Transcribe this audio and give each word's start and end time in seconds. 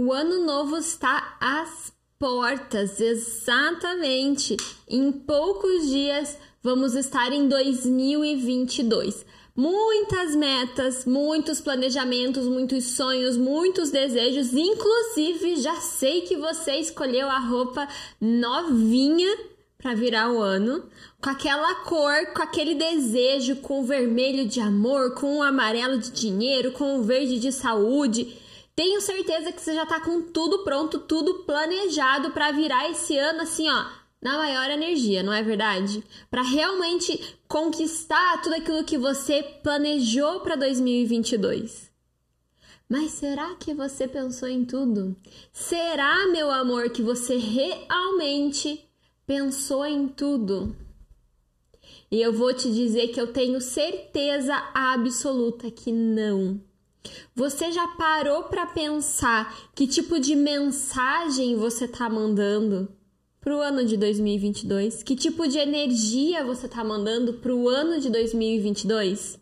O 0.00 0.12
ano 0.12 0.46
novo 0.46 0.76
está 0.76 1.36
às 1.40 1.92
portas, 2.20 3.00
exatamente. 3.00 4.56
Em 4.86 5.10
poucos 5.10 5.88
dias 5.88 6.38
vamos 6.62 6.94
estar 6.94 7.32
em 7.32 7.48
2022. 7.48 9.26
Muitas 9.56 10.36
metas, 10.36 11.04
muitos 11.04 11.60
planejamentos, 11.60 12.46
muitos 12.46 12.84
sonhos, 12.84 13.36
muitos 13.36 13.90
desejos. 13.90 14.52
Inclusive, 14.52 15.56
já 15.56 15.74
sei 15.80 16.20
que 16.20 16.36
você 16.36 16.76
escolheu 16.76 17.28
a 17.28 17.40
roupa 17.40 17.88
novinha 18.20 19.36
para 19.78 19.94
virar 19.94 20.30
o 20.30 20.40
ano, 20.40 20.88
com 21.20 21.30
aquela 21.30 21.74
cor, 21.74 22.34
com 22.36 22.42
aquele 22.42 22.76
desejo, 22.76 23.56
com 23.56 23.80
o 23.80 23.84
vermelho 23.84 24.46
de 24.46 24.60
amor, 24.60 25.14
com 25.14 25.38
o 25.38 25.42
amarelo 25.42 25.98
de 25.98 26.12
dinheiro, 26.12 26.70
com 26.70 27.00
o 27.00 27.02
verde 27.02 27.40
de 27.40 27.50
saúde. 27.50 28.46
Tenho 28.78 29.00
certeza 29.00 29.50
que 29.50 29.60
você 29.60 29.74
já 29.74 29.84
tá 29.84 29.98
com 29.98 30.22
tudo 30.22 30.62
pronto, 30.62 31.00
tudo 31.00 31.42
planejado 31.42 32.30
para 32.30 32.52
virar 32.52 32.88
esse 32.88 33.18
ano 33.18 33.40
assim, 33.40 33.68
ó, 33.68 33.86
na 34.22 34.38
maior 34.38 34.70
energia, 34.70 35.20
não 35.20 35.32
é 35.32 35.42
verdade? 35.42 36.04
Para 36.30 36.42
realmente 36.42 37.36
conquistar 37.48 38.40
tudo 38.40 38.54
aquilo 38.54 38.84
que 38.84 38.96
você 38.96 39.42
planejou 39.64 40.38
para 40.42 40.54
2022. 40.54 41.90
Mas 42.88 43.10
será 43.10 43.52
que 43.56 43.74
você 43.74 44.06
pensou 44.06 44.48
em 44.48 44.64
tudo? 44.64 45.16
Será, 45.52 46.28
meu 46.28 46.48
amor, 46.48 46.88
que 46.90 47.02
você 47.02 47.36
realmente 47.36 48.88
pensou 49.26 49.84
em 49.84 50.06
tudo? 50.06 50.76
E 52.12 52.22
eu 52.22 52.32
vou 52.32 52.54
te 52.54 52.72
dizer 52.72 53.08
que 53.08 53.20
eu 53.20 53.32
tenho 53.32 53.60
certeza 53.60 54.54
absoluta 54.72 55.68
que 55.68 55.90
não. 55.90 56.67
Você 57.34 57.70
já 57.72 57.86
parou 57.88 58.44
para 58.44 58.66
pensar 58.66 59.70
que 59.74 59.86
tipo 59.86 60.18
de 60.18 60.34
mensagem 60.34 61.56
você 61.56 61.84
está 61.84 62.08
mandando 62.08 62.88
para 63.40 63.56
o 63.56 63.60
ano 63.60 63.84
de 63.84 63.96
2022? 63.96 65.02
Que 65.02 65.14
tipo 65.14 65.46
de 65.46 65.58
energia 65.58 66.44
você 66.44 66.66
está 66.66 66.82
mandando 66.82 67.34
para 67.34 67.54
o 67.54 67.68
ano 67.68 68.00
de 68.00 68.10
2022? 68.10 69.38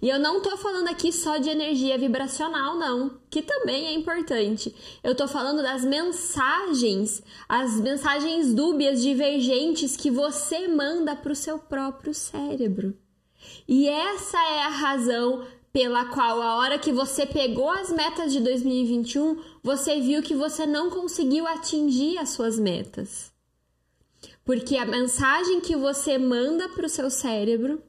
E 0.00 0.08
eu 0.08 0.18
não 0.18 0.42
tô 0.42 0.56
falando 0.56 0.88
aqui 0.88 1.10
só 1.10 1.38
de 1.38 1.48
energia 1.48 1.96
vibracional, 1.96 2.76
não, 2.76 3.18
que 3.30 3.40
também 3.40 3.86
é 3.86 3.94
importante. 3.94 4.74
Eu 5.02 5.14
tô 5.14 5.26
falando 5.26 5.62
das 5.62 5.84
mensagens, 5.84 7.22
as 7.48 7.80
mensagens 7.80 8.52
dúbias, 8.52 9.02
divergentes 9.02 9.96
que 9.96 10.10
você 10.10 10.68
manda 10.68 11.16
para 11.16 11.32
o 11.32 11.36
seu 11.36 11.58
próprio 11.58 12.12
cérebro. 12.12 12.94
E 13.66 13.88
essa 13.88 14.38
é 14.38 14.62
a 14.62 14.68
razão 14.68 15.46
pela 15.74 16.04
qual 16.04 16.40
a 16.40 16.54
hora 16.58 16.78
que 16.78 16.92
você 16.92 17.26
pegou 17.26 17.68
as 17.68 17.90
metas 17.90 18.32
de 18.32 18.38
2021, 18.38 19.42
você 19.60 20.00
viu 20.00 20.22
que 20.22 20.32
você 20.32 20.64
não 20.64 20.88
conseguiu 20.88 21.48
atingir 21.48 22.16
as 22.16 22.28
suas 22.28 22.56
metas. 22.56 23.32
Porque 24.44 24.76
a 24.76 24.86
mensagem 24.86 25.60
que 25.60 25.74
você 25.74 26.16
manda 26.16 26.68
para 26.68 26.86
o 26.86 26.88
seu 26.88 27.10
cérebro 27.10 27.82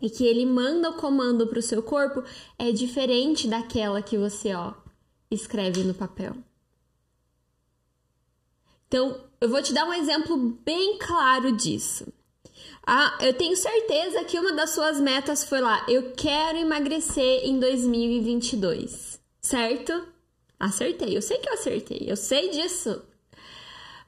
e 0.00 0.10
que 0.10 0.26
ele 0.26 0.44
manda 0.44 0.90
o 0.90 0.96
comando 0.96 1.46
para 1.46 1.60
o 1.60 1.62
seu 1.62 1.80
corpo 1.80 2.24
é 2.58 2.72
diferente 2.72 3.46
daquela 3.46 4.02
que 4.02 4.18
você 4.18 4.52
ó 4.52 4.74
escreve 5.30 5.84
no 5.84 5.94
papel. 5.94 6.34
Então, 8.88 9.20
eu 9.40 9.48
vou 9.48 9.62
te 9.62 9.72
dar 9.72 9.86
um 9.86 9.94
exemplo 9.94 10.36
bem 10.36 10.98
claro 10.98 11.52
disso. 11.52 12.12
Ah, 12.86 13.16
eu 13.20 13.32
tenho 13.32 13.56
certeza 13.56 14.24
que 14.24 14.38
uma 14.38 14.52
das 14.52 14.70
suas 14.70 15.00
metas 15.00 15.44
foi 15.44 15.60
lá, 15.60 15.84
eu 15.88 16.12
quero 16.16 16.58
emagrecer 16.58 17.44
em 17.44 17.58
2022, 17.60 19.20
certo? 19.40 20.08
Acertei, 20.58 21.16
eu 21.16 21.22
sei 21.22 21.38
que 21.38 21.48
eu 21.48 21.54
acertei, 21.54 22.04
eu 22.08 22.16
sei 22.16 22.50
disso. 22.50 23.02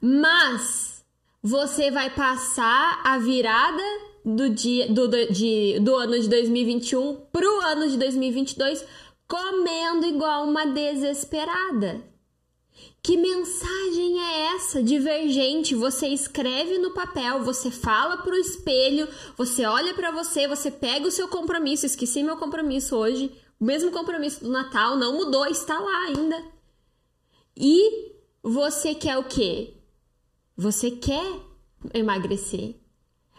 Mas 0.01 1.05
você 1.41 1.89
vai 1.89 2.09
passar 2.09 3.01
a 3.03 3.17
virada 3.17 3.83
do 4.25 4.49
dia 4.49 4.91
do, 4.91 5.07
do, 5.07 5.31
de, 5.31 5.79
do 5.79 5.95
ano 5.95 6.19
de 6.19 6.27
2021 6.27 7.15
pro 7.31 7.61
ano 7.61 7.87
de 7.87 7.97
2022 7.97 8.85
comendo 9.27 10.05
igual 10.05 10.45
uma 10.45 10.65
desesperada. 10.65 12.03
Que 13.05 13.17
mensagem 13.17 14.19
é 14.19 14.55
essa 14.55 14.81
divergente? 14.81 15.75
Você 15.75 16.07
escreve 16.07 16.79
no 16.79 16.91
papel, 16.91 17.43
você 17.43 17.69
fala 17.69 18.17
pro 18.17 18.35
espelho, 18.35 19.07
você 19.37 19.63
olha 19.63 19.93
para 19.93 20.09
você, 20.09 20.47
você 20.47 20.71
pega 20.71 21.07
o 21.07 21.11
seu 21.11 21.27
compromisso. 21.27 21.85
Esqueci 21.85 22.23
meu 22.23 22.35
compromisso 22.35 22.95
hoje. 22.95 23.31
O 23.59 23.63
mesmo 23.63 23.91
compromisso 23.91 24.43
do 24.43 24.49
Natal 24.49 24.97
não 24.97 25.17
mudou, 25.17 25.45
está 25.45 25.79
lá 25.79 26.05
ainda. 26.07 26.51
E 27.55 28.15
você 28.41 28.95
quer 28.95 29.19
o 29.19 29.25
quê? 29.25 29.75
Você 30.57 30.89
quer 30.89 31.41
emagrecer. 31.93 32.73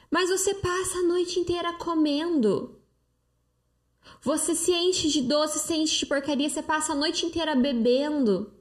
Mas 0.09 0.31
você 0.31 0.55
passa 0.55 0.99
a 0.99 1.09
noite 1.09 1.41
inteira 1.41 1.72
comendo. 1.72 2.81
Você 4.22 4.55
se 4.55 4.71
enche 4.71 5.09
de 5.09 5.22
doce, 5.22 5.59
se 5.59 5.75
enche 5.75 5.99
de 5.99 6.06
porcaria, 6.06 6.49
você 6.49 6.62
passa 6.62 6.93
a 6.93 6.97
noite 6.97 7.26
inteira 7.26 7.56
bebendo. 7.56 8.56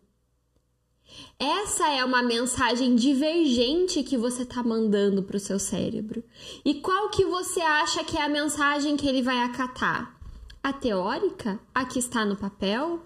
Essa 1.37 1.89
é 1.89 2.03
uma 2.05 2.23
mensagem 2.23 2.95
divergente 2.95 4.03
que 4.03 4.17
você 4.17 4.43
está 4.43 4.63
mandando 4.63 5.21
para 5.21 5.35
o 5.35 5.39
seu 5.39 5.59
cérebro. 5.59 6.23
E 6.63 6.75
qual 6.75 7.09
que 7.09 7.25
você 7.25 7.59
acha 7.59 8.03
que 8.05 8.17
é 8.17 8.23
a 8.23 8.29
mensagem 8.29 8.95
que 8.95 9.07
ele 9.07 9.21
vai 9.21 9.39
acatar? 9.39 10.17
A 10.63 10.71
teórica? 10.71 11.59
A 11.73 11.83
que 11.83 11.99
está 11.99 12.23
no 12.23 12.37
papel? 12.37 13.01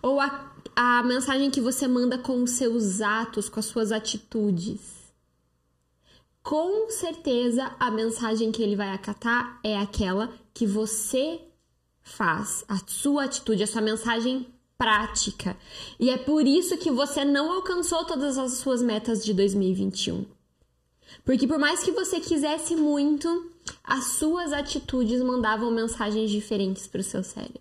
Ou 0.00 0.20
a, 0.20 0.52
a 0.76 1.02
mensagem 1.02 1.50
que 1.50 1.60
você 1.60 1.88
manda 1.88 2.16
com 2.16 2.42
os 2.44 2.52
seus 2.52 3.00
atos, 3.00 3.48
com 3.48 3.58
as 3.58 3.66
suas 3.66 3.90
atitudes? 3.90 5.12
Com 6.42 6.88
certeza 6.90 7.74
a 7.78 7.90
mensagem 7.90 8.52
que 8.52 8.62
ele 8.62 8.76
vai 8.76 8.92
acatar 8.92 9.60
é 9.64 9.76
aquela 9.76 10.32
que 10.54 10.64
você 10.64 11.40
faz, 12.00 12.64
a 12.68 12.78
sua 12.86 13.24
atitude, 13.24 13.62
a 13.62 13.66
sua 13.66 13.82
mensagem 13.82 14.46
prática. 14.80 15.58
E 15.98 16.08
é 16.08 16.16
por 16.16 16.46
isso 16.46 16.78
que 16.78 16.90
você 16.90 17.22
não 17.22 17.52
alcançou 17.52 18.02
todas 18.06 18.38
as 18.38 18.54
suas 18.54 18.80
metas 18.80 19.22
de 19.22 19.34
2021. 19.34 20.24
Porque 21.22 21.46
por 21.46 21.58
mais 21.58 21.82
que 21.82 21.90
você 21.90 22.18
quisesse 22.18 22.74
muito, 22.74 23.52
as 23.84 24.12
suas 24.12 24.54
atitudes 24.54 25.20
mandavam 25.22 25.70
mensagens 25.70 26.30
diferentes 26.30 26.86
para 26.86 27.02
o 27.02 27.04
seu 27.04 27.22
cérebro. 27.22 27.60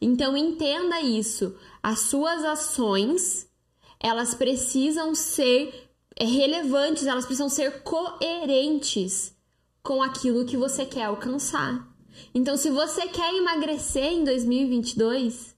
Então 0.00 0.36
entenda 0.36 1.00
isso. 1.00 1.56
As 1.82 1.98
suas 2.00 2.44
ações, 2.44 3.48
elas 3.98 4.34
precisam 4.34 5.12
ser 5.12 5.90
relevantes, 6.20 7.04
elas 7.04 7.24
precisam 7.26 7.48
ser 7.48 7.82
coerentes 7.82 9.34
com 9.82 10.00
aquilo 10.00 10.44
que 10.44 10.56
você 10.56 10.86
quer 10.86 11.06
alcançar. 11.06 11.91
Então, 12.34 12.56
se 12.56 12.70
você 12.70 13.06
quer 13.08 13.34
emagrecer 13.34 14.12
em 14.12 14.24
2022, 14.24 15.54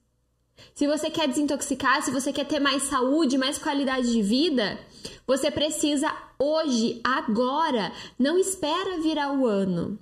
se 0.75 0.87
você 0.87 1.11
quer 1.11 1.29
desintoxicar, 1.29 2.03
se 2.03 2.11
você 2.11 2.33
quer 2.33 2.47
ter 2.47 2.61
mais 2.61 2.85
saúde, 2.85 3.39
mais 3.39 3.59
qualidade 3.59 4.11
de 4.11 4.23
vida, 4.23 4.79
você 5.27 5.51
precisa 5.51 6.13
hoje, 6.39 7.01
agora, 7.05 7.93
não 8.19 8.39
espera 8.39 9.01
virar 9.01 9.33
o 9.33 9.47
ano. 9.47 9.99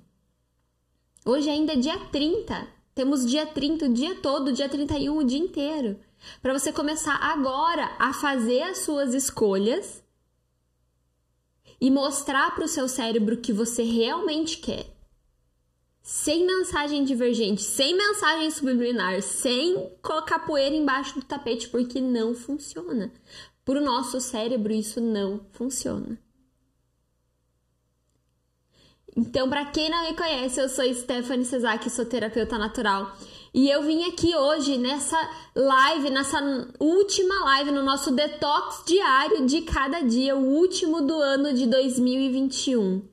Hoje 1.25 1.49
ainda 1.49 1.73
é 1.73 1.77
dia 1.77 1.97
30. 2.11 2.67
Temos 2.93 3.25
dia 3.25 3.45
30 3.45 3.85
o 3.85 3.93
dia 3.93 4.15
todo, 4.15 4.51
dia 4.51 4.69
31 4.69 5.17
o 5.17 5.23
dia 5.23 5.39
inteiro. 5.39 5.99
Para 6.41 6.57
você 6.57 6.71
começar 6.71 7.15
agora 7.15 7.95
a 7.99 8.13
fazer 8.13 8.61
as 8.63 8.79
suas 8.79 9.13
escolhas 9.13 10.03
e 11.79 11.89
mostrar 11.89 12.53
para 12.55 12.65
o 12.65 12.67
seu 12.67 12.87
cérebro 12.87 13.37
que 13.37 13.51
você 13.51 13.83
realmente 13.83 14.57
quer 14.57 14.92
sem 16.03 16.45
mensagem 16.45 17.05
divergente, 17.05 17.61
sem 17.61 17.95
mensagem 17.95 18.51
subliminar, 18.51 19.21
sem 19.21 19.89
colocar 20.01 20.39
poeira 20.39 20.75
embaixo 20.75 21.17
do 21.17 21.25
tapete, 21.25 21.69
porque 21.69 22.01
não 22.01 22.35
funciona. 22.35 23.09
Para 23.63 23.79
o 23.79 23.83
nosso 23.83 24.19
cérebro, 24.19 24.73
isso 24.73 24.99
não 24.99 25.45
funciona. 25.53 26.19
Então, 29.15 29.49
para 29.49 29.63
quem 29.65 29.89
não 29.89 30.03
me 30.03 30.17
conhece, 30.17 30.59
eu 30.59 30.67
sou 30.67 30.83
Stephanie 30.93 31.45
Cesaki, 31.45 31.89
sou 31.89 32.03
terapeuta 32.03 32.57
natural. 32.57 33.15
E 33.53 33.69
eu 33.69 33.83
vim 33.83 34.03
aqui 34.09 34.35
hoje 34.35 34.77
nessa 34.77 35.17
live, 35.55 36.09
nessa 36.09 36.67
última 36.79 37.45
live, 37.45 37.71
no 37.71 37.83
nosso 37.83 38.11
detox 38.11 38.83
diário 38.85 39.45
de 39.45 39.61
cada 39.61 40.01
dia, 40.01 40.35
o 40.35 40.49
último 40.49 41.01
do 41.01 41.15
ano 41.15 41.53
de 41.53 41.65
2021 41.67 43.12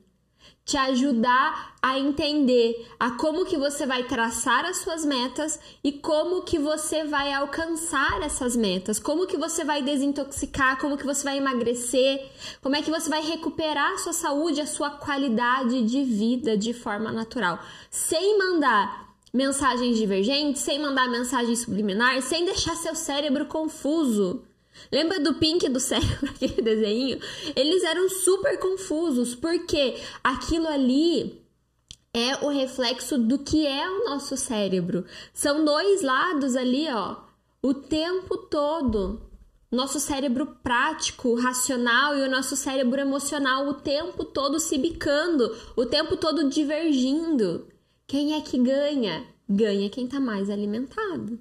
te 0.71 0.77
ajudar 0.77 1.75
a 1.81 1.99
entender 1.99 2.87
a 2.97 3.11
como 3.11 3.45
que 3.45 3.57
você 3.57 3.85
vai 3.85 4.03
traçar 4.03 4.63
as 4.63 4.77
suas 4.77 5.03
metas 5.03 5.59
e 5.83 5.91
como 5.91 6.43
que 6.43 6.57
você 6.57 7.03
vai 7.03 7.33
alcançar 7.33 8.21
essas 8.21 8.55
metas, 8.55 8.97
como 8.97 9.27
que 9.27 9.35
você 9.35 9.65
vai 9.65 9.81
desintoxicar, 9.81 10.79
como 10.79 10.97
que 10.97 11.05
você 11.05 11.25
vai 11.25 11.37
emagrecer, 11.39 12.25
como 12.61 12.77
é 12.77 12.81
que 12.81 12.89
você 12.89 13.09
vai 13.09 13.21
recuperar 13.21 13.91
a 13.91 13.97
sua 13.97 14.13
saúde, 14.13 14.61
a 14.61 14.65
sua 14.65 14.91
qualidade 14.91 15.83
de 15.83 16.03
vida 16.05 16.55
de 16.55 16.73
forma 16.73 17.11
natural, 17.11 17.59
sem 17.89 18.37
mandar 18.37 19.09
mensagens 19.33 19.97
divergentes, 19.97 20.61
sem 20.61 20.79
mandar 20.79 21.09
mensagem 21.09 21.55
subliminar, 21.55 22.21
sem 22.21 22.45
deixar 22.45 22.75
seu 22.75 22.95
cérebro 22.95 23.45
confuso. 23.45 24.43
Lembra 24.91 25.19
do 25.19 25.35
Pink 25.35 25.67
do 25.69 25.79
cérebro, 25.79 26.29
aquele 26.31 26.61
desenho? 26.61 27.19
Eles 27.55 27.83
eram 27.83 28.09
super 28.09 28.57
confusos, 28.59 29.35
porque 29.35 29.95
aquilo 30.23 30.67
ali 30.67 31.41
é 32.13 32.45
o 32.45 32.49
reflexo 32.49 33.17
do 33.17 33.39
que 33.39 33.65
é 33.65 33.89
o 33.89 34.05
nosso 34.05 34.35
cérebro. 34.35 35.05
São 35.33 35.63
dois 35.63 36.01
lados 36.01 36.55
ali, 36.55 36.87
ó, 36.89 37.17
o 37.61 37.73
tempo 37.73 38.37
todo. 38.37 39.21
Nosso 39.71 40.01
cérebro 40.01 40.57
prático, 40.61 41.33
racional 41.35 42.17
e 42.17 42.21
o 42.21 42.29
nosso 42.29 42.57
cérebro 42.57 42.99
emocional 42.99 43.69
o 43.69 43.75
tempo 43.75 44.25
todo 44.25 44.59
se 44.59 44.77
bicando, 44.77 45.55
o 45.77 45.85
tempo 45.85 46.17
todo 46.17 46.49
divergindo. 46.49 47.67
Quem 48.05 48.33
é 48.33 48.41
que 48.41 48.57
ganha? 48.57 49.25
Ganha 49.47 49.89
quem 49.89 50.07
tá 50.07 50.19
mais 50.19 50.49
alimentado. 50.49 51.39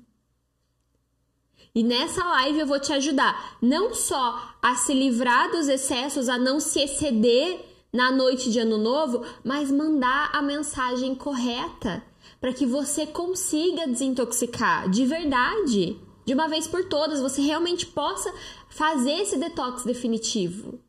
E 1.74 1.82
nessa 1.82 2.24
live 2.24 2.60
eu 2.60 2.66
vou 2.66 2.80
te 2.80 2.92
ajudar 2.92 3.56
não 3.62 3.94
só 3.94 4.54
a 4.60 4.74
se 4.74 4.92
livrar 4.92 5.50
dos 5.50 5.68
excessos, 5.68 6.28
a 6.28 6.36
não 6.36 6.58
se 6.58 6.80
exceder 6.80 7.64
na 7.92 8.10
noite 8.10 8.50
de 8.50 8.58
ano 8.58 8.78
novo, 8.78 9.24
mas 9.44 9.70
mandar 9.70 10.30
a 10.32 10.42
mensagem 10.42 11.14
correta 11.14 12.02
para 12.40 12.52
que 12.52 12.64
você 12.64 13.06
consiga 13.06 13.86
desintoxicar 13.86 14.88
de 14.88 15.04
verdade, 15.04 15.98
de 16.24 16.34
uma 16.34 16.48
vez 16.48 16.66
por 16.66 16.84
todas, 16.84 17.20
você 17.20 17.40
realmente 17.40 17.86
possa 17.86 18.32
fazer 18.68 19.12
esse 19.12 19.36
detox 19.36 19.84
definitivo. 19.84 20.80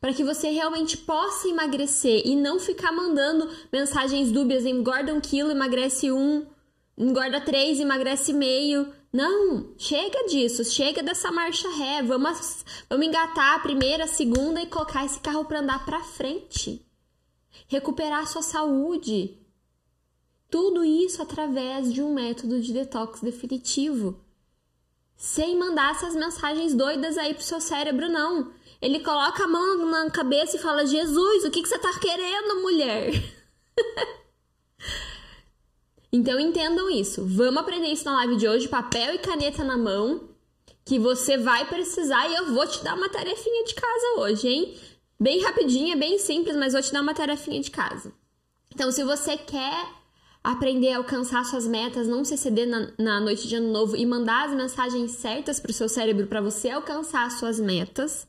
Para 0.00 0.12
que 0.12 0.24
você 0.24 0.50
realmente 0.50 0.96
possa 0.96 1.46
emagrecer 1.46 2.22
e 2.24 2.34
não 2.34 2.58
ficar 2.58 2.90
mandando 2.90 3.48
mensagens 3.72 4.32
dúbias, 4.32 4.64
engorda 4.64 5.14
um 5.14 5.20
quilo, 5.20 5.50
emagrece 5.50 6.10
um, 6.10 6.44
engorda 6.98 7.40
três, 7.40 7.78
emagrece 7.78 8.32
meio. 8.32 8.92
Não, 9.12 9.74
chega 9.76 10.26
disso, 10.26 10.64
chega 10.64 11.02
dessa 11.02 11.30
marcha 11.30 11.68
ré. 11.68 12.02
Vamos, 12.02 12.64
vamos 12.88 13.06
engatar 13.06 13.56
a 13.56 13.58
primeira, 13.58 14.04
a 14.04 14.08
segunda 14.08 14.62
e 14.62 14.66
colocar 14.66 15.04
esse 15.04 15.20
carro 15.20 15.44
para 15.44 15.60
andar 15.60 15.84
para 15.84 16.00
frente. 16.00 16.82
Recuperar 17.68 18.20
a 18.20 18.26
sua 18.26 18.40
saúde. 18.40 19.38
Tudo 20.50 20.82
isso 20.82 21.20
através 21.20 21.92
de 21.92 22.02
um 22.02 22.14
método 22.14 22.60
de 22.60 22.72
detox 22.72 23.20
definitivo. 23.20 24.18
Sem 25.14 25.58
mandar 25.58 25.92
essas 25.92 26.16
mensagens 26.16 26.74
doidas 26.74 27.18
aí 27.18 27.34
pro 27.34 27.44
seu 27.44 27.60
cérebro, 27.60 28.08
não. 28.08 28.52
Ele 28.80 29.00
coloca 29.00 29.44
a 29.44 29.48
mão 29.48 29.86
na 29.86 30.10
cabeça 30.10 30.56
e 30.56 30.60
fala: 30.60 30.86
Jesus, 30.86 31.44
o 31.44 31.50
que, 31.50 31.62
que 31.62 31.68
você 31.68 31.78
tá 31.78 31.98
querendo, 32.00 32.62
mulher? 32.62 33.12
Então 36.12 36.38
entendam 36.38 36.90
isso. 36.90 37.24
Vamos 37.24 37.62
aprender 37.62 37.88
isso 37.88 38.04
na 38.04 38.12
live 38.16 38.36
de 38.36 38.46
hoje, 38.46 38.68
papel 38.68 39.14
e 39.14 39.18
caneta 39.18 39.64
na 39.64 39.78
mão, 39.78 40.28
que 40.84 40.98
você 40.98 41.38
vai 41.38 41.66
precisar 41.66 42.28
e 42.28 42.34
eu 42.34 42.52
vou 42.52 42.66
te 42.66 42.84
dar 42.84 42.94
uma 42.94 43.08
tarefinha 43.08 43.64
de 43.64 43.74
casa 43.74 44.06
hoje, 44.18 44.46
hein? 44.46 44.76
Bem 45.18 45.40
rapidinha, 45.40 45.96
bem 45.96 46.18
simples, 46.18 46.56
mas 46.56 46.74
vou 46.74 46.82
te 46.82 46.92
dar 46.92 47.00
uma 47.00 47.14
tarefinha 47.14 47.60
de 47.60 47.70
casa. 47.70 48.12
Então, 48.74 48.90
se 48.90 49.02
você 49.04 49.36
quer 49.36 49.86
aprender 50.44 50.92
a 50.92 50.96
alcançar 50.98 51.44
suas 51.44 51.66
metas, 51.66 52.08
não 52.08 52.24
se 52.24 52.34
exceder 52.34 52.66
na, 52.66 52.92
na 52.98 53.20
noite 53.20 53.46
de 53.46 53.54
ano 53.54 53.72
novo 53.72 53.96
e 53.96 54.04
mandar 54.04 54.48
as 54.48 54.54
mensagens 54.54 55.12
certas 55.12 55.60
para 55.60 55.70
o 55.70 55.74
seu 55.74 55.88
cérebro 55.88 56.26
para 56.26 56.40
você 56.40 56.70
alcançar 56.70 57.30
suas 57.30 57.60
metas, 57.60 58.26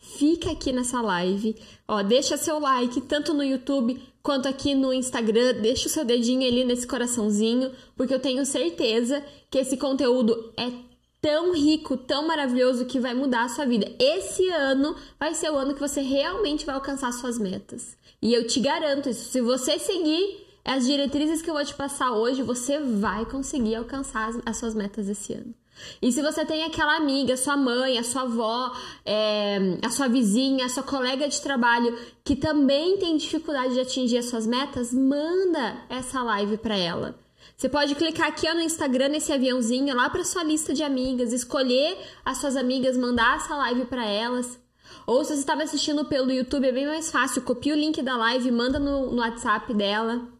fica 0.00 0.50
aqui 0.50 0.72
nessa 0.72 1.00
live. 1.00 1.56
Ó, 1.86 2.02
deixa 2.02 2.36
seu 2.36 2.58
like 2.58 3.00
tanto 3.02 3.32
no 3.32 3.44
YouTube 3.44 4.02
quanto 4.28 4.46
aqui 4.46 4.74
no 4.74 4.92
Instagram. 4.92 5.54
Deixa 5.54 5.86
o 5.86 5.90
seu 5.90 6.04
dedinho 6.04 6.46
ali 6.46 6.62
nesse 6.62 6.86
coraçãozinho, 6.86 7.72
porque 7.96 8.12
eu 8.12 8.20
tenho 8.20 8.44
certeza 8.44 9.24
que 9.50 9.56
esse 9.56 9.78
conteúdo 9.78 10.52
é 10.54 10.70
tão 11.18 11.54
rico, 11.54 11.96
tão 11.96 12.26
maravilhoso 12.26 12.84
que 12.84 13.00
vai 13.00 13.14
mudar 13.14 13.44
a 13.44 13.48
sua 13.48 13.64
vida. 13.64 13.90
Esse 13.98 14.46
ano 14.50 14.94
vai 15.18 15.34
ser 15.34 15.50
o 15.50 15.56
ano 15.56 15.72
que 15.72 15.80
você 15.80 16.02
realmente 16.02 16.66
vai 16.66 16.74
alcançar 16.74 17.10
suas 17.10 17.38
metas. 17.38 17.96
E 18.20 18.34
eu 18.34 18.46
te 18.46 18.60
garanto 18.60 19.08
isso. 19.08 19.30
Se 19.30 19.40
você 19.40 19.78
seguir 19.78 20.46
as 20.62 20.84
diretrizes 20.84 21.40
que 21.40 21.48
eu 21.48 21.54
vou 21.54 21.64
te 21.64 21.74
passar 21.74 22.12
hoje, 22.12 22.42
você 22.42 22.78
vai 22.78 23.24
conseguir 23.24 23.76
alcançar 23.76 24.28
as, 24.28 24.38
as 24.44 24.56
suas 24.58 24.74
metas 24.74 25.08
esse 25.08 25.32
ano. 25.32 25.54
E 26.00 26.12
se 26.12 26.22
você 26.22 26.44
tem 26.44 26.64
aquela 26.64 26.96
amiga, 26.96 27.36
sua 27.36 27.56
mãe, 27.56 27.98
a 27.98 28.04
sua 28.04 28.22
avó, 28.22 28.72
é, 29.04 29.78
a 29.82 29.90
sua 29.90 30.08
vizinha, 30.08 30.66
a 30.66 30.68
sua 30.68 30.82
colega 30.82 31.28
de 31.28 31.40
trabalho 31.40 31.96
que 32.24 32.36
também 32.36 32.98
tem 32.98 33.16
dificuldade 33.16 33.74
de 33.74 33.80
atingir 33.80 34.18
as 34.18 34.26
suas 34.26 34.46
metas, 34.46 34.92
manda 34.92 35.82
essa 35.88 36.22
live 36.22 36.58
para 36.58 36.76
ela. 36.76 37.18
Você 37.56 37.68
pode 37.68 37.94
clicar 37.96 38.28
aqui 38.28 38.48
no 38.52 38.60
Instagram 38.60 39.08
nesse 39.08 39.32
aviãozinho 39.32 39.94
lá 39.96 40.08
para 40.08 40.22
sua 40.24 40.44
lista 40.44 40.72
de 40.72 40.82
amigas, 40.82 41.32
escolher 41.32 41.98
as 42.24 42.38
suas 42.38 42.56
amigas, 42.56 42.96
mandar 42.96 43.36
essa 43.36 43.56
live 43.56 43.84
para 43.86 44.06
elas. 44.06 44.58
Ou 45.06 45.24
se 45.24 45.34
você 45.34 45.40
estava 45.40 45.62
assistindo 45.62 46.04
pelo 46.04 46.30
YouTube, 46.30 46.68
é 46.68 46.72
bem 46.72 46.86
mais 46.86 47.10
fácil, 47.10 47.42
copia 47.42 47.74
o 47.74 47.76
link 47.76 48.00
da 48.02 48.16
live, 48.16 48.50
manda 48.50 48.78
no, 48.78 49.10
no 49.10 49.20
WhatsApp 49.20 49.74
dela. 49.74 50.37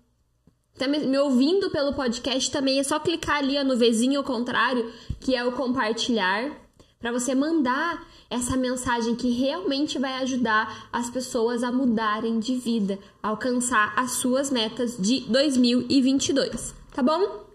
Tá 0.79 0.87
me 0.87 1.19
ouvindo 1.19 1.71
pelo 1.71 1.93
podcast 1.93 2.51
também 2.51 2.79
é 2.79 2.85
só 2.85 3.01
clicar 3.01 3.39
ali 3.39 3.63
no 3.65 3.77
vizinho 3.77 4.21
ao 4.21 4.25
contrário, 4.25 4.93
que 5.21 5.35
é 5.35 5.45
o 5.45 5.53
compartilhar, 5.53 6.53
para 7.01 7.11
você 7.11 7.35
mandar 7.35 8.07
essa 8.31 8.57
mensagem 8.57 9.17
que 9.17 9.31
realmente 9.31 9.99
vai 9.99 10.15
ajudar 10.23 10.89
as 10.93 11.11
pessoas 11.11 11.65
a 11.65 11.73
mudarem 11.73 12.39
de 12.39 12.55
vida, 12.57 12.99
a 13.23 13.29
alcançar 13.29 13.93
as 13.97 14.13
suas 14.13 14.51
metas 14.51 14.97
de 14.97 15.21
2022, 15.21 16.75
tá 16.95 17.03
bom? 17.03 17.47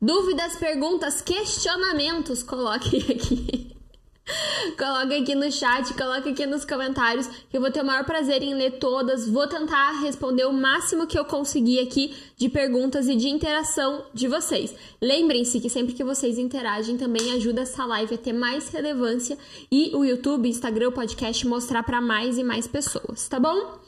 Dúvidas, 0.00 0.56
perguntas, 0.56 1.20
questionamentos, 1.20 2.42
coloque 2.42 2.98
aqui. 3.10 3.81
Coloca 4.78 5.16
aqui 5.16 5.34
no 5.34 5.50
chat, 5.50 5.92
coloca 5.94 6.30
aqui 6.30 6.46
nos 6.46 6.64
comentários, 6.64 7.26
que 7.50 7.56
eu 7.56 7.60
vou 7.60 7.70
ter 7.70 7.82
o 7.82 7.84
maior 7.84 8.04
prazer 8.04 8.42
em 8.42 8.54
ler 8.54 8.78
todas. 8.78 9.28
Vou 9.28 9.46
tentar 9.46 10.00
responder 10.00 10.44
o 10.44 10.52
máximo 10.52 11.06
que 11.06 11.18
eu 11.18 11.24
conseguir 11.24 11.80
aqui 11.80 12.14
de 12.36 12.48
perguntas 12.48 13.08
e 13.08 13.16
de 13.16 13.28
interação 13.28 14.04
de 14.14 14.28
vocês. 14.28 14.74
Lembrem-se 15.00 15.60
que 15.60 15.68
sempre 15.68 15.94
que 15.94 16.04
vocês 16.04 16.38
interagem 16.38 16.96
também 16.96 17.34
ajuda 17.34 17.62
essa 17.62 17.84
live 17.84 18.14
a 18.14 18.18
ter 18.18 18.32
mais 18.32 18.68
relevância 18.68 19.36
e 19.70 19.90
o 19.94 20.04
YouTube, 20.04 20.48
Instagram, 20.48 20.88
o 20.88 20.92
podcast 20.92 21.46
mostrar 21.46 21.82
para 21.82 22.00
mais 22.00 22.38
e 22.38 22.44
mais 22.44 22.66
pessoas, 22.66 23.28
tá 23.28 23.40
bom? 23.40 23.78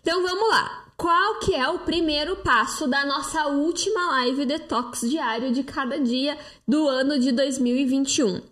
Então 0.00 0.22
vamos 0.22 0.48
lá. 0.50 0.86
Qual 0.96 1.38
que 1.38 1.54
é 1.54 1.66
o 1.66 1.78
primeiro 1.78 2.36
passo 2.36 2.86
da 2.86 3.06
nossa 3.06 3.46
última 3.46 4.10
live 4.10 4.44
detox 4.44 5.00
diário 5.00 5.50
de 5.50 5.62
cada 5.62 5.98
dia 5.98 6.36
do 6.68 6.86
ano 6.86 7.18
de 7.18 7.32
2021? 7.32 8.42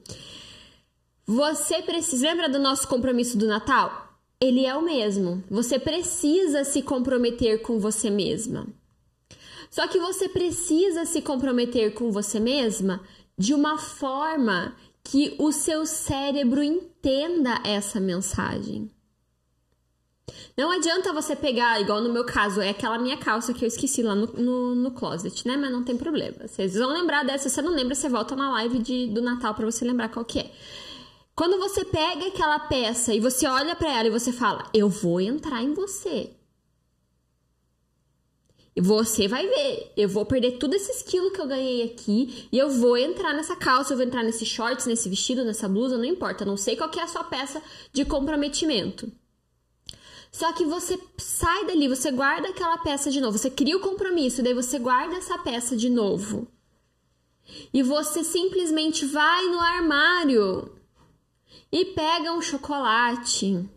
Você 1.29 1.83
precisa. 1.83 2.27
Lembra 2.27 2.49
do 2.49 2.59
nosso 2.59 2.89
compromisso 2.89 3.37
do 3.37 3.47
Natal? 3.47 4.17
Ele 4.41 4.65
é 4.65 4.75
o 4.75 4.81
mesmo. 4.81 5.45
Você 5.51 5.79
precisa 5.79 6.65
se 6.65 6.81
comprometer 6.81 7.61
com 7.61 7.79
você 7.79 8.09
mesma. 8.09 8.67
Só 9.71 9.87
que 9.87 9.99
você 9.99 10.27
precisa 10.27 11.05
se 11.05 11.21
comprometer 11.21 11.93
com 11.93 12.11
você 12.11 12.41
mesma 12.41 13.03
de 13.37 13.53
uma 13.53 13.77
forma 13.77 14.75
que 15.05 15.37
o 15.39 15.53
seu 15.53 15.85
cérebro 15.85 16.63
entenda 16.63 17.61
essa 17.63 18.01
mensagem. 18.01 18.91
Não 20.57 20.71
adianta 20.71 21.13
você 21.13 21.37
pegar, 21.37 21.79
igual 21.79 22.01
no 22.01 22.11
meu 22.11 22.25
caso, 22.25 22.63
é 22.63 22.71
aquela 22.71 22.99
minha 22.99 23.19
calça 23.19 23.53
que 23.53 23.67
eu 23.67 23.69
esqueci 23.69 24.03
lá 24.03 24.15
no, 24.15 24.27
no, 24.29 24.75
no 24.75 24.91
closet, 24.93 25.47
né? 25.47 25.59
Mas 25.59 25.71
não 25.71 25.85
tem 25.85 25.97
problema. 25.97 26.49
Vocês 26.49 26.75
vão 26.75 26.91
lembrar 26.91 27.23
dessa. 27.23 27.51
Se 27.51 27.57
você 27.57 27.63
não 27.63 27.75
lembra, 27.75 27.95
você 27.95 28.09
volta 28.09 28.35
na 28.35 28.51
live 28.53 28.79
de, 28.79 29.09
do 29.09 29.21
Natal 29.21 29.55
para 29.55 29.67
você 29.67 29.85
lembrar 29.85 30.09
qual 30.09 30.25
que 30.25 30.39
é. 30.39 30.51
Quando 31.39 31.57
você 31.57 31.85
pega 31.85 32.27
aquela 32.27 32.59
peça 32.59 33.15
e 33.15 33.21
você 33.21 33.47
olha 33.47 33.77
para 33.77 33.97
ela 33.97 34.09
e 34.09 34.11
você 34.11 34.33
fala: 34.33 34.69
"Eu 34.75 34.89
vou 34.89 35.21
entrar 35.21 35.63
em 35.63 35.73
você". 35.73 36.33
E 38.75 38.81
você 38.81 39.29
vai 39.29 39.47
ver, 39.47 39.93
eu 39.97 40.09
vou 40.09 40.27
perder 40.27 40.59
tudo 40.59 40.75
esses 40.75 41.01
quilos 41.01 41.31
que 41.31 41.41
eu 41.41 41.47
ganhei 41.47 41.85
aqui 41.85 42.49
e 42.51 42.59
eu 42.59 42.69
vou 42.69 42.97
entrar 42.97 43.33
nessa 43.35 43.55
calça, 43.55 43.93
eu 43.93 43.97
vou 43.97 44.05
entrar 44.05 44.25
nesse 44.25 44.45
shorts, 44.45 44.87
nesse 44.87 45.09
vestido, 45.09 45.45
nessa 45.45 45.69
blusa, 45.69 45.97
não 45.97 46.05
importa, 46.05 46.45
não 46.45 46.57
sei 46.57 46.75
qual 46.75 46.91
é 46.97 47.03
a 47.03 47.07
sua 47.07 47.23
peça 47.23 47.63
de 47.93 48.05
comprometimento. 48.05 49.09
Só 50.33 50.53
que 50.53 50.65
você 50.65 50.99
sai 51.19 51.67
dali, 51.67 51.87
você 51.87 52.11
guarda 52.11 52.49
aquela 52.49 52.79
peça 52.79 53.13
de 53.13 53.21
novo, 53.21 53.39
você 53.39 53.49
cria 53.49 53.77
o 53.77 53.81
compromisso, 53.81 54.43
daí 54.43 54.55
você 54.55 54.77
guarda 54.81 55.15
essa 55.15 55.39
peça 55.39 55.77
de 55.77 55.89
novo. 55.89 56.49
E 57.73 57.81
você 57.81 58.25
simplesmente 58.25 59.07
vai 59.07 59.45
no 59.47 59.61
armário 59.61 60.78
e 61.71 61.85
pega 61.87 62.33
um 62.33 62.43
chocolate 62.43 63.69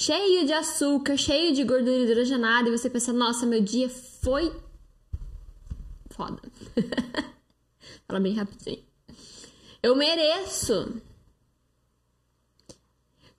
cheio 0.00 0.46
de 0.46 0.52
açúcar, 0.52 1.16
cheio 1.16 1.54
de 1.54 1.62
gordura 1.62 2.04
hidrogenada 2.04 2.68
e 2.68 2.78
você 2.78 2.88
pensa, 2.88 3.12
nossa, 3.12 3.44
meu 3.44 3.60
dia 3.60 3.88
foi 3.88 4.50
foda. 6.10 6.40
Fala 8.08 8.20
bem 8.20 8.34
rapidinho. 8.34 8.82
Eu 9.82 9.96
mereço. 9.96 11.00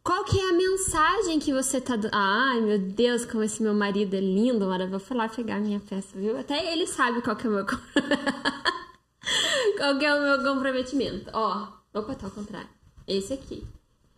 Qual 0.03 0.23
que 0.23 0.39
é 0.39 0.49
a 0.49 0.53
mensagem 0.53 1.39
que 1.39 1.53
você 1.53 1.79
tá 1.79 1.95
dando? 1.95 2.13
Ai, 2.13 2.61
meu 2.61 2.79
Deus, 2.79 3.25
como 3.25 3.43
esse 3.43 3.61
meu 3.61 3.73
marido 3.73 4.15
é 4.15 4.19
lindo, 4.19 4.65
maravilhoso. 4.65 4.91
Vou 4.91 4.99
falar 4.99 5.29
pegar 5.29 5.57
a 5.57 5.59
minha 5.59 5.79
peça, 5.79 6.17
viu? 6.17 6.37
Até 6.37 6.73
ele 6.73 6.87
sabe 6.87 7.21
qual 7.21 7.35
que 7.35 7.45
é 7.45 7.49
o 7.49 7.53
meu 7.53 7.65
qual 9.77 9.99
que 9.99 10.05
é 10.05 10.15
o 10.15 10.21
meu 10.21 10.43
comprometimento. 10.43 11.29
Ó, 11.33 11.67
opa, 11.93 12.15
tá 12.15 12.27
ao 12.27 12.31
contrário. 12.31 12.80
Esse 13.11 13.33
aqui. 13.33 13.67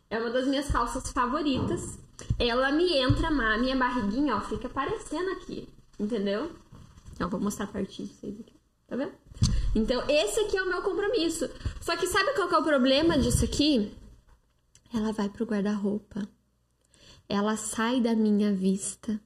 É 0.10 0.20
uma 0.20 0.30
das 0.30 0.48
minhas 0.48 0.68
calças 0.68 1.12
favoritas. 1.12 1.98
Ela 2.38 2.72
me 2.72 2.98
entra, 2.98 3.28
a 3.28 3.58
minha 3.58 3.76
barriguinha, 3.76 4.36
ó, 4.36 4.42
fica 4.42 4.68
aparecendo 4.68 5.32
aqui. 5.32 5.68
Entendeu? 6.00 6.52
Então, 7.14 7.30
vou 7.30 7.40
mostrar 7.40 7.68
pertinho 7.68 8.08
pra 8.08 8.18
vocês 8.18 8.40
aqui. 8.40 8.54
Tá 8.88 8.96
vendo? 8.96 9.14
Então, 9.76 10.04
esse 10.08 10.40
aqui 10.42 10.58
é 10.58 10.62
o 10.62 10.70
meu 10.70 10.82
compromisso. 10.82 11.50
Só 11.82 11.98
que 11.98 12.06
sabe 12.06 12.34
qual 12.36 12.48
que 12.48 12.56
é 12.56 12.58
o 12.60 12.64
problema 12.64 13.18
disso 13.18 13.44
aqui? 13.46 13.92
ela 14.94 15.12
vai 15.12 15.28
pro 15.28 15.46
guarda-roupa. 15.46 16.28
Ela 17.28 17.58
sai 17.58 18.00
da 18.00 18.14
minha 18.14 18.54
vista. 18.54 19.20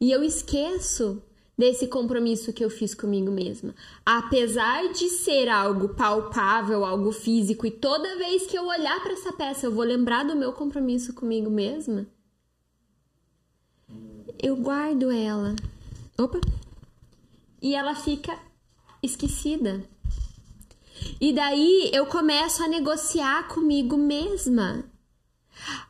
E 0.00 0.10
eu 0.10 0.22
esqueço 0.24 1.22
desse 1.60 1.86
compromisso 1.86 2.54
que 2.54 2.64
eu 2.64 2.70
fiz 2.70 2.94
comigo 2.94 3.30
mesma. 3.30 3.74
Apesar 4.04 4.90
de 4.92 5.10
ser 5.10 5.46
algo 5.46 5.90
palpável, 5.90 6.86
algo 6.86 7.12
físico, 7.12 7.66
e 7.66 7.70
toda 7.70 8.16
vez 8.16 8.46
que 8.46 8.56
eu 8.56 8.66
olhar 8.66 9.00
para 9.02 9.12
essa 9.12 9.30
peça 9.30 9.66
eu 9.66 9.70
vou 9.70 9.84
lembrar 9.84 10.24
do 10.24 10.34
meu 10.34 10.54
compromisso 10.54 11.12
comigo 11.12 11.50
mesma, 11.50 12.06
eu 14.42 14.56
guardo 14.56 15.10
ela. 15.10 15.54
Opa! 16.18 16.40
E 17.60 17.74
ela 17.74 17.94
fica 17.94 18.38
esquecida. 19.02 19.84
E 21.20 21.30
daí 21.30 21.90
eu 21.92 22.06
começo 22.06 22.62
a 22.62 22.68
negociar 22.68 23.48
comigo 23.48 23.98
mesma. 23.98 24.82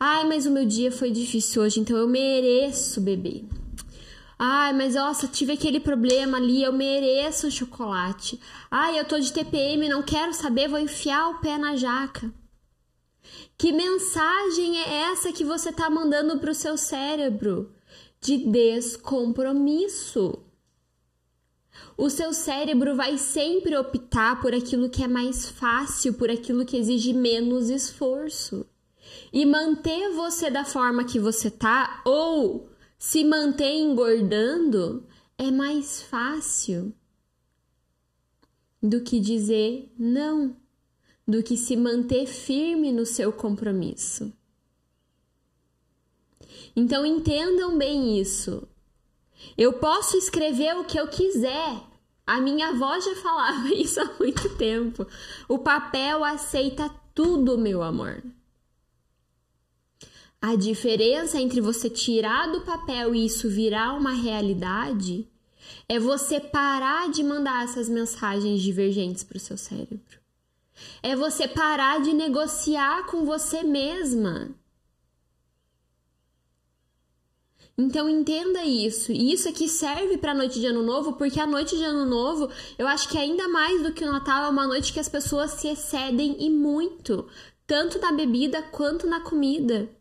Ai, 0.00 0.26
mas 0.26 0.46
o 0.46 0.50
meu 0.50 0.66
dia 0.66 0.90
foi 0.90 1.12
difícil 1.12 1.62
hoje, 1.62 1.78
então 1.78 1.96
eu 1.96 2.08
mereço 2.08 3.00
beber. 3.00 3.44
Ai, 4.42 4.72
mas 4.72 4.94
nossa, 4.94 5.28
tive 5.28 5.52
aquele 5.52 5.78
problema 5.78 6.38
ali, 6.38 6.62
eu 6.62 6.72
mereço 6.72 7.50
chocolate. 7.50 8.40
Ai, 8.70 8.98
eu 8.98 9.04
tô 9.04 9.20
de 9.20 9.30
TPM, 9.30 9.86
não 9.86 10.02
quero 10.02 10.32
saber, 10.32 10.66
vou 10.66 10.78
enfiar 10.78 11.28
o 11.28 11.40
pé 11.40 11.58
na 11.58 11.76
jaca. 11.76 12.32
Que 13.58 13.70
mensagem 13.70 14.78
é 14.78 15.12
essa 15.12 15.30
que 15.30 15.44
você 15.44 15.70
tá 15.70 15.90
mandando 15.90 16.38
pro 16.38 16.54
seu 16.54 16.78
cérebro? 16.78 17.70
De 18.18 18.38
descompromisso. 18.38 20.42
O 21.94 22.08
seu 22.08 22.32
cérebro 22.32 22.96
vai 22.96 23.18
sempre 23.18 23.76
optar 23.76 24.40
por 24.40 24.54
aquilo 24.54 24.88
que 24.88 25.04
é 25.04 25.08
mais 25.08 25.50
fácil, 25.50 26.14
por 26.14 26.30
aquilo 26.30 26.64
que 26.64 26.78
exige 26.78 27.12
menos 27.12 27.68
esforço. 27.68 28.64
E 29.30 29.44
manter 29.44 30.14
você 30.14 30.48
da 30.48 30.64
forma 30.64 31.04
que 31.04 31.18
você 31.18 31.50
tá 31.50 32.00
ou 32.06 32.69
se 33.00 33.24
manter 33.24 33.78
engordando 33.78 35.08
é 35.38 35.50
mais 35.50 36.02
fácil 36.02 36.94
do 38.82 39.00
que 39.00 39.18
dizer 39.18 39.90
não, 39.98 40.54
do 41.26 41.42
que 41.42 41.56
se 41.56 41.78
manter 41.78 42.26
firme 42.26 42.92
no 42.92 43.06
seu 43.06 43.32
compromisso. 43.32 44.30
Então 46.76 47.06
entendam 47.06 47.78
bem 47.78 48.20
isso. 48.20 48.68
Eu 49.56 49.72
posso 49.72 50.18
escrever 50.18 50.76
o 50.76 50.84
que 50.84 51.00
eu 51.00 51.08
quiser. 51.08 51.82
A 52.26 52.38
minha 52.38 52.68
avó 52.68 53.00
já 53.00 53.16
falava 53.16 53.68
isso 53.74 53.98
há 53.98 54.14
muito 54.20 54.56
tempo. 54.58 55.06
O 55.48 55.58
papel 55.58 56.22
aceita 56.22 56.94
tudo, 57.14 57.56
meu 57.56 57.82
amor. 57.82 58.22
A 60.42 60.56
diferença 60.56 61.38
entre 61.38 61.60
você 61.60 61.90
tirar 61.90 62.50
do 62.50 62.62
papel 62.62 63.14
e 63.14 63.26
isso 63.26 63.48
virar 63.48 63.92
uma 63.92 64.12
realidade 64.12 65.28
é 65.86 65.98
você 65.98 66.40
parar 66.40 67.10
de 67.10 67.22
mandar 67.22 67.64
essas 67.64 67.90
mensagens 67.90 68.62
divergentes 68.62 69.22
para 69.22 69.36
o 69.36 69.40
seu 69.40 69.58
cérebro. 69.58 70.18
É 71.02 71.14
você 71.14 71.46
parar 71.46 72.00
de 72.00 72.14
negociar 72.14 73.04
com 73.06 73.26
você 73.26 73.62
mesma. 73.62 74.48
Então 77.76 78.08
entenda 78.08 78.64
isso. 78.64 79.12
E 79.12 79.32
isso 79.32 79.46
aqui 79.46 79.68
serve 79.68 80.16
para 80.16 80.32
a 80.32 80.34
noite 80.34 80.58
de 80.58 80.66
ano 80.66 80.82
novo, 80.82 81.14
porque 81.14 81.38
a 81.38 81.46
noite 81.46 81.76
de 81.76 81.84
ano 81.84 82.06
novo, 82.06 82.50
eu 82.78 82.88
acho 82.88 83.10
que 83.10 83.18
ainda 83.18 83.46
mais 83.48 83.82
do 83.82 83.92
que 83.92 84.04
o 84.04 84.10
Natal, 84.10 84.44
é 84.44 84.48
uma 84.48 84.66
noite 84.66 84.92
que 84.92 85.00
as 85.00 85.08
pessoas 85.08 85.52
se 85.52 85.68
excedem 85.68 86.36
e 86.38 86.48
muito, 86.48 87.28
tanto 87.66 87.98
na 87.98 88.10
bebida 88.12 88.62
quanto 88.62 89.06
na 89.06 89.20
comida. 89.20 89.99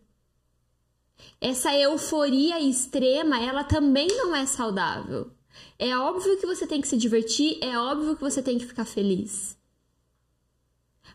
Essa 1.42 1.74
euforia 1.74 2.60
extrema, 2.60 3.42
ela 3.42 3.64
também 3.64 4.08
não 4.08 4.36
é 4.36 4.46
saudável. 4.46 5.32
É 5.78 5.96
óbvio 5.98 6.38
que 6.38 6.46
você 6.46 6.68
tem 6.68 6.82
que 6.82 6.88
se 6.88 6.98
divertir, 6.98 7.58
é 7.62 7.78
óbvio 7.78 8.16
que 8.16 8.22
você 8.22 8.42
tem 8.44 8.58
que 8.58 8.66
ficar 8.66 8.86
feliz. 8.86 9.58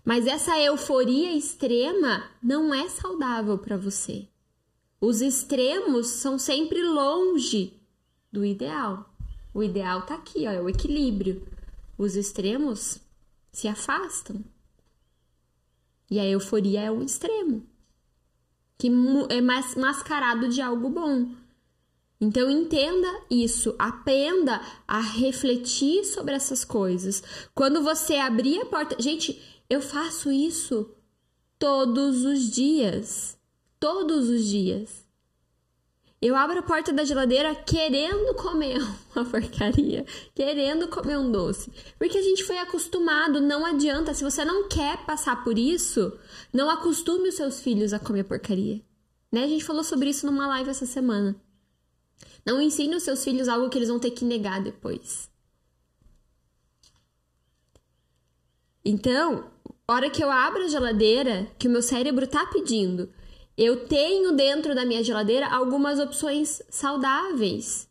Mas 0.04 0.26
essa 0.26 0.58
euforia 0.58 1.32
extrema 1.32 2.30
não 2.42 2.72
é 2.72 2.88
saudável 2.88 3.58
para 3.58 3.76
você. 3.76 4.28
Os 5.00 5.20
extremos 5.20 6.06
são 6.08 6.38
sempre 6.38 6.82
longe 6.82 7.78
do 8.32 8.44
ideal. 8.44 9.14
O 9.52 9.62
ideal 9.62 10.02
tá 10.02 10.14
aqui, 10.14 10.46
ó, 10.46 10.50
é 10.50 10.60
o 10.60 10.68
equilíbrio. 10.68 11.46
Os 11.96 12.16
extremos 12.16 12.98
se 13.52 13.68
afastam. 13.68 14.42
E 16.10 16.18
a 16.18 16.26
euforia 16.26 16.82
é 16.82 16.90
um 16.90 17.02
extremo 17.02 17.73
que 18.78 18.88
é 19.30 19.40
mascarado 19.40 20.48
de 20.48 20.60
algo 20.60 20.88
bom. 20.90 21.30
Então 22.20 22.50
entenda 22.50 23.08
isso, 23.30 23.74
aprenda 23.78 24.60
a 24.86 25.00
refletir 25.00 26.04
sobre 26.04 26.34
essas 26.34 26.64
coisas. 26.64 27.22
Quando 27.54 27.82
você 27.82 28.16
abrir 28.16 28.60
a 28.60 28.66
porta, 28.66 28.96
gente, 29.00 29.40
eu 29.68 29.80
faço 29.80 30.30
isso 30.30 30.90
todos 31.58 32.24
os 32.24 32.50
dias 32.50 33.38
todos 33.84 34.30
os 34.30 34.46
dias. 34.46 35.03
Eu 36.24 36.34
abro 36.34 36.58
a 36.58 36.62
porta 36.62 36.90
da 36.90 37.04
geladeira 37.04 37.54
querendo 37.54 38.32
comer 38.32 38.78
uma 39.14 39.24
porcaria, 39.28 40.06
querendo 40.34 40.88
comer 40.88 41.18
um 41.18 41.30
doce. 41.30 41.70
Porque 41.98 42.16
a 42.16 42.22
gente 42.22 42.42
foi 42.44 42.56
acostumado, 42.56 43.42
não 43.42 43.66
adianta. 43.66 44.14
Se 44.14 44.24
você 44.24 44.42
não 44.42 44.66
quer 44.66 45.04
passar 45.04 45.44
por 45.44 45.58
isso, 45.58 46.18
não 46.50 46.70
acostume 46.70 47.28
os 47.28 47.34
seus 47.34 47.60
filhos 47.60 47.92
a 47.92 47.98
comer 47.98 48.24
porcaria. 48.24 48.80
Né? 49.30 49.44
A 49.44 49.46
gente 49.46 49.66
falou 49.66 49.84
sobre 49.84 50.08
isso 50.08 50.24
numa 50.24 50.46
live 50.46 50.70
essa 50.70 50.86
semana. 50.86 51.36
Não 52.46 52.58
ensine 52.58 52.96
os 52.96 53.02
seus 53.02 53.22
filhos 53.22 53.46
algo 53.46 53.68
que 53.68 53.76
eles 53.76 53.90
vão 53.90 53.98
ter 53.98 54.12
que 54.12 54.24
negar 54.24 54.62
depois. 54.62 55.28
Então, 58.82 59.50
hora 59.86 60.08
que 60.08 60.24
eu 60.24 60.30
abro 60.30 60.64
a 60.64 60.68
geladeira, 60.68 61.46
que 61.58 61.68
o 61.68 61.70
meu 61.70 61.82
cérebro 61.82 62.26
tá 62.26 62.46
pedindo, 62.46 63.12
eu 63.56 63.86
tenho 63.86 64.32
dentro 64.32 64.74
da 64.74 64.84
minha 64.84 65.02
geladeira 65.02 65.48
algumas 65.48 65.98
opções 65.98 66.62
saudáveis 66.68 67.88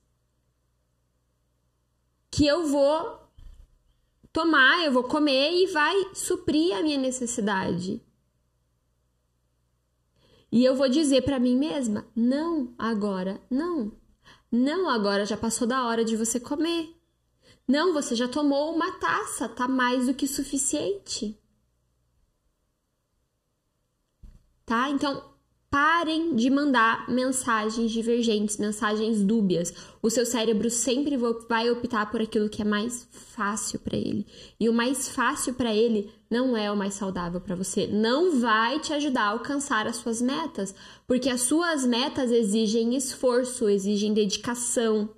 que 2.29 2.45
eu 2.45 2.65
vou 2.67 3.23
tomar, 4.31 4.83
eu 4.83 4.91
vou 4.91 5.03
comer 5.03 5.51
e 5.53 5.67
vai 5.67 6.15
suprir 6.15 6.75
a 6.75 6.81
minha 6.81 6.97
necessidade. 6.97 8.01
E 10.51 10.63
eu 10.63 10.75
vou 10.75 10.89
dizer 10.89 11.21
para 11.21 11.39
mim 11.39 11.55
mesma: 11.55 12.05
não, 12.15 12.73
agora 12.77 13.41
não. 13.49 13.91
Não, 14.51 14.89
agora 14.89 15.25
já 15.25 15.35
passou 15.35 15.67
da 15.67 15.85
hora 15.85 16.05
de 16.05 16.15
você 16.15 16.39
comer. 16.39 16.95
Não, 17.67 17.93
você 17.93 18.15
já 18.15 18.27
tomou 18.27 18.75
uma 18.75 18.91
taça, 18.99 19.49
tá 19.49 19.67
mais 19.67 20.05
do 20.05 20.13
que 20.13 20.27
suficiente. 20.27 21.39
Tá? 24.65 24.89
Então, 24.89 25.32
Parem 25.73 26.35
de 26.35 26.51
mandar 26.51 27.09
mensagens 27.09 27.89
divergentes, 27.89 28.57
mensagens 28.57 29.23
dúbias. 29.23 29.73
O 30.03 30.09
seu 30.11 30.23
cérebro 30.23 30.69
sempre 30.69 31.17
vai 31.49 31.67
optar 31.71 32.11
por 32.11 32.21
aquilo 32.21 32.47
que 32.47 32.61
é 32.61 32.65
mais 32.65 33.07
fácil 33.09 33.79
para 33.79 33.97
ele. 33.97 34.27
E 34.59 34.69
o 34.69 34.73
mais 34.73 35.09
fácil 35.09 35.55
para 35.55 35.73
ele 35.73 36.13
não 36.29 36.55
é 36.55 36.71
o 36.71 36.77
mais 36.77 36.93
saudável 36.93 37.41
para 37.41 37.55
você. 37.55 37.87
Não 37.87 38.39
vai 38.39 38.79
te 38.81 38.93
ajudar 38.93 39.23
a 39.23 39.29
alcançar 39.29 39.87
as 39.87 39.95
suas 39.95 40.21
metas, 40.21 40.75
porque 41.07 41.27
as 41.27 41.41
suas 41.41 41.87
metas 41.87 42.29
exigem 42.29 42.95
esforço, 42.95 43.67
exigem 43.67 44.13
dedicação. 44.13 45.09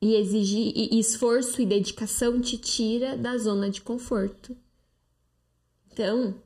E 0.00 0.14
exigir 0.14 0.94
esforço 0.94 1.60
e 1.60 1.66
dedicação 1.66 2.40
te 2.40 2.56
tira 2.56 3.16
da 3.16 3.36
zona 3.36 3.68
de 3.68 3.80
conforto. 3.80 4.56
Então, 5.90 6.45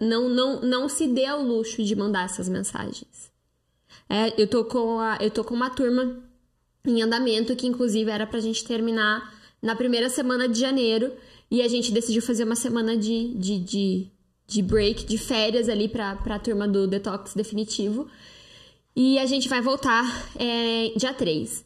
não, 0.00 0.28
não, 0.28 0.60
não 0.60 0.88
se 0.88 1.06
dê 1.06 1.26
ao 1.26 1.42
luxo 1.42 1.82
de 1.82 1.94
mandar 1.96 2.24
essas 2.24 2.48
mensagens. 2.48 3.32
É, 4.08 4.40
eu, 4.40 4.46
tô 4.46 4.64
com 4.64 4.98
a, 4.98 5.18
eu 5.20 5.30
tô 5.30 5.42
com 5.44 5.54
uma 5.54 5.70
turma 5.70 6.22
em 6.84 7.02
andamento 7.02 7.56
que, 7.56 7.66
inclusive, 7.66 8.10
era 8.10 8.26
pra 8.26 8.40
gente 8.40 8.64
terminar 8.64 9.34
na 9.62 9.74
primeira 9.74 10.08
semana 10.08 10.48
de 10.48 10.58
janeiro 10.60 11.12
e 11.50 11.62
a 11.62 11.68
gente 11.68 11.92
decidiu 11.92 12.22
fazer 12.22 12.44
uma 12.44 12.56
semana 12.56 12.96
de, 12.96 13.34
de, 13.34 13.58
de 13.58 14.12
de 14.46 14.62
break, 14.62 15.04
de 15.04 15.18
férias 15.18 15.68
ali 15.68 15.88
pra, 15.88 16.16
pra 16.16 16.38
turma 16.38 16.68
do 16.68 16.86
detox 16.86 17.34
definitivo. 17.34 18.08
E 18.94 19.18
a 19.18 19.26
gente 19.26 19.48
vai 19.48 19.60
voltar 19.60 20.04
é, 20.36 20.92
dia 20.96 21.12
3. 21.12 21.64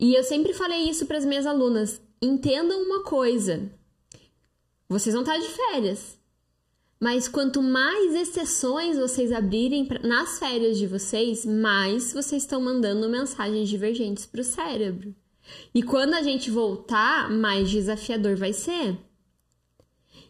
E 0.00 0.14
eu 0.14 0.22
sempre 0.22 0.52
falei 0.52 0.88
isso 0.88 1.06
para 1.06 1.18
as 1.18 1.24
minhas 1.24 1.46
alunas. 1.46 2.00
Entendam 2.20 2.82
uma 2.82 3.02
coisa. 3.02 3.70
Vocês 4.88 5.14
vão 5.14 5.22
estar 5.22 5.38
de 5.38 5.48
férias. 5.48 6.17
Mas 7.00 7.28
quanto 7.28 7.62
mais 7.62 8.14
exceções 8.14 8.98
vocês 8.98 9.30
abrirem 9.30 9.88
nas 10.02 10.38
férias 10.38 10.76
de 10.76 10.86
vocês, 10.86 11.46
mais 11.46 12.12
vocês 12.12 12.42
estão 12.42 12.60
mandando 12.60 13.08
mensagens 13.08 13.68
divergentes 13.68 14.26
para 14.26 14.40
o 14.40 14.44
cérebro. 14.44 15.14
E 15.72 15.82
quando 15.82 16.14
a 16.14 16.22
gente 16.22 16.50
voltar, 16.50 17.30
mais 17.30 17.70
desafiador 17.70 18.36
vai 18.36 18.52
ser. 18.52 18.98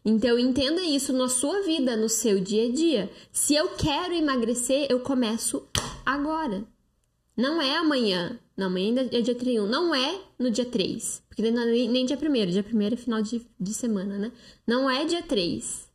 Então 0.04 0.38
entenda 0.38 0.82
isso 0.82 1.12
na 1.12 1.28
sua 1.28 1.62
vida, 1.62 1.96
no 1.96 2.08
seu 2.08 2.38
dia 2.38 2.68
a 2.68 2.72
dia. 2.72 3.10
Se 3.32 3.54
eu 3.54 3.70
quero 3.70 4.14
emagrecer, 4.14 4.86
eu 4.90 5.00
começo 5.00 5.66
agora. 6.04 6.64
Não 7.36 7.62
é 7.62 7.76
amanhã. 7.76 8.38
Não, 8.56 8.66
amanhã 8.66 9.08
é 9.12 9.20
dia 9.20 9.34
31. 9.34 9.66
Não 9.66 9.94
é 9.94 10.20
no 10.38 10.50
dia 10.50 10.64
3. 10.64 11.22
Porque 11.28 11.42
é 11.42 11.50
nem 11.50 12.04
dia 12.04 12.16
1 12.16 12.50
Dia 12.50 12.64
1 12.72 12.82
é 12.82 12.96
final 12.96 13.22
de, 13.22 13.46
de 13.58 13.74
semana, 13.74 14.18
né? 14.18 14.32
Não 14.66 14.90
é 14.90 15.04
dia 15.04 15.22
3. 15.22 15.87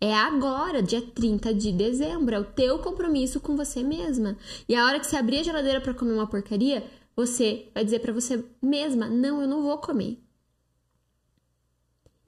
É 0.00 0.14
agora, 0.14 0.80
dia 0.80 1.02
30 1.02 1.52
de 1.52 1.72
dezembro. 1.72 2.34
É 2.34 2.38
o 2.38 2.44
teu 2.44 2.78
compromisso 2.78 3.40
com 3.40 3.56
você 3.56 3.82
mesma. 3.82 4.36
E 4.68 4.74
a 4.74 4.84
hora 4.84 5.00
que 5.00 5.06
você 5.06 5.16
abrir 5.16 5.40
a 5.40 5.42
geladeira 5.42 5.80
para 5.80 5.94
comer 5.94 6.12
uma 6.12 6.26
porcaria, 6.26 6.84
você 7.16 7.68
vai 7.74 7.84
dizer 7.84 7.98
para 8.00 8.12
você 8.12 8.44
mesma: 8.62 9.08
Não, 9.08 9.42
eu 9.42 9.48
não 9.48 9.62
vou 9.62 9.78
comer. 9.78 10.22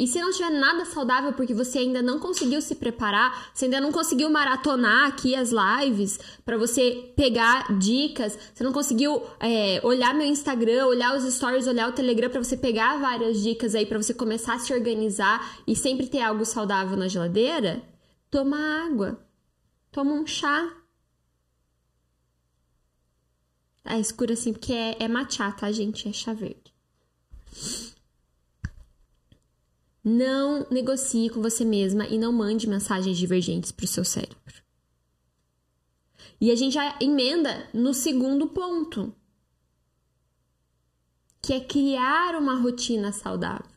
E 0.00 0.06
se 0.06 0.18
não 0.18 0.32
tiver 0.32 0.48
nada 0.48 0.86
saudável 0.86 1.34
porque 1.34 1.52
você 1.52 1.80
ainda 1.80 2.00
não 2.00 2.18
conseguiu 2.18 2.62
se 2.62 2.74
preparar, 2.74 3.50
você 3.52 3.66
ainda 3.66 3.82
não 3.82 3.92
conseguiu 3.92 4.30
maratonar 4.30 5.06
aqui 5.08 5.34
as 5.34 5.50
lives 5.52 6.18
para 6.42 6.56
você 6.56 7.12
pegar 7.14 7.78
dicas, 7.78 8.38
você 8.54 8.64
não 8.64 8.72
conseguiu 8.72 9.22
é, 9.38 9.78
olhar 9.84 10.14
meu 10.14 10.26
Instagram, 10.26 10.86
olhar 10.86 11.14
os 11.14 11.30
stories, 11.34 11.66
olhar 11.66 11.86
o 11.86 11.92
Telegram 11.92 12.30
para 12.30 12.42
você 12.42 12.56
pegar 12.56 12.98
várias 12.98 13.42
dicas 13.42 13.74
aí 13.74 13.84
para 13.84 14.02
você 14.02 14.14
começar 14.14 14.54
a 14.54 14.58
se 14.58 14.72
organizar 14.72 15.58
e 15.66 15.76
sempre 15.76 16.06
ter 16.06 16.22
algo 16.22 16.46
saudável 16.46 16.96
na 16.96 17.06
geladeira, 17.06 17.82
toma 18.30 18.56
água, 18.86 19.22
toma 19.92 20.14
um 20.14 20.26
chá. 20.26 20.66
É 23.84 24.00
escuro 24.00 24.32
assim 24.32 24.54
porque 24.54 24.72
é, 24.72 24.96
é 24.98 25.08
matcha, 25.08 25.52
tá, 25.52 25.70
gente? 25.70 26.08
É 26.08 26.12
chá 26.14 26.32
verde. 26.32 26.72
Não 30.02 30.66
negocie 30.70 31.28
com 31.28 31.42
você 31.42 31.64
mesma 31.64 32.06
e 32.06 32.18
não 32.18 32.32
mande 32.32 32.66
mensagens 32.66 33.18
divergentes 33.18 33.70
para 33.70 33.84
o 33.84 33.88
seu 33.88 34.04
cérebro. 34.04 34.62
E 36.40 36.50
a 36.50 36.54
gente 36.54 36.72
já 36.72 36.96
emenda 37.00 37.68
no 37.74 37.92
segundo 37.92 38.46
ponto, 38.46 39.14
que 41.42 41.52
é 41.52 41.60
criar 41.60 42.34
uma 42.36 42.58
rotina 42.58 43.12
saudável. 43.12 43.70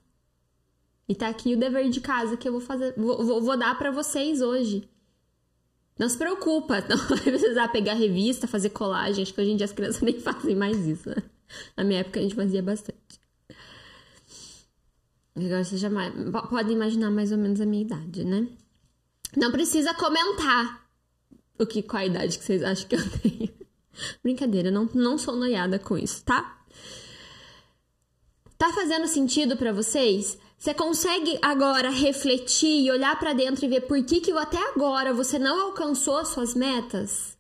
E 1.08 1.14
tá 1.14 1.28
aqui 1.28 1.54
o 1.54 1.60
dever 1.60 1.90
de 1.90 2.00
casa 2.00 2.38
que 2.38 2.48
eu 2.48 2.54
vou 2.54 2.62
fazer, 2.62 2.94
vou, 2.96 3.42
vou 3.42 3.58
dar 3.58 3.78
para 3.78 3.92
vocês 3.92 4.42
hoje. 4.42 4.90
Não 6.00 6.08
se 6.08 6.18
preocupa, 6.18 6.82
não 6.90 6.98
vai 6.98 7.20
precisar 7.20 7.68
pegar 7.68 7.94
revista, 7.96 8.48
fazer 8.48 8.70
colagem. 8.70 9.24
Acho 9.24 9.34
que 9.34 9.42
hoje 9.42 9.52
em 9.52 9.58
dia 9.58 9.66
as 9.66 9.74
crianças 9.74 10.02
nem 10.02 10.20
fazem 10.20 10.56
mais 10.56 10.78
isso. 10.88 11.10
Né? 11.10 11.18
Na 11.76 11.84
minha 11.84 12.00
época 12.00 12.20
a 12.20 12.24
gente 12.24 12.36
fazia 12.36 12.64
bastante. 12.64 13.23
Agora 15.36 15.64
você 15.64 15.78
já 15.78 15.90
pode 16.50 16.72
imaginar 16.72 17.10
mais 17.10 17.32
ou 17.32 17.38
menos 17.38 17.60
a 17.60 17.66
minha 17.66 17.84
idade, 17.84 18.24
né? 18.24 18.48
Não 19.36 19.52
precisa 19.52 19.94
comentar 19.94 20.88
o 21.58 21.66
que 21.66 21.82
qual 21.82 22.02
a 22.02 22.06
idade 22.06 22.38
que 22.38 22.44
vocês 22.44 22.64
acham 22.64 22.88
que 22.88 22.96
eu 22.96 23.10
tenho. 23.20 23.54
Brincadeira, 24.22 24.70
não, 24.70 24.88
não 24.94 25.18
sou 25.18 25.36
noiada 25.36 25.80
com 25.80 25.98
isso, 25.98 26.24
tá? 26.24 26.64
Tá 28.58 28.72
fazendo 28.72 29.08
sentido 29.08 29.58
para 29.58 29.74
vocês? 29.74 30.38
Você 30.58 30.74
consegue 30.74 31.38
agora 31.42 31.90
refletir 31.90 32.86
e 32.86 32.92
olhar 32.92 33.20
para 33.20 33.34
dentro 33.34 33.66
e 33.66 33.68
ver 33.68 33.82
por 33.82 34.02
que 34.06 34.22
que 34.22 34.32
até 34.32 34.58
agora 34.70 35.14
você 35.14 35.38
não 35.38 35.68
alcançou 35.68 36.18
as 36.18 36.30
suas 36.30 36.54
metas? 36.54 37.38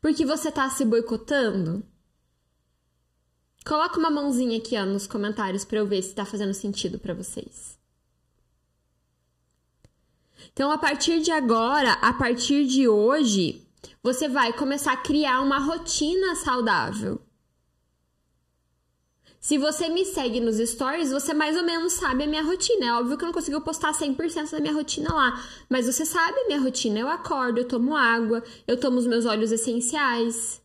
Porque 0.00 0.24
você 0.24 0.52
tá 0.52 0.68
se 0.70 0.84
boicotando? 0.84 1.84
Coloca 3.66 3.98
uma 3.98 4.10
mãozinha 4.10 4.58
aqui 4.58 4.78
ó, 4.78 4.86
nos 4.86 5.08
comentários 5.08 5.64
para 5.64 5.78
eu 5.78 5.86
ver 5.86 6.00
se 6.00 6.10
está 6.10 6.24
fazendo 6.24 6.54
sentido 6.54 7.00
para 7.00 7.12
vocês. 7.12 7.76
Então, 10.52 10.70
a 10.70 10.78
partir 10.78 11.20
de 11.20 11.32
agora, 11.32 11.94
a 11.94 12.12
partir 12.12 12.64
de 12.64 12.86
hoje, 12.86 13.66
você 14.00 14.28
vai 14.28 14.52
começar 14.52 14.92
a 14.92 14.96
criar 14.96 15.40
uma 15.40 15.58
rotina 15.58 16.36
saudável. 16.36 17.20
Se 19.40 19.58
você 19.58 19.88
me 19.88 20.04
segue 20.04 20.38
nos 20.38 20.58
stories, 20.58 21.10
você 21.10 21.34
mais 21.34 21.56
ou 21.56 21.64
menos 21.64 21.94
sabe 21.94 22.22
a 22.22 22.26
minha 22.26 22.44
rotina. 22.44 22.86
É 22.86 22.92
óbvio 22.92 23.18
que 23.18 23.24
eu 23.24 23.26
não 23.26 23.34
consigo 23.34 23.60
postar 23.60 23.92
100% 23.92 24.52
da 24.52 24.60
minha 24.60 24.74
rotina 24.74 25.12
lá, 25.12 25.44
mas 25.68 25.86
você 25.86 26.04
sabe 26.04 26.38
a 26.38 26.46
minha 26.46 26.60
rotina. 26.60 27.00
Eu 27.00 27.08
acordo, 27.08 27.58
eu 27.58 27.66
tomo 27.66 27.96
água, 27.96 28.44
eu 28.66 28.78
tomo 28.78 28.98
os 28.98 29.06
meus 29.08 29.26
óleos 29.26 29.50
essenciais 29.50 30.64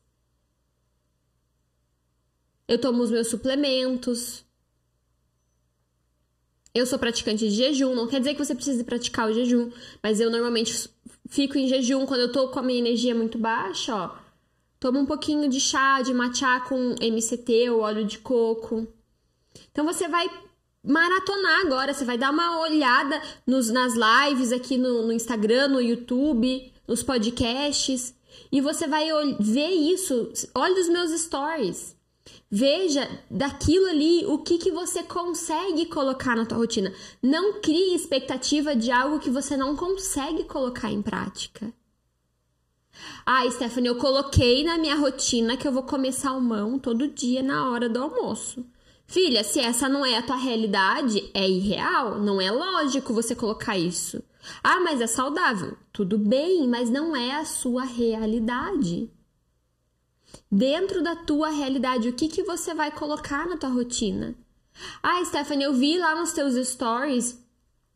eu 2.72 2.78
tomo 2.80 3.04
os 3.04 3.12
meus 3.12 3.28
suplementos. 3.28 4.46
Eu 6.74 6.86
sou 6.86 6.98
praticante 6.98 7.50
de 7.50 7.54
jejum, 7.54 7.94
não 7.94 8.08
quer 8.08 8.20
dizer 8.20 8.34
que 8.34 8.46
você 8.46 8.56
precise 8.56 8.82
praticar 8.86 9.30
o 9.30 9.34
jejum, 9.34 9.70
mas 10.02 10.22
eu 10.22 10.32
normalmente 10.32 10.90
fico 11.28 11.58
em 11.58 11.68
jejum 11.68 12.06
quando 12.06 12.22
eu 12.22 12.32
tô 12.32 12.48
com 12.48 12.60
a 12.60 12.64
minha 12.64 12.80
energia 12.80 13.14
muito 13.14 13.38
baixa, 13.38 13.94
ó. 13.94 14.16
Tomo 14.80 15.00
um 15.00 15.06
pouquinho 15.06 15.50
de 15.50 15.60
chá, 15.60 16.02
de 16.02 16.14
matcha 16.14 16.62
com 16.62 16.96
MCT 17.02 17.70
ou 17.72 17.82
óleo 17.82 18.06
de 18.06 18.20
coco. 18.20 18.88
Então 19.70 19.84
você 19.84 20.08
vai 20.08 20.30
maratonar 20.82 21.66
agora, 21.66 21.94
você 21.94 22.06
vai 22.06 22.18
dar 22.18 22.32
uma 22.32 22.62
olhada 22.62 23.22
nos, 23.46 23.70
nas 23.70 23.96
lives 23.96 24.54
aqui 24.54 24.78
no, 24.78 25.08
no 25.08 25.12
Instagram, 25.12 25.68
no 25.68 25.82
YouTube, 25.82 26.72
nos 26.88 27.04
podcasts, 27.04 28.16
e 28.50 28.62
você 28.62 28.88
vai 28.88 29.10
ver 29.42 29.72
isso. 29.72 30.32
Olha 30.56 30.80
os 30.80 30.88
meus 30.88 31.12
stories. 31.20 32.00
Veja 32.54 33.10
daquilo 33.30 33.86
ali 33.86 34.26
o 34.26 34.40
que, 34.40 34.58
que 34.58 34.72
você 34.72 35.04
consegue 35.04 35.86
colocar 35.86 36.36
na 36.36 36.46
tua 36.46 36.58
rotina. 36.58 36.94
Não 37.24 37.62
crie 37.62 37.96
expectativa 37.96 38.76
de 38.76 38.92
algo 38.92 39.20
que 39.20 39.30
você 39.30 39.56
não 39.56 39.74
consegue 39.74 40.44
colocar 40.44 40.92
em 40.92 41.02
prática. 41.02 41.74
Ah, 43.26 43.50
Stephanie, 43.50 43.88
eu 43.88 43.96
coloquei 43.96 44.66
na 44.66 44.78
minha 44.78 44.98
rotina 44.98 45.56
que 45.56 45.66
eu 45.66 45.72
vou 45.72 45.84
comer 45.84 46.12
salmão 46.12 46.78
todo 46.78 47.08
dia 47.08 47.42
na 47.42 47.70
hora 47.70 47.88
do 47.88 48.04
almoço. 48.04 48.66
Filha, 49.08 49.46
se 49.46 49.62
essa 49.62 49.88
não 49.88 50.06
é 50.06 50.18
a 50.18 50.22
tua 50.22 50.36
realidade, 50.36 51.32
é 51.34 51.48
irreal, 51.48 52.20
não 52.20 52.42
é 52.42 52.52
lógico 52.52 53.14
você 53.14 53.34
colocar 53.34 53.78
isso. 53.78 54.22
Ah, 54.62 54.82
mas 54.82 55.00
é 55.00 55.08
saudável. 55.08 55.78
Tudo 55.94 56.18
bem, 56.18 56.68
mas 56.68 56.90
não 56.90 57.16
é 57.16 57.32
a 57.32 57.46
sua 57.46 57.84
realidade 57.86 59.10
dentro 60.52 61.02
da 61.02 61.16
tua 61.16 61.50
realidade, 61.50 62.10
o 62.10 62.14
que, 62.14 62.28
que 62.28 62.44
você 62.44 62.74
vai 62.74 62.92
colocar 62.92 63.48
na 63.48 63.58
tua 63.58 63.70
rotina. 63.70 64.36
Ah, 65.02 65.24
Stephanie, 65.26 65.66
eu 65.66 65.74
vi 65.74 65.98
lá 65.98 66.16
nos 66.16 66.32
teus 66.32 66.56
stories, 66.68 67.40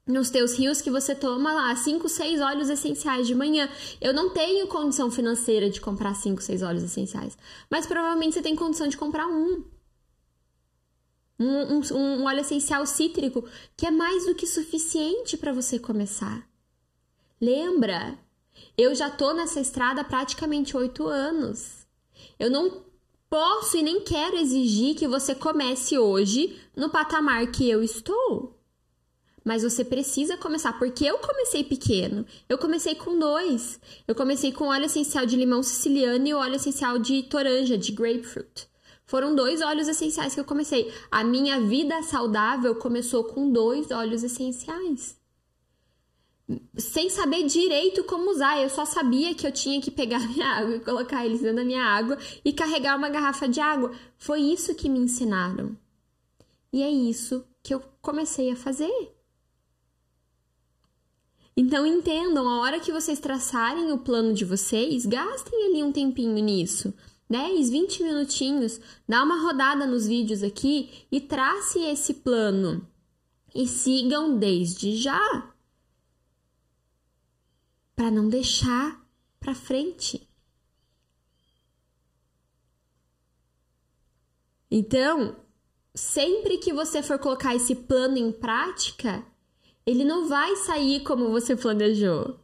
nos 0.07 0.29
teus 0.29 0.57
rios 0.57 0.81
que 0.81 0.91
você 0.91 1.15
toma 1.15 1.51
lá 1.51 1.75
5, 1.75 2.07
6 2.07 2.41
óleos 2.41 2.69
essenciais 2.69 3.27
de 3.27 3.33
manhã. 3.33 3.69
Eu 3.99 4.13
não 4.13 4.29
tenho 4.29 4.67
condição 4.67 5.09
financeira 5.09 5.69
de 5.69 5.81
comprar 5.81 6.15
5, 6.15 6.41
6 6.41 6.61
óleos 6.61 6.83
essenciais, 6.83 7.37
mas 7.69 7.85
provavelmente 7.85 8.35
você 8.35 8.41
tem 8.41 8.55
condição 8.55 8.87
de 8.87 8.97
comprar 8.97 9.27
um. 9.27 9.63
Um, 11.37 11.79
um, 11.79 11.97
um 11.97 12.25
óleo 12.25 12.39
essencial 12.39 12.85
cítrico 12.85 13.43
que 13.75 13.85
é 13.85 13.91
mais 13.91 14.25
do 14.25 14.35
que 14.35 14.47
suficiente 14.47 15.35
para 15.35 15.51
você 15.51 15.77
começar. 15.77 16.47
Lembra, 17.41 18.17
eu 18.77 18.95
já 18.95 19.09
tô 19.09 19.33
nessa 19.33 19.59
estrada 19.59 19.99
há 19.99 20.03
praticamente 20.03 20.77
oito 20.77 21.05
anos. 21.07 21.74
Eu 22.39 22.49
não 22.49 22.83
posso 23.29 23.77
e 23.77 23.83
nem 23.83 24.01
quero 24.01 24.37
exigir 24.37 24.95
que 24.95 25.07
você 25.07 25.33
comece 25.33 25.97
hoje 25.97 26.59
no 26.75 26.89
patamar 26.89 27.45
que 27.47 27.69
eu 27.69 27.83
estou. 27.83 28.59
Mas 29.43 29.63
você 29.63 29.85
precisa 29.85 30.37
começar, 30.37 30.73
porque 30.79 31.05
eu 31.05 31.19
comecei 31.19 31.63
pequeno. 31.63 32.25
Eu 32.49 32.57
comecei 32.57 32.95
com 32.95 33.17
dois. 33.19 33.79
Eu 34.07 34.15
comecei 34.15 34.51
com 34.51 34.69
óleo 34.69 34.85
essencial 34.85 35.25
de 35.25 35.35
limão 35.35 35.61
siciliano 35.61 36.27
e 36.27 36.33
óleo 36.33 36.55
essencial 36.55 36.97
de 36.97 37.23
toranja, 37.23 37.77
de 37.77 37.91
grapefruit. 37.91 38.67
Foram 39.05 39.35
dois 39.35 39.61
óleos 39.61 39.87
essenciais 39.87 40.33
que 40.33 40.39
eu 40.39 40.45
comecei. 40.45 40.91
A 41.11 41.23
minha 41.23 41.59
vida 41.61 42.01
saudável 42.01 42.75
começou 42.75 43.25
com 43.25 43.51
dois 43.51 43.91
óleos 43.91 44.23
essenciais 44.23 45.15
sem 46.77 47.09
saber 47.09 47.43
direito 47.45 48.03
como 48.03 48.31
usar. 48.31 48.61
Eu 48.61 48.69
só 48.69 48.85
sabia 48.85 49.33
que 49.33 49.45
eu 49.45 49.51
tinha 49.51 49.81
que 49.81 49.91
pegar 49.91 50.19
minha 50.29 50.47
água 50.47 50.75
e 50.75 50.79
colocar 50.79 51.25
eles 51.25 51.41
dentro 51.41 51.57
da 51.57 51.65
minha 51.65 51.83
água 51.83 52.17
e 52.43 52.53
carregar 52.53 52.97
uma 52.97 53.09
garrafa 53.09 53.47
de 53.47 53.59
água. 53.59 53.91
Foi 54.17 54.41
isso 54.41 54.75
que 54.75 54.89
me 54.89 54.99
ensinaram. 54.99 55.77
E 56.71 56.81
é 56.81 56.89
isso 56.89 57.45
que 57.63 57.73
eu 57.73 57.81
comecei 58.01 58.51
a 58.51 58.55
fazer. 58.55 59.15
Então 61.57 61.85
entendam, 61.85 62.49
a 62.49 62.59
hora 62.59 62.81
que 62.81 62.91
vocês 62.91 63.17
traçarem 63.17 63.91
o 63.93 63.97
plano 63.97 64.33
de 64.33 64.43
vocês, 64.43 65.05
gastem 65.05 65.67
ali 65.67 65.83
um 65.83 65.91
tempinho 65.91 66.43
nisso. 66.43 66.93
10, 67.29 67.69
20 67.69 68.03
minutinhos, 68.03 68.79
dá 69.07 69.23
uma 69.23 69.41
rodada 69.41 69.87
nos 69.87 70.05
vídeos 70.05 70.43
aqui 70.43 71.07
e 71.11 71.21
trace 71.21 71.79
esse 71.79 72.15
plano. 72.15 72.85
E 73.53 73.65
sigam 73.65 74.37
desde 74.37 74.97
já. 74.97 75.54
Para 77.95 78.11
não 78.11 78.27
deixar 78.27 79.01
para 79.39 79.55
frente. 79.55 80.27
Então, 84.69 85.37
sempre 85.93 86.57
que 86.57 86.73
você 86.73 87.01
for 87.01 87.17
colocar 87.17 87.55
esse 87.55 87.75
plano 87.75 88.17
em 88.17 88.31
prática, 88.31 89.23
ele 89.85 90.03
não 90.03 90.27
vai 90.27 90.55
sair 90.57 91.01
como 91.03 91.29
você 91.29 91.55
planejou. 91.55 92.39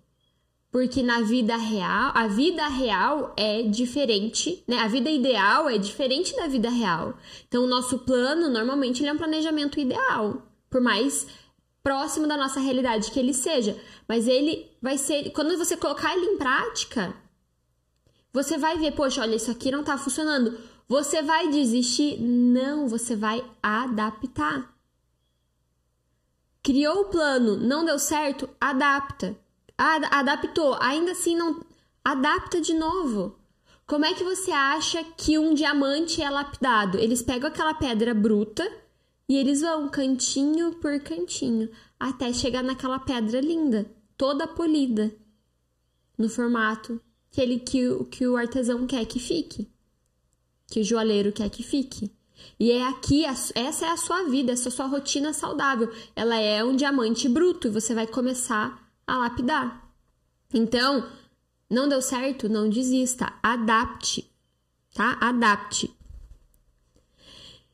Porque 0.72 1.04
na 1.04 1.20
vida 1.22 1.58
real, 1.58 2.14
a 2.16 2.28
vida 2.28 2.66
real 2.70 3.36
é 3.38 3.62
diferente, 3.64 4.64
né? 4.66 4.78
A 4.78 4.88
vida 4.88 5.10
ideal 5.10 5.68
é 5.68 5.78
diferente 5.78 6.34
da 6.38 6.48
vida 6.48 6.70
real. 6.70 7.18
Então, 7.46 7.66
o 7.66 7.68
nosso 7.68 8.00
plano, 8.00 8.50
normalmente, 8.50 9.02
ele 9.02 9.10
é 9.10 9.14
um 9.14 9.18
planejamento 9.18 9.78
ideal. 9.78 10.48
Por 10.70 10.80
mais 10.80 11.28
próximo 11.84 12.28
da 12.28 12.38
nossa 12.38 12.60
realidade 12.60 13.12
que 13.12 13.20
ele 13.20 13.34
seja. 13.34 13.80
Mas 14.08 14.28
ele 14.28 14.70
vai 14.82 14.98
ser. 14.98 15.32
Quando 15.32 15.58
você 15.58 15.76
colocar 15.76 16.16
ele 16.16 16.26
em 16.26 16.38
prática, 16.38 17.14
você 18.34 18.58
vai 18.58 18.78
ver, 18.78 18.92
poxa, 18.92 19.22
olha, 19.22 19.36
isso 19.36 19.52
aqui 19.52 19.72
não 19.72 19.84
tá 19.84 19.98
funcionando. 19.98 20.58
Você 20.88 21.22
vai 21.22 21.50
desistir? 21.50 22.20
Não, 22.20 22.88
você 22.88 23.16
vai 23.16 23.44
adaptar. 23.62 24.74
Criou 26.64 27.02
o 27.02 27.06
plano, 27.06 27.58
não 27.58 27.84
deu 27.84 27.98
certo? 27.98 28.50
Adapta. 28.60 29.36
Ad 29.78 30.06
adaptou, 30.12 30.78
ainda 30.80 31.12
assim 31.14 31.36
não. 31.36 31.66
Adapta 32.04 32.62
de 32.62 32.74
novo. 32.74 33.40
Como 33.88 34.06
é 34.06 34.14
que 34.14 34.24
você 34.24 34.52
acha 34.52 35.04
que 35.18 35.40
um 35.40 35.54
diamante 35.54 36.22
é 36.22 36.30
lapidado? 36.30 36.98
Eles 36.98 37.22
pegam 37.22 37.50
aquela 37.50 37.74
pedra 37.74 38.14
bruta 38.14 38.70
e 39.32 39.38
eles 39.38 39.62
vão 39.62 39.88
cantinho 39.88 40.74
por 40.74 41.00
cantinho 41.00 41.70
até 41.98 42.34
chegar 42.34 42.62
naquela 42.62 43.00
pedra 43.00 43.40
linda, 43.40 43.90
toda 44.18 44.46
polida, 44.46 45.10
no 46.18 46.28
formato 46.28 47.00
que, 47.32 47.40
ele, 47.40 47.60
que, 47.60 47.82
que 48.12 48.28
o 48.28 48.36
artesão 48.36 48.86
quer 48.86 49.06
que 49.06 49.22
fique, 49.22 49.72
que 50.68 50.82
o 50.82 50.84
joalheiro 50.84 51.32
quer 51.32 51.50
que 51.50 51.64
fique. 51.64 52.12
E 52.60 52.72
é 52.72 52.86
aqui, 52.86 53.24
essa 53.24 53.86
é 53.86 53.92
a 53.92 53.96
sua 53.96 54.24
vida, 54.26 54.52
essa 54.52 54.68
é 54.68 54.70
a 54.70 54.76
sua 54.76 54.88
rotina 54.88 55.32
saudável. 55.32 55.90
Ela 56.14 56.38
é 56.38 56.62
um 56.62 56.76
diamante 56.76 57.30
bruto 57.30 57.70
e 57.70 57.72
você 57.72 57.94
vai 57.94 58.08
começar 58.08 58.86
a 59.08 59.18
lapidar. 59.18 59.90
Então, 60.54 61.10
não 61.70 61.88
deu 61.88 62.02
certo? 62.02 62.50
Não 62.50 62.70
desista. 62.70 63.32
Adapte, 63.42 64.30
tá? 64.94 65.18
Adapte. 65.22 65.90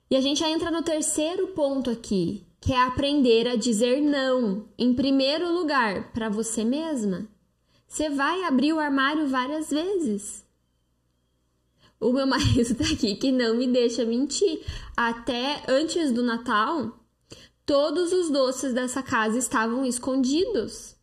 E 0.10 0.16
a 0.16 0.22
gente 0.22 0.40
já 0.40 0.50
entra 0.50 0.72
no 0.72 0.82
terceiro 0.82 1.48
ponto 1.48 1.90
aqui, 1.90 2.46
que 2.62 2.72
é 2.72 2.82
aprender 2.82 3.48
a 3.48 3.56
dizer 3.56 4.02
não. 4.02 4.68
Em 4.78 4.94
primeiro 4.94 5.52
lugar, 5.54 6.12
para 6.14 6.30
você 6.30 6.64
mesma. 6.64 7.28
Você 7.88 8.10
vai 8.10 8.44
abrir 8.44 8.74
o 8.74 8.80
armário 8.80 9.28
várias 9.28 9.70
vezes. 9.70 10.46
O 12.00 12.12
meu 12.14 12.26
marido 12.28 12.76
tá 12.76 12.84
aqui 12.86 13.16
que 13.16 13.32
não 13.32 13.56
me 13.56 13.68
deixa 13.68 14.06
mentir. 14.06 14.62
Até 14.96 15.64
antes 15.68 16.12
do 16.12 16.24
Natal, 16.24 17.00
todos 17.66 18.14
os 18.14 18.30
doces 18.30 18.74
dessa 18.74 19.04
casa 19.04 19.38
estavam 19.38 19.86
escondidos. 19.86 20.96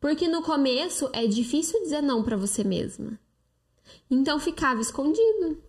Porque 0.00 0.28
no 0.28 0.42
começo 0.42 1.10
é 1.12 1.26
difícil 1.26 1.78
dizer 1.82 2.02
não 2.02 2.22
para 2.22 2.36
você 2.36 2.64
mesma. 2.64 3.18
Então 4.10 4.40
ficava 4.40 4.80
escondido. 4.80 5.62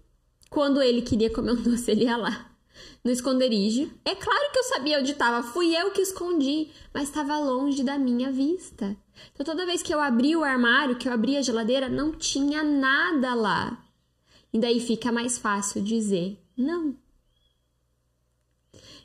Quando 0.51 0.81
ele 0.81 1.01
queria 1.01 1.31
comer 1.31 1.53
um 1.53 1.55
doce, 1.63 1.89
ele 1.89 2.03
ia 2.03 2.17
lá 2.17 2.51
no 3.03 3.09
esconderijo. 3.09 3.89
É 4.03 4.13
claro 4.13 4.51
que 4.51 4.59
eu 4.59 4.63
sabia 4.63 4.99
onde 4.99 5.13
estava, 5.13 5.41
fui 5.41 5.75
eu 5.75 5.91
que 5.91 6.01
escondi, 6.01 6.69
mas 6.93 7.03
estava 7.03 7.39
longe 7.39 7.83
da 7.83 7.97
minha 7.97 8.31
vista. 8.31 8.95
Então 9.33 9.45
toda 9.45 9.65
vez 9.65 9.81
que 9.81 9.93
eu 9.93 9.99
abri 9.99 10.35
o 10.35 10.43
armário, 10.43 10.97
que 10.97 11.07
eu 11.07 11.13
abri 11.13 11.37
a 11.37 11.41
geladeira, 11.41 11.87
não 11.87 12.11
tinha 12.11 12.63
nada 12.63 13.33
lá. 13.33 13.83
E 14.53 14.59
daí 14.59 14.81
fica 14.81 15.11
mais 15.11 15.37
fácil 15.37 15.81
dizer 15.81 16.37
não. 16.55 16.95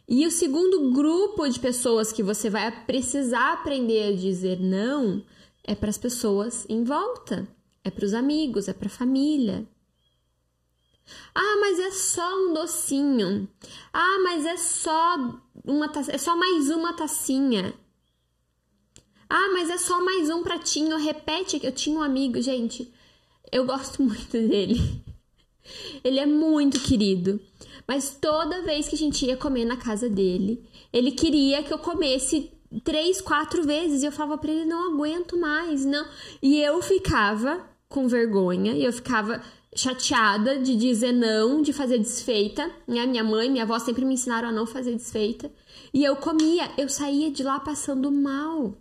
E 0.08 0.26
o 0.26 0.30
segundo 0.30 0.92
grupo 0.92 1.48
de 1.48 1.60
pessoas 1.60 2.12
que 2.12 2.22
você 2.22 2.50
vai 2.50 2.84
precisar 2.84 3.52
aprender 3.52 4.08
a 4.08 4.16
dizer 4.16 4.60
não 4.60 5.24
é 5.64 5.74
para 5.74 5.90
as 5.90 5.98
pessoas 5.98 6.66
em 6.68 6.84
volta, 6.84 7.46
é 7.82 7.90
para 7.90 8.04
os 8.04 8.14
amigos, 8.14 8.68
é 8.68 8.72
para 8.72 8.86
a 8.86 8.90
família. 8.90 9.66
Ah, 11.34 11.56
mas 11.60 11.78
é 11.78 11.90
só 11.90 12.34
um 12.34 12.54
docinho. 12.54 13.48
Ah, 13.92 14.18
mas 14.22 14.44
é 14.44 14.56
só 14.56 15.40
uma 15.64 15.90
é 16.08 16.18
só 16.18 16.36
mais 16.36 16.70
uma 16.70 16.92
tacinha. 16.92 17.74
Ah, 19.28 19.50
mas 19.52 19.70
é 19.70 19.76
só 19.76 20.04
mais 20.04 20.30
um 20.30 20.42
pratinho. 20.42 20.96
Repete 20.96 21.58
que 21.58 21.66
eu 21.66 21.72
tinha 21.72 21.98
um 21.98 22.02
amigo, 22.02 22.40
gente. 22.40 22.92
Eu 23.50 23.64
gosto 23.66 24.02
muito 24.02 24.32
dele. 24.32 24.80
Ele 26.02 26.18
é 26.18 26.26
muito 26.26 26.80
querido. 26.80 27.40
Mas 27.86 28.16
toda 28.20 28.62
vez 28.62 28.88
que 28.88 28.94
a 28.94 28.98
gente 28.98 29.26
ia 29.26 29.36
comer 29.36 29.64
na 29.64 29.76
casa 29.76 30.08
dele, 30.08 30.64
ele 30.92 31.12
queria 31.12 31.62
que 31.62 31.72
eu 31.72 31.78
comesse 31.78 32.50
três, 32.82 33.20
quatro 33.20 33.62
vezes. 33.62 34.02
E 34.02 34.06
eu 34.06 34.12
falava 34.12 34.38
pra 34.38 34.50
ele: 34.50 34.64
não 34.64 34.92
aguento 34.92 35.36
mais, 35.36 35.84
não. 35.84 36.06
E 36.42 36.60
eu 36.60 36.80
ficava 36.82 37.68
com 37.88 38.08
vergonha 38.08 38.72
e 38.72 38.84
eu 38.84 38.92
ficava 38.92 39.40
chateada 39.76 40.58
de 40.58 40.74
dizer 40.74 41.12
não, 41.12 41.60
de 41.60 41.72
fazer 41.72 41.98
desfeita. 41.98 42.66
Né? 42.86 43.06
Minha 43.06 43.22
mãe, 43.22 43.50
minha 43.50 43.64
avó 43.64 43.78
sempre 43.78 44.04
me 44.04 44.14
ensinaram 44.14 44.48
a 44.48 44.52
não 44.52 44.66
fazer 44.66 44.92
desfeita. 44.94 45.52
E 45.92 46.02
eu 46.02 46.16
comia, 46.16 46.70
eu 46.78 46.88
saía 46.88 47.30
de 47.30 47.42
lá 47.42 47.60
passando 47.60 48.10
mal. 48.10 48.74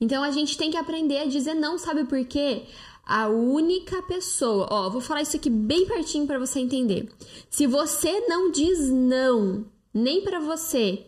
Então 0.00 0.22
a 0.22 0.30
gente 0.30 0.56
tem 0.56 0.70
que 0.70 0.76
aprender 0.76 1.18
a 1.18 1.26
dizer 1.26 1.54
não, 1.54 1.76
sabe 1.76 2.04
por 2.04 2.24
quê? 2.24 2.64
A 3.04 3.28
única 3.28 4.02
pessoa, 4.02 4.68
ó, 4.70 4.90
vou 4.90 5.00
falar 5.00 5.22
isso 5.22 5.36
aqui 5.36 5.50
bem 5.50 5.86
pertinho 5.86 6.26
para 6.26 6.38
você 6.38 6.60
entender. 6.60 7.08
Se 7.50 7.66
você 7.66 8.20
não 8.28 8.50
diz 8.50 8.90
não, 8.90 9.66
nem 9.92 10.22
para 10.22 10.40
você. 10.40 11.06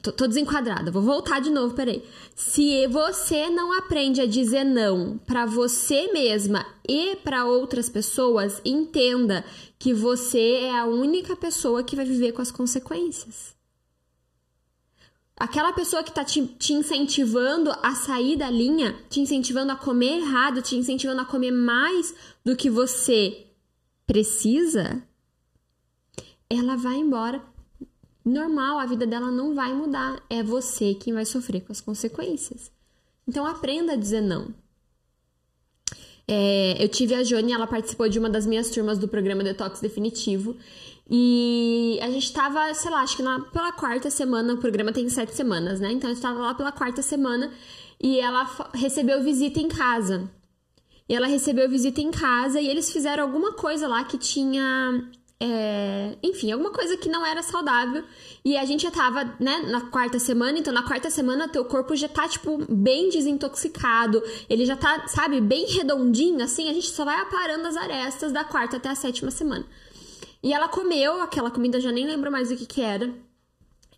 Tô, 0.00 0.12
tô 0.12 0.26
desenquadrada, 0.26 0.90
vou 0.90 1.02
voltar 1.02 1.40
de 1.40 1.50
novo, 1.50 1.74
peraí. 1.74 2.02
Se 2.34 2.86
você 2.88 3.48
não 3.50 3.76
aprende 3.78 4.20
a 4.20 4.26
dizer 4.26 4.64
não 4.64 5.18
para 5.18 5.46
você 5.46 6.12
mesma 6.12 6.66
e 6.88 7.16
para 7.16 7.44
outras 7.44 7.88
pessoas, 7.88 8.60
entenda 8.64 9.44
que 9.78 9.92
você 9.92 10.62
é 10.62 10.78
a 10.78 10.86
única 10.86 11.36
pessoa 11.36 11.82
que 11.82 11.96
vai 11.96 12.04
viver 12.04 12.32
com 12.32 12.42
as 12.42 12.50
consequências 12.50 13.52
aquela 15.42 15.72
pessoa 15.72 16.04
que 16.04 16.10
está 16.10 16.24
te, 16.24 16.46
te, 16.46 16.72
incentivando 16.72 17.72
a 17.82 17.96
sair 17.96 18.36
da 18.36 18.48
linha, 18.48 18.96
te 19.10 19.18
incentivando 19.18 19.72
a 19.72 19.76
comer 19.76 20.20
errado, 20.20 20.62
te 20.62 20.76
incentivando 20.76 21.20
a 21.20 21.24
comer 21.24 21.50
mais 21.50 22.14
do 22.44 22.54
que 22.54 22.70
você 22.70 23.48
precisa, 24.06 25.02
ela 26.48 26.76
vai 26.76 26.94
embora. 26.94 27.42
Normal, 28.24 28.78
a 28.78 28.86
vida 28.86 29.06
dela 29.06 29.30
não 29.30 29.54
vai 29.54 29.72
mudar. 29.74 30.22
É 30.30 30.42
você 30.42 30.94
quem 30.94 31.12
vai 31.12 31.24
sofrer 31.24 31.62
com 31.62 31.72
as 31.72 31.80
consequências. 31.80 32.70
Então 33.26 33.46
aprenda 33.46 33.92
a 33.92 33.96
dizer 33.96 34.20
não. 34.20 34.54
É, 36.26 36.82
eu 36.82 36.88
tive 36.88 37.14
a 37.14 37.24
Jônia, 37.24 37.56
ela 37.56 37.66
participou 37.66 38.08
de 38.08 38.18
uma 38.18 38.30
das 38.30 38.46
minhas 38.46 38.70
turmas 38.70 38.98
do 38.98 39.08
programa 39.08 39.42
Detox 39.42 39.80
Definitivo. 39.80 40.56
E 41.10 41.98
a 42.00 42.10
gente 42.10 42.32
tava, 42.32 42.72
sei 42.74 42.90
lá, 42.90 43.02
acho 43.02 43.16
que 43.16 43.22
na, 43.22 43.40
pela 43.40 43.72
quarta 43.72 44.08
semana, 44.08 44.54
o 44.54 44.58
programa 44.58 44.92
tem 44.92 45.08
sete 45.08 45.34
semanas, 45.34 45.80
né? 45.80 45.92
Então 45.92 46.08
a 46.08 46.14
gente 46.14 46.22
tava 46.22 46.40
lá 46.40 46.54
pela 46.54 46.72
quarta 46.72 47.02
semana 47.02 47.52
e 48.00 48.18
ela 48.18 48.48
recebeu 48.74 49.22
visita 49.22 49.60
em 49.60 49.68
casa. 49.68 50.30
E 51.08 51.14
ela 51.14 51.26
recebeu 51.26 51.68
visita 51.68 52.00
em 52.00 52.10
casa 52.10 52.60
e 52.60 52.68
eles 52.68 52.90
fizeram 52.90 53.24
alguma 53.24 53.52
coisa 53.52 53.86
lá 53.88 54.04
que 54.04 54.16
tinha. 54.16 55.10
É, 55.44 56.16
enfim, 56.22 56.52
alguma 56.52 56.70
coisa 56.70 56.96
que 56.96 57.08
não 57.08 57.26
era 57.26 57.42
saudável. 57.42 58.04
E 58.44 58.56
a 58.56 58.64
gente 58.64 58.84
já 58.84 58.92
tava, 58.92 59.24
né, 59.40 59.58
na 59.68 59.80
quarta 59.90 60.20
semana, 60.20 60.56
então 60.56 60.72
na 60.72 60.84
quarta 60.84 61.10
semana 61.10 61.48
teu 61.48 61.64
corpo 61.64 61.96
já 61.96 62.08
tá, 62.08 62.28
tipo, 62.28 62.64
bem 62.72 63.08
desintoxicado. 63.08 64.22
Ele 64.48 64.64
já 64.64 64.76
tá, 64.76 65.08
sabe, 65.08 65.40
bem 65.40 65.66
redondinho, 65.66 66.44
assim. 66.44 66.70
A 66.70 66.72
gente 66.72 66.90
só 66.90 67.04
vai 67.04 67.20
aparando 67.20 67.66
as 67.66 67.76
arestas 67.76 68.30
da 68.30 68.44
quarta 68.44 68.76
até 68.76 68.88
a 68.90 68.94
sétima 68.94 69.32
semana. 69.32 69.66
E 70.40 70.52
ela 70.52 70.68
comeu 70.68 71.20
aquela 71.20 71.50
comida, 71.50 71.80
já 71.80 71.90
nem 71.90 72.06
lembro 72.06 72.30
mais 72.30 72.52
o 72.52 72.56
que 72.56 72.64
que 72.66 72.80
era. 72.80 73.12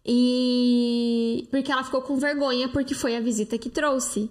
E 0.03 1.47
porque 1.51 1.71
ela 1.71 1.85
ficou 1.85 2.01
com 2.01 2.17
vergonha 2.17 2.71
porque 2.71 2.95
foi 2.95 3.17
a 3.17 3.21
visita 3.21 3.59
que 3.59 3.69
trouxe. 3.69 4.31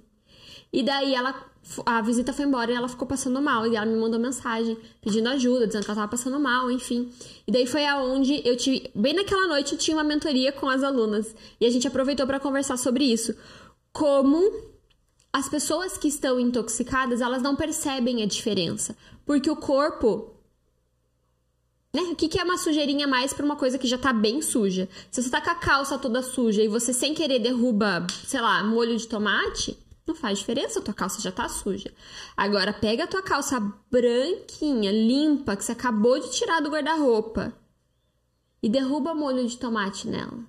E 0.73 0.81
daí 0.81 1.13
ela 1.13 1.53
a 1.86 2.01
visita 2.01 2.33
foi 2.33 2.45
embora 2.45 2.71
e 2.71 2.75
ela 2.75 2.89
ficou 2.89 3.07
passando 3.07 3.41
mal. 3.41 3.65
E 3.65 3.75
ela 3.75 3.86
me 3.86 3.95
mandou 3.95 4.19
mensagem 4.19 4.77
pedindo 5.01 5.29
ajuda, 5.29 5.65
dizendo 5.65 5.86
que 5.86 5.91
ela 5.91 6.01
tava 6.01 6.12
passando 6.12 6.39
mal, 6.39 6.69
enfim. 6.69 7.12
E 7.47 7.51
daí 7.51 7.65
foi 7.65 7.86
aonde 7.86 8.41
eu 8.45 8.57
tive. 8.57 8.91
Bem 8.93 9.13
naquela 9.13 9.47
noite 9.47 9.73
eu 9.73 9.77
tinha 9.77 9.95
uma 9.95 10.03
mentoria 10.03 10.51
com 10.51 10.67
as 10.67 10.83
alunas. 10.83 11.33
E 11.59 11.65
a 11.65 11.69
gente 11.69 11.88
aproveitou 11.88 12.27
para 12.27 12.39
conversar 12.39 12.77
sobre 12.77 13.05
isso. 13.05 13.33
Como 13.93 14.51
as 15.31 15.47
pessoas 15.47 15.97
que 15.97 16.07
estão 16.07 16.39
intoxicadas, 16.39 17.21
elas 17.21 17.41
não 17.41 17.55
percebem 17.55 18.21
a 18.21 18.25
diferença. 18.25 18.95
Porque 19.25 19.49
o 19.49 19.55
corpo. 19.55 20.31
Né? 21.95 22.01
O 22.01 22.15
que, 22.15 22.27
que 22.27 22.39
é 22.39 22.43
uma 22.43 22.57
sujeirinha 22.57 23.07
mais 23.07 23.33
para 23.33 23.45
uma 23.45 23.55
coisa 23.55 23.77
que 23.77 23.88
já 23.88 23.97
tá 23.97 24.12
bem 24.12 24.41
suja? 24.41 24.89
Se 25.12 25.21
você 25.21 25.29
tá 25.29 25.39
com 25.39 25.51
a 25.51 25.55
calça 25.55 25.97
toda 25.97 26.23
suja 26.23 26.62
e 26.62 26.67
você 26.67 26.91
sem 26.91 27.13
querer 27.13 27.39
derruba, 27.39 28.05
sei 28.25 28.41
lá, 28.41 28.63
molho 28.63 28.97
de 28.97 29.07
tomate, 29.07 29.77
não 30.05 30.13
faz 30.13 30.39
diferença, 30.39 30.81
tua 30.81 30.93
calça 30.93 31.21
já 31.21 31.31
tá 31.31 31.47
suja. 31.47 31.93
Agora 32.35 32.73
pega 32.73 33.05
a 33.05 33.07
tua 33.07 33.21
calça 33.21 33.59
branquinha, 33.89 34.91
limpa, 34.91 35.55
que 35.55 35.63
você 35.63 35.71
acabou 35.71 36.19
de 36.19 36.31
tirar 36.31 36.61
do 36.61 36.69
guarda-roupa 36.69 37.57
e 38.61 38.69
derruba 38.69 39.13
molho 39.13 39.47
de 39.47 39.57
tomate 39.57 40.07
nela. 40.07 40.45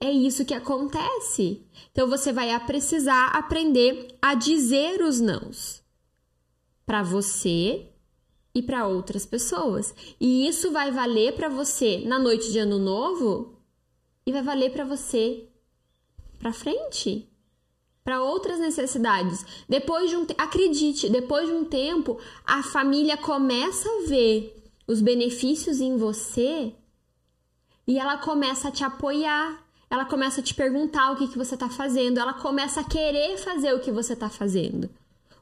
É 0.00 0.10
isso 0.10 0.44
que 0.44 0.54
acontece. 0.54 1.66
Então 1.92 2.08
você 2.08 2.32
vai 2.32 2.58
precisar 2.64 3.28
aprender 3.28 4.16
a 4.22 4.34
dizer 4.34 5.02
os 5.02 5.20
nãos 5.20 5.82
para 6.86 7.02
você 7.02 7.88
e 8.54 8.62
para 8.62 8.86
outras 8.86 9.26
pessoas. 9.26 9.94
E 10.18 10.48
isso 10.48 10.70
vai 10.70 10.90
valer 10.90 11.34
para 11.34 11.48
você 11.48 11.98
na 12.06 12.18
noite 12.18 12.50
de 12.50 12.58
ano 12.58 12.78
novo 12.78 13.58
e 14.24 14.32
vai 14.32 14.42
valer 14.42 14.72
para 14.72 14.84
você 14.84 15.48
para 16.38 16.52
frente 16.52 17.27
para 18.08 18.22
outras 18.22 18.58
necessidades. 18.58 19.44
Depois 19.68 20.08
de 20.08 20.16
um 20.16 20.26
acredite, 20.38 21.10
depois 21.10 21.46
de 21.46 21.52
um 21.52 21.62
tempo, 21.62 22.18
a 22.42 22.62
família 22.62 23.18
começa 23.18 23.86
a 23.86 24.08
ver 24.08 24.64
os 24.86 25.02
benefícios 25.02 25.78
em 25.78 25.98
você 25.98 26.72
e 27.86 27.98
ela 27.98 28.16
começa 28.16 28.68
a 28.68 28.70
te 28.70 28.82
apoiar. 28.82 29.62
Ela 29.90 30.06
começa 30.06 30.40
a 30.40 30.42
te 30.42 30.54
perguntar 30.54 31.12
o 31.12 31.16
que, 31.16 31.28
que 31.28 31.36
você 31.36 31.52
está 31.52 31.68
fazendo, 31.68 32.18
ela 32.18 32.32
começa 32.32 32.80
a 32.80 32.84
querer 32.84 33.36
fazer 33.36 33.74
o 33.74 33.80
que 33.80 33.92
você 33.92 34.14
está 34.14 34.30
fazendo. 34.30 34.88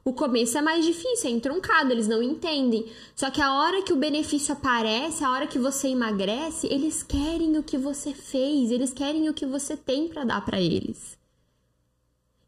O 0.03 0.11
começo 0.11 0.57
é 0.57 0.61
mais 0.61 0.85
difícil, 0.85 1.29
é 1.29 1.33
entroncado, 1.33 1.93
eles 1.93 2.07
não 2.09 2.21
entendem. 2.21 2.85
Só 3.15 3.31
que 3.31 3.41
a 3.41 3.59
hora 3.59 3.81
que 3.81 3.93
o 3.93 3.97
benefício 3.97 4.51
aparece, 4.51 5.23
a 5.23 5.31
hora 5.31 5.47
que 5.47 5.57
você 5.57 5.87
emagrece, 5.87 6.67
eles 6.67 7.01
querem 7.01 7.57
o 7.57 7.63
que 7.63 7.77
você 7.77 8.13
fez, 8.13 8.71
eles 8.71 8.91
querem 8.91 9.29
o 9.29 9.33
que 9.33 9.45
você 9.45 9.77
tem 9.77 10.09
para 10.09 10.25
dar 10.25 10.43
para 10.43 10.59
eles. 10.59 11.16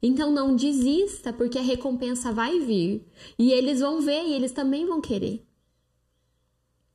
Então 0.01 0.31
não 0.31 0.55
desista, 0.55 1.33
porque 1.33 1.57
a 1.57 1.61
recompensa 1.61 2.31
vai 2.31 2.59
vir. 2.59 3.05
E 3.37 3.51
eles 3.51 3.81
vão 3.81 4.01
ver 4.01 4.23
e 4.23 4.33
eles 4.33 4.51
também 4.51 4.85
vão 4.85 5.01
querer. 5.01 5.45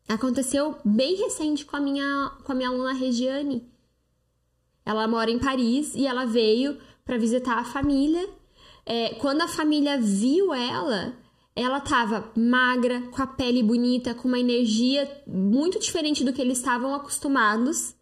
Aconteceu 0.08 0.76
bem 0.84 1.16
recente 1.16 1.64
com 1.64 1.76
a 1.76 1.80
minha, 1.80 2.32
com 2.44 2.52
a 2.52 2.54
minha 2.54 2.68
aluna 2.68 2.92
Regiane. 2.92 3.66
Ela 4.84 5.08
mora 5.08 5.30
em 5.30 5.38
Paris 5.38 5.94
e 5.94 6.06
ela 6.06 6.26
veio 6.26 6.78
para 7.04 7.18
visitar 7.18 7.58
a 7.58 7.64
família. 7.64 8.28
É, 8.84 9.14
quando 9.14 9.40
a 9.40 9.48
família 9.48 9.98
viu 9.98 10.52
ela, 10.52 11.16
ela 11.56 11.78
estava 11.78 12.30
magra, 12.36 13.00
com 13.10 13.22
a 13.22 13.26
pele 13.26 13.62
bonita, 13.62 14.14
com 14.14 14.28
uma 14.28 14.38
energia 14.38 15.22
muito 15.26 15.78
diferente 15.78 16.22
do 16.22 16.32
que 16.32 16.42
eles 16.42 16.58
estavam 16.58 16.94
acostumados. 16.94 17.94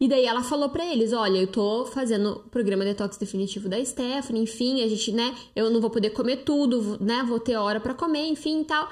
E 0.00 0.08
daí 0.08 0.24
ela 0.24 0.42
falou 0.42 0.68
para 0.68 0.84
eles: 0.84 1.12
olha, 1.12 1.38
eu 1.38 1.46
tô 1.46 1.86
fazendo 1.86 2.30
o 2.30 2.48
programa 2.48 2.84
detox 2.84 3.16
definitivo 3.16 3.68
da 3.68 3.82
Stephanie, 3.84 4.42
enfim, 4.42 4.82
a 4.82 4.88
gente, 4.88 5.12
né, 5.12 5.34
eu 5.54 5.70
não 5.70 5.80
vou 5.80 5.90
poder 5.90 6.10
comer 6.10 6.38
tudo, 6.38 6.98
né, 7.02 7.24
vou 7.26 7.40
ter 7.40 7.56
hora 7.56 7.80
para 7.80 7.94
comer, 7.94 8.26
enfim 8.26 8.62
e 8.62 8.64
tal. 8.64 8.88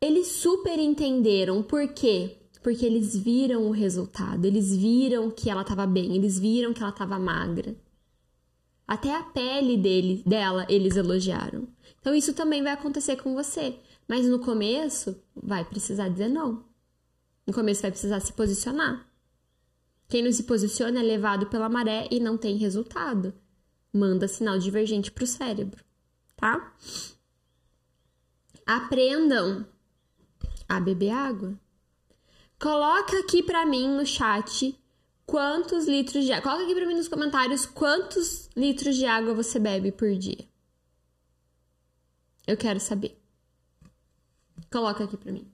Eles 0.00 0.28
super 0.28 0.78
entenderam 0.78 1.62
por 1.62 1.88
quê? 1.88 2.36
Porque 2.62 2.84
eles 2.84 3.16
viram 3.16 3.66
o 3.66 3.70
resultado, 3.70 4.44
eles 4.44 4.74
viram 4.76 5.30
que 5.30 5.48
ela 5.50 5.64
tava 5.64 5.86
bem, 5.86 6.14
eles 6.14 6.38
viram 6.38 6.72
que 6.72 6.82
ela 6.82 6.92
tava 6.92 7.18
magra. 7.18 7.74
Até 8.86 9.14
a 9.14 9.22
pele 9.22 9.76
dele, 9.76 10.22
dela 10.26 10.66
eles 10.68 10.96
elogiaram. 10.96 11.68
Então 12.00 12.14
isso 12.14 12.34
também 12.34 12.62
vai 12.62 12.72
acontecer 12.72 13.16
com 13.16 13.34
você. 13.34 13.76
Mas 14.08 14.26
no 14.26 14.40
começo 14.40 15.16
vai 15.32 15.64
precisar 15.64 16.08
dizer 16.08 16.28
não. 16.28 16.64
No 17.46 17.54
começo 17.54 17.82
vai 17.82 17.92
precisar 17.92 18.18
se 18.18 18.32
posicionar. 18.32 19.06
Quem 20.10 20.24
não 20.24 20.32
se 20.32 20.42
posiciona 20.42 20.98
é 20.98 21.02
levado 21.04 21.46
pela 21.46 21.68
maré 21.68 22.08
e 22.10 22.18
não 22.18 22.36
tem 22.36 22.56
resultado. 22.56 23.32
Manda 23.92 24.26
sinal 24.26 24.58
divergente 24.58 25.10
para 25.12 25.22
o 25.22 25.26
cérebro, 25.26 25.84
tá? 26.36 26.74
Aprendam 28.66 29.64
a 30.68 30.80
beber 30.80 31.10
água. 31.10 31.54
Coloca 32.58 33.20
aqui 33.20 33.40
para 33.40 33.64
mim 33.64 33.88
no 33.88 34.04
chat 34.04 34.76
quantos 35.24 35.86
litros 35.86 36.24
de 36.24 36.32
água. 36.32 36.42
Coloca 36.42 36.64
aqui 36.64 36.74
para 36.74 36.86
mim 36.86 36.96
nos 36.96 37.08
comentários 37.08 37.64
quantos 37.64 38.50
litros 38.56 38.96
de 38.96 39.06
água 39.06 39.32
você 39.32 39.60
bebe 39.60 39.92
por 39.92 40.12
dia. 40.16 40.44
Eu 42.48 42.56
quero 42.56 42.80
saber. 42.80 43.16
Coloca 44.72 45.04
aqui 45.04 45.16
para 45.16 45.30
mim. 45.30 45.49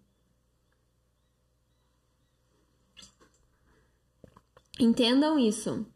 Entendam 4.78 5.38
isso. 5.38 5.86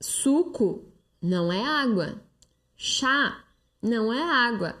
Suco 0.00 0.84
não 1.20 1.52
é 1.52 1.64
água. 1.64 2.20
Chá 2.76 3.44
não 3.80 4.12
é 4.12 4.22
água. 4.22 4.76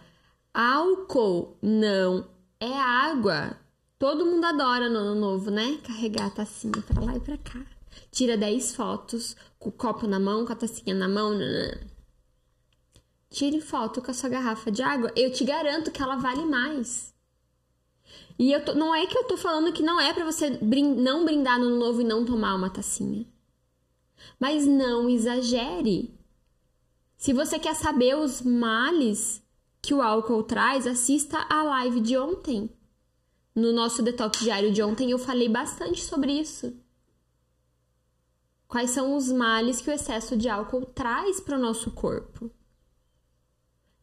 Álcool 0.54 1.56
não 1.62 2.28
é 2.60 2.72
água. 2.72 3.56
Todo 3.98 4.26
mundo 4.26 4.44
adora 4.44 4.88
no 4.88 4.98
ano 4.98 5.14
novo, 5.14 5.50
né? 5.50 5.78
Carregar 5.84 6.26
a 6.26 6.30
tacinha 6.30 6.82
pra 6.82 7.00
lá 7.00 7.16
e 7.16 7.20
pra 7.20 7.38
cá. 7.38 7.64
Tira 8.10 8.36
10 8.36 8.74
fotos 8.74 9.36
com 9.58 9.68
o 9.68 9.72
copo 9.72 10.06
na 10.06 10.18
mão, 10.18 10.44
com 10.44 10.52
a 10.52 10.56
tacinha 10.56 10.94
na 10.94 11.08
mão. 11.08 11.38
Tire 13.30 13.60
foto 13.60 14.02
com 14.02 14.10
a 14.10 14.14
sua 14.14 14.28
garrafa 14.28 14.70
de 14.70 14.82
água. 14.82 15.12
Eu 15.16 15.32
te 15.32 15.44
garanto 15.44 15.90
que 15.90 16.02
ela 16.02 16.16
vale 16.16 16.44
mais. 16.44 17.11
E 18.38 18.52
eu 18.52 18.64
tô, 18.64 18.74
não 18.74 18.94
é 18.94 19.06
que 19.06 19.16
eu 19.16 19.24
tô 19.24 19.36
falando 19.36 19.72
que 19.72 19.82
não 19.82 20.00
é 20.00 20.12
para 20.12 20.24
você 20.24 20.50
não 20.50 21.24
brindar 21.24 21.58
no 21.58 21.78
novo 21.78 22.00
e 22.00 22.04
não 22.04 22.24
tomar 22.24 22.54
uma 22.54 22.70
tacinha. 22.70 23.26
Mas 24.38 24.66
não 24.66 25.08
exagere. 25.08 26.14
Se 27.16 27.32
você 27.32 27.58
quer 27.58 27.74
saber 27.74 28.16
os 28.16 28.42
males 28.42 29.42
que 29.80 29.94
o 29.94 30.02
álcool 30.02 30.42
traz, 30.42 30.86
assista 30.86 31.46
a 31.48 31.62
live 31.62 32.00
de 32.00 32.16
ontem. 32.16 32.70
No 33.54 33.72
nosso 33.72 34.02
detox 34.02 34.40
diário 34.40 34.72
de 34.72 34.82
ontem 34.82 35.10
eu 35.10 35.18
falei 35.18 35.48
bastante 35.48 36.02
sobre 36.02 36.32
isso. 36.32 36.74
Quais 38.66 38.90
são 38.90 39.14
os 39.14 39.30
males 39.30 39.80
que 39.80 39.90
o 39.90 39.92
excesso 39.92 40.36
de 40.36 40.48
álcool 40.48 40.86
traz 40.86 41.40
para 41.40 41.58
o 41.58 41.60
nosso 41.60 41.90
corpo? 41.90 42.50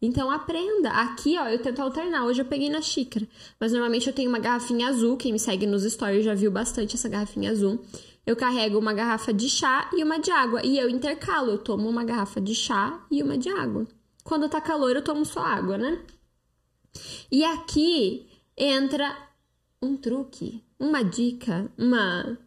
Então 0.02 0.32
aprenda. 0.32 0.92
Aqui, 0.92 1.38
ó, 1.38 1.48
eu 1.48 1.62
tento 1.62 1.82
alternar. 1.82 2.26
Hoje 2.26 2.42
eu 2.42 2.46
peguei 2.46 2.70
na 2.70 2.82
xícara. 2.82 3.28
Mas 3.60 3.72
normalmente 3.72 4.08
eu 4.08 4.14
tenho 4.14 4.30
uma 4.30 4.40
garrafinha 4.40 4.88
azul. 4.88 5.18
Quem 5.18 5.34
me 5.34 5.40
segue 5.40 5.66
nos 5.66 5.84
stories 5.84 6.24
já 6.24 6.34
viu 6.34 6.52
bastante 6.52 6.96
essa 6.96 7.10
garrafinha 7.10 7.52
azul. 7.52 7.84
Eu 8.26 8.36
carrego 8.36 8.78
uma 8.78 8.94
garrafa 8.94 9.34
de 9.34 9.50
chá 9.50 9.90
e 9.94 10.04
uma 10.04 10.20
de 10.20 10.32
água. 10.32 10.66
E 10.66 10.78
eu 10.78 10.90
intercalo. 10.90 11.52
Eu 11.52 11.58
tomo 11.58 11.90
uma 11.90 12.04
garrafa 12.04 12.40
de 12.40 12.56
chá 12.56 13.06
e 13.12 13.22
uma 13.22 13.38
de 13.38 13.50
água. 13.50 13.88
Quando 14.24 14.48
tá 14.48 14.62
calor, 14.62 14.96
eu 14.96 15.04
tomo 15.04 15.26
só 15.26 15.42
água, 15.42 15.78
né? 15.78 16.00
E 17.32 17.44
aqui 17.44 18.28
entra 18.56 19.16
um 19.82 19.96
truque, 19.96 20.64
uma 20.80 21.04
dica, 21.04 21.72
uma. 21.78 22.38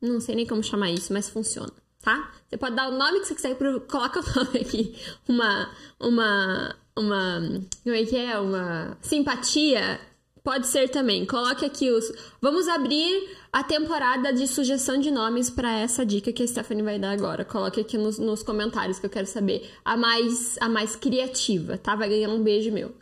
Não 0.00 0.20
sei 0.20 0.34
nem 0.34 0.46
como 0.46 0.62
chamar 0.62 0.90
isso, 0.90 1.12
mas 1.12 1.28
funciona, 1.28 1.72
tá? 2.00 2.32
Você 2.48 2.56
pode 2.56 2.74
dar 2.74 2.88
o 2.88 2.98
nome 2.98 3.20
que 3.20 3.26
você 3.26 3.34
quiser, 3.34 3.56
coloca 3.86 4.20
o 4.20 4.22
nome 4.44 4.60
aqui. 4.60 4.96
Uma, 5.28 5.70
uma, 6.00 6.76
uma. 6.96 7.40
Como 7.82 7.94
é 7.94 8.04
que 8.04 8.16
é? 8.16 8.38
Uma 8.38 8.96
simpatia. 9.00 10.00
Pode 10.42 10.66
ser 10.66 10.88
também. 10.88 11.24
Coloque 11.24 11.64
aqui 11.64 11.90
os. 11.90 12.12
Vamos 12.40 12.66
abrir 12.66 13.30
a 13.52 13.62
temporada 13.62 14.32
de 14.32 14.48
sugestão 14.48 14.98
de 14.98 15.10
nomes 15.10 15.48
para 15.48 15.78
essa 15.78 16.04
dica 16.04 16.32
que 16.32 16.42
a 16.42 16.46
Stephanie 16.46 16.82
vai 16.82 16.98
dar 16.98 17.12
agora. 17.12 17.44
Coloque 17.44 17.80
aqui 17.80 17.96
nos, 17.96 18.18
nos 18.18 18.42
comentários 18.42 18.98
que 18.98 19.06
eu 19.06 19.10
quero 19.10 19.26
saber. 19.26 19.70
A 19.84 19.96
mais, 19.96 20.56
a 20.60 20.68
mais 20.68 20.96
criativa, 20.96 21.78
tá? 21.78 21.94
Vai 21.94 22.08
ganhar 22.08 22.28
um 22.28 22.42
beijo 22.42 22.72
meu. 22.72 22.92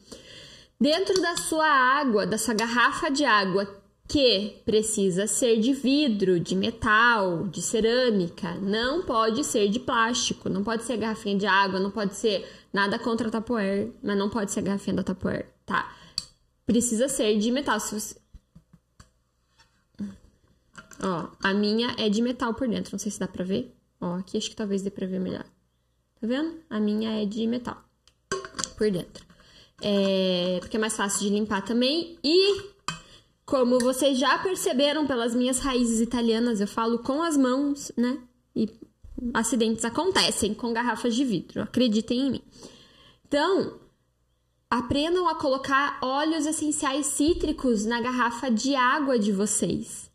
Dentro 0.79 1.21
da 1.21 1.37
sua 1.37 1.67
água, 1.67 2.27
da 2.27 2.39
sua 2.39 2.55
garrafa 2.55 3.11
de 3.11 3.25
água, 3.25 3.80
que 4.11 4.61
precisa 4.65 5.29
ser 5.29 5.61
de 5.61 5.73
vidro, 5.73 6.41
de 6.41 6.57
metal, 6.57 7.47
de 7.47 7.63
cerâmica, 7.63 8.57
não 8.57 9.07
pode 9.07 9.45
ser 9.45 9.69
de 9.69 9.79
plástico, 9.79 10.49
não 10.49 10.65
pode 10.65 10.83
ser 10.83 10.97
garrafinha 10.97 11.39
de 11.39 11.47
água, 11.47 11.79
não 11.79 11.93
pode 11.93 12.17
ser 12.17 12.45
nada 12.73 12.99
contra 12.99 13.29
a 13.29 13.31
Tupperware, 13.31 13.93
mas 14.03 14.19
não 14.19 14.29
pode 14.29 14.51
ser 14.51 14.63
garrafinha 14.63 14.97
da 14.97 15.05
Tupperware, 15.05 15.47
tá? 15.65 15.95
Precisa 16.67 17.09
ser 17.09 17.39
de 17.39 17.53
metal. 17.53 17.79
Você... 17.79 18.17
Ó, 21.01 21.29
a 21.41 21.55
minha 21.55 21.95
é 21.97 22.09
de 22.09 22.21
metal 22.21 22.53
por 22.53 22.67
dentro, 22.67 22.91
não 22.91 22.99
sei 22.99 23.13
se 23.13 23.21
dá 23.21 23.29
pra 23.29 23.45
ver. 23.45 23.73
Ó, 24.01 24.17
aqui 24.17 24.37
acho 24.37 24.51
que 24.51 24.57
talvez 24.57 24.83
dê 24.83 24.91
pra 24.91 25.07
ver 25.07 25.21
melhor. 25.21 25.45
Tá 26.21 26.27
vendo? 26.27 26.59
A 26.69 26.81
minha 26.81 27.23
é 27.23 27.25
de 27.25 27.47
metal 27.47 27.81
por 28.77 28.91
dentro. 28.91 29.25
É, 29.81 30.59
porque 30.61 30.77
é 30.77 30.81
mais 30.81 30.97
fácil 30.97 31.21
de 31.21 31.31
limpar 31.31 31.65
também. 31.65 32.19
E 32.25 32.70
como 33.51 33.81
vocês 33.81 34.17
já 34.17 34.39
perceberam 34.39 35.09
pelas 35.09 35.35
minhas 35.35 35.59
raízes 35.59 36.01
italianas, 36.01 36.61
eu 36.61 36.69
falo 36.69 37.01
com 37.01 37.21
as 37.21 37.37
mãos, 37.37 37.91
né? 37.97 38.23
E 38.55 38.69
acidentes 39.35 39.85
acontecem 39.85 40.55
com 40.55 40.73
garrafas 40.73 41.17
de 41.17 41.25
vidro, 41.25 41.61
acreditem 41.61 42.21
em 42.21 42.31
mim. 42.31 42.43
Então, 43.27 43.81
aprendam 44.71 45.29
a 45.29 45.35
colocar 45.35 45.99
óleos 46.01 46.47
essenciais 46.47 47.07
cítricos 47.07 47.85
na 47.85 48.01
garrafa 48.01 48.49
de 48.51 48.77
água 48.77 49.19
de 49.19 49.33
vocês. 49.33 50.10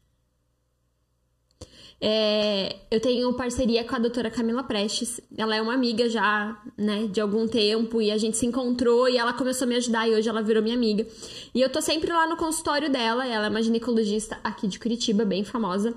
É, 2.00 2.76
eu 2.92 3.00
tenho 3.00 3.34
parceria 3.34 3.84
com 3.84 3.96
a 3.96 4.00
doutora 4.00 4.30
Camila 4.30 4.64
Prestes. 4.64 5.22
Ela 5.38 5.56
é 5.56 5.62
uma 5.62 5.74
amiga 5.74 6.10
já, 6.10 6.62
né, 6.78 7.08
de 7.08 7.22
algum 7.22 7.48
tempo 7.48 8.02
e 8.02 8.12
a 8.12 8.18
gente 8.18 8.38
se 8.38 8.46
encontrou 8.46 9.08
e 9.08 9.18
ela 9.18 9.34
começou 9.34 9.66
a 9.66 9.70
me 9.70 9.76
ajudar 9.76 10.08
e 10.08 10.14
hoje 10.14 10.28
ela 10.28 10.42
virou 10.42 10.62
minha 10.62 10.76
amiga. 10.76 11.08
E 11.54 11.62
eu 11.62 11.70
tô 11.70 11.82
sempre 11.82 12.12
lá 12.12 12.28
no 12.28 12.38
consultório 12.38 12.90
dela. 12.92 13.26
Ela 13.26 13.48
é 13.48 13.50
uma 13.50 13.62
ginecologista 13.62 14.38
aqui 14.44 14.68
de 14.68 14.80
Curitiba, 14.80 15.26
bem 15.26 15.44
famosa. 15.44 15.96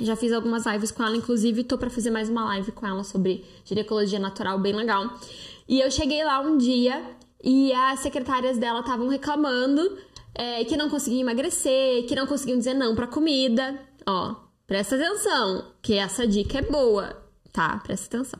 Já 0.00 0.14
fiz 0.14 0.32
algumas 0.32 0.64
lives 0.64 0.92
com 0.92 1.02
ela, 1.02 1.16
inclusive 1.16 1.64
tô 1.64 1.76
para 1.76 1.90
fazer 1.90 2.10
mais 2.10 2.28
uma 2.28 2.44
live 2.44 2.70
com 2.70 2.86
ela 2.86 3.02
sobre 3.02 3.44
ginecologia 3.64 4.18
natural, 4.20 4.58
bem 4.58 4.72
legal. 4.72 5.12
E 5.68 5.80
eu 5.80 5.90
cheguei 5.90 6.24
lá 6.24 6.40
um 6.40 6.56
dia 6.56 7.02
e 7.42 7.72
as 7.72 7.98
secretárias 8.00 8.58
dela 8.58 8.80
estavam 8.80 9.08
reclamando 9.08 9.98
é, 10.34 10.64
que 10.64 10.76
não 10.76 10.88
conseguiam 10.88 11.22
emagrecer, 11.22 12.06
que 12.06 12.14
não 12.14 12.28
conseguiam 12.28 12.58
dizer 12.58 12.74
não 12.74 12.94
pra 12.94 13.08
comida. 13.08 13.76
Ó, 14.06 14.47
Presta 14.68 14.96
atenção, 14.96 15.64
que 15.80 15.94
essa 15.94 16.26
dica 16.26 16.58
é 16.58 16.62
boa, 16.62 17.16
tá? 17.50 17.78
Presta 17.78 18.18
atenção. 18.18 18.38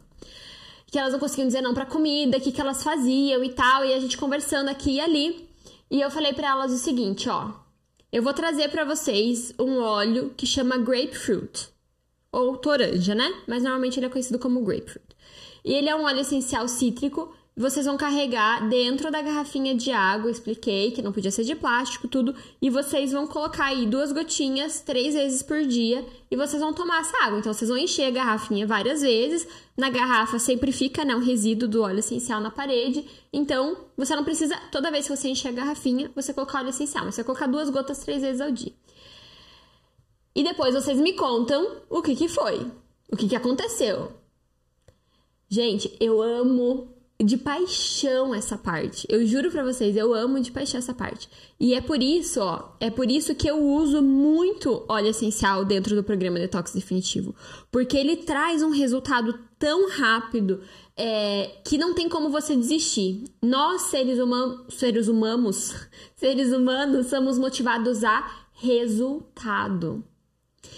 Que 0.85 0.99
elas 0.99 1.15
não 1.15 1.19
conseguiam 1.19 1.47
dizer 1.47 1.63
não 1.63 1.73
pra 1.73 1.87
comida, 1.87 2.37
o 2.37 2.41
que, 2.41 2.53
que 2.53 2.61
elas 2.61 2.83
faziam 2.83 3.43
e 3.43 3.49
tal, 3.49 3.83
e 3.83 3.95
a 3.95 3.99
gente 3.99 4.19
conversando 4.19 4.69
aqui 4.69 4.97
e 4.97 5.01
ali. 5.01 5.49
E 5.91 5.99
eu 5.99 6.11
falei 6.11 6.35
para 6.35 6.49
elas 6.49 6.71
o 6.71 6.77
seguinte, 6.77 7.31
ó. 7.31 7.55
Eu 8.13 8.23
vou 8.23 8.35
trazer 8.35 8.69
para 8.69 8.85
vocês 8.85 9.55
um 9.59 9.81
óleo 9.81 10.35
que 10.37 10.47
chama 10.47 10.77
grapefruit. 10.77 11.71
Ou 12.31 12.59
toranja, 12.59 13.15
né? 13.15 13.33
Mas 13.47 13.63
normalmente 13.63 13.99
ele 13.99 14.05
é 14.05 14.11
conhecido 14.11 14.39
como 14.39 14.61
grapefruit. 14.61 15.17
E 15.65 15.73
ele 15.73 15.89
é 15.89 15.97
um 15.97 16.05
óleo 16.05 16.21
essencial 16.21 16.69
cítrico 16.69 17.35
vocês 17.61 17.87
vão 17.87 17.97
carregar 17.97 18.69
dentro 18.69 19.11
da 19.11 19.21
garrafinha 19.21 19.75
de 19.75 19.91
água, 19.91 20.31
expliquei 20.31 20.93
que 20.93 21.03
não 21.03 21.13
podia 21.13 21.33
ser 21.33 21.43
de 21.43 21.57
plástico, 21.57 22.07
tudo, 22.07 22.33
e 22.63 22.71
vocês 22.71 23.11
vão 23.11 23.27
colocar 23.27 23.67
aí 23.67 23.85
duas 23.85 24.13
gotinhas 24.13 24.81
três 24.81 25.15
vezes 25.15 25.43
por 25.43 25.63
dia 25.67 26.07
e 26.31 26.37
vocês 26.37 26.63
vão 26.63 26.73
tomar 26.73 27.01
essa 27.01 27.17
água. 27.25 27.41
Então 27.41 27.53
vocês 27.53 27.69
vão 27.69 27.77
encher 27.77 28.05
a 28.05 28.11
garrafinha 28.13 28.65
várias 28.65 29.03
vezes. 29.03 29.49
Na 29.77 29.91
garrafa 29.91 30.39
sempre 30.39 30.71
fica 30.71 31.05
né, 31.05 31.17
um 31.17 31.19
resíduo 31.19 31.69
do 31.69 31.83
óleo 31.83 31.99
essencial 31.99 32.41
na 32.41 32.51
parede. 32.51 33.05
Então 33.33 33.77
você 33.97 34.15
não 34.15 34.23
precisa, 34.23 34.57
toda 34.71 34.93
vez 34.93 35.09
que 35.09 35.17
você 35.17 35.29
encher 35.29 35.49
a 35.49 35.53
garrafinha, 35.53 36.13
você 36.15 36.33
colocar 36.33 36.61
óleo 36.61 36.71
essencial. 36.71 37.07
Você 37.07 37.23
vai 37.23 37.27
colocar 37.27 37.49
duas 37.49 37.71
gotas 37.71 37.99
três 37.99 38.23
vezes 38.23 38.41
ao 38.41 38.53
dia. 38.53 38.73
E 40.33 40.45
depois 40.45 40.75
vocês 40.75 41.01
me 41.01 41.15
contam 41.15 41.83
o 41.91 42.01
que, 42.03 42.15
que 42.15 42.29
foi, 42.29 42.65
o 43.11 43.17
que, 43.17 43.29
que 43.29 43.35
aconteceu. 43.35 44.13
Gente, 45.49 45.97
eu 45.99 46.23
amo 46.23 46.98
de 47.21 47.37
paixão 47.37 48.33
essa 48.33 48.57
parte. 48.57 49.05
Eu 49.11 49.27
juro 49.27 49.51
para 49.51 49.65
vocês, 49.65 49.97
eu 49.97 50.15
amo 50.15 50.41
de 50.41 50.53
paixão 50.53 50.79
essa 50.79 50.95
parte. 50.95 51.29
E 51.59 51.75
é 51.75 51.81
por 51.81 52.01
isso, 52.01 52.41
ó, 52.41 52.71
é 52.79 52.91
por 52.91 53.11
isso 53.11 53.35
que 53.35 53.51
eu 53.51 53.59
uso 53.61 54.01
muito 54.01 54.85
óleo 54.89 55.09
essencial 55.09 55.65
dentro 55.65 55.97
do 55.97 56.05
programa 56.05 56.39
Detox 56.39 56.73
Definitivo. 56.73 57.35
Porque 57.73 57.97
ele 57.97 58.19
traz 58.19 58.63
um 58.63 58.71
resultado 58.71 59.37
tão 59.59 59.91
rápido 59.91 60.61
é, 60.97 61.57
que 61.65 61.77
não 61.77 61.93
tem 61.93 62.09
como 62.09 62.31
você 62.31 62.55
desistir. 62.55 63.25
Nós, 63.43 63.83
seres, 63.83 64.21
humanos, 64.21 64.75
seres 64.75 65.09
humanos, 65.09 65.75
seres 66.15 66.53
humanos, 66.53 67.09
somos 67.09 67.37
motivados 67.37 68.05
a 68.05 68.47
resultado. 68.53 70.05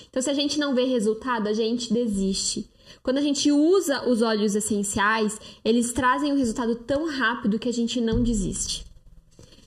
Então, 0.08 0.22
se 0.22 0.30
a 0.30 0.34
gente 0.34 0.58
não 0.58 0.74
vê 0.74 0.84
resultado, 0.84 1.48
a 1.48 1.52
gente 1.52 1.92
desiste. 1.92 2.69
Quando 3.02 3.18
a 3.18 3.22
gente 3.22 3.50
usa 3.50 4.08
os 4.08 4.22
óleos 4.22 4.54
essenciais, 4.54 5.40
eles 5.64 5.92
trazem 5.92 6.32
um 6.32 6.36
resultado 6.36 6.74
tão 6.76 7.08
rápido 7.08 7.58
que 7.58 7.68
a 7.68 7.72
gente 7.72 8.00
não 8.00 8.22
desiste. 8.22 8.86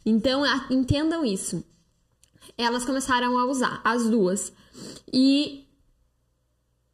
Então, 0.05 0.43
entendam 0.69 1.25
isso. 1.25 1.63
Elas 2.57 2.85
começaram 2.85 3.37
a 3.37 3.45
usar, 3.45 3.81
as 3.83 4.09
duas. 4.09 4.51
E 5.11 5.65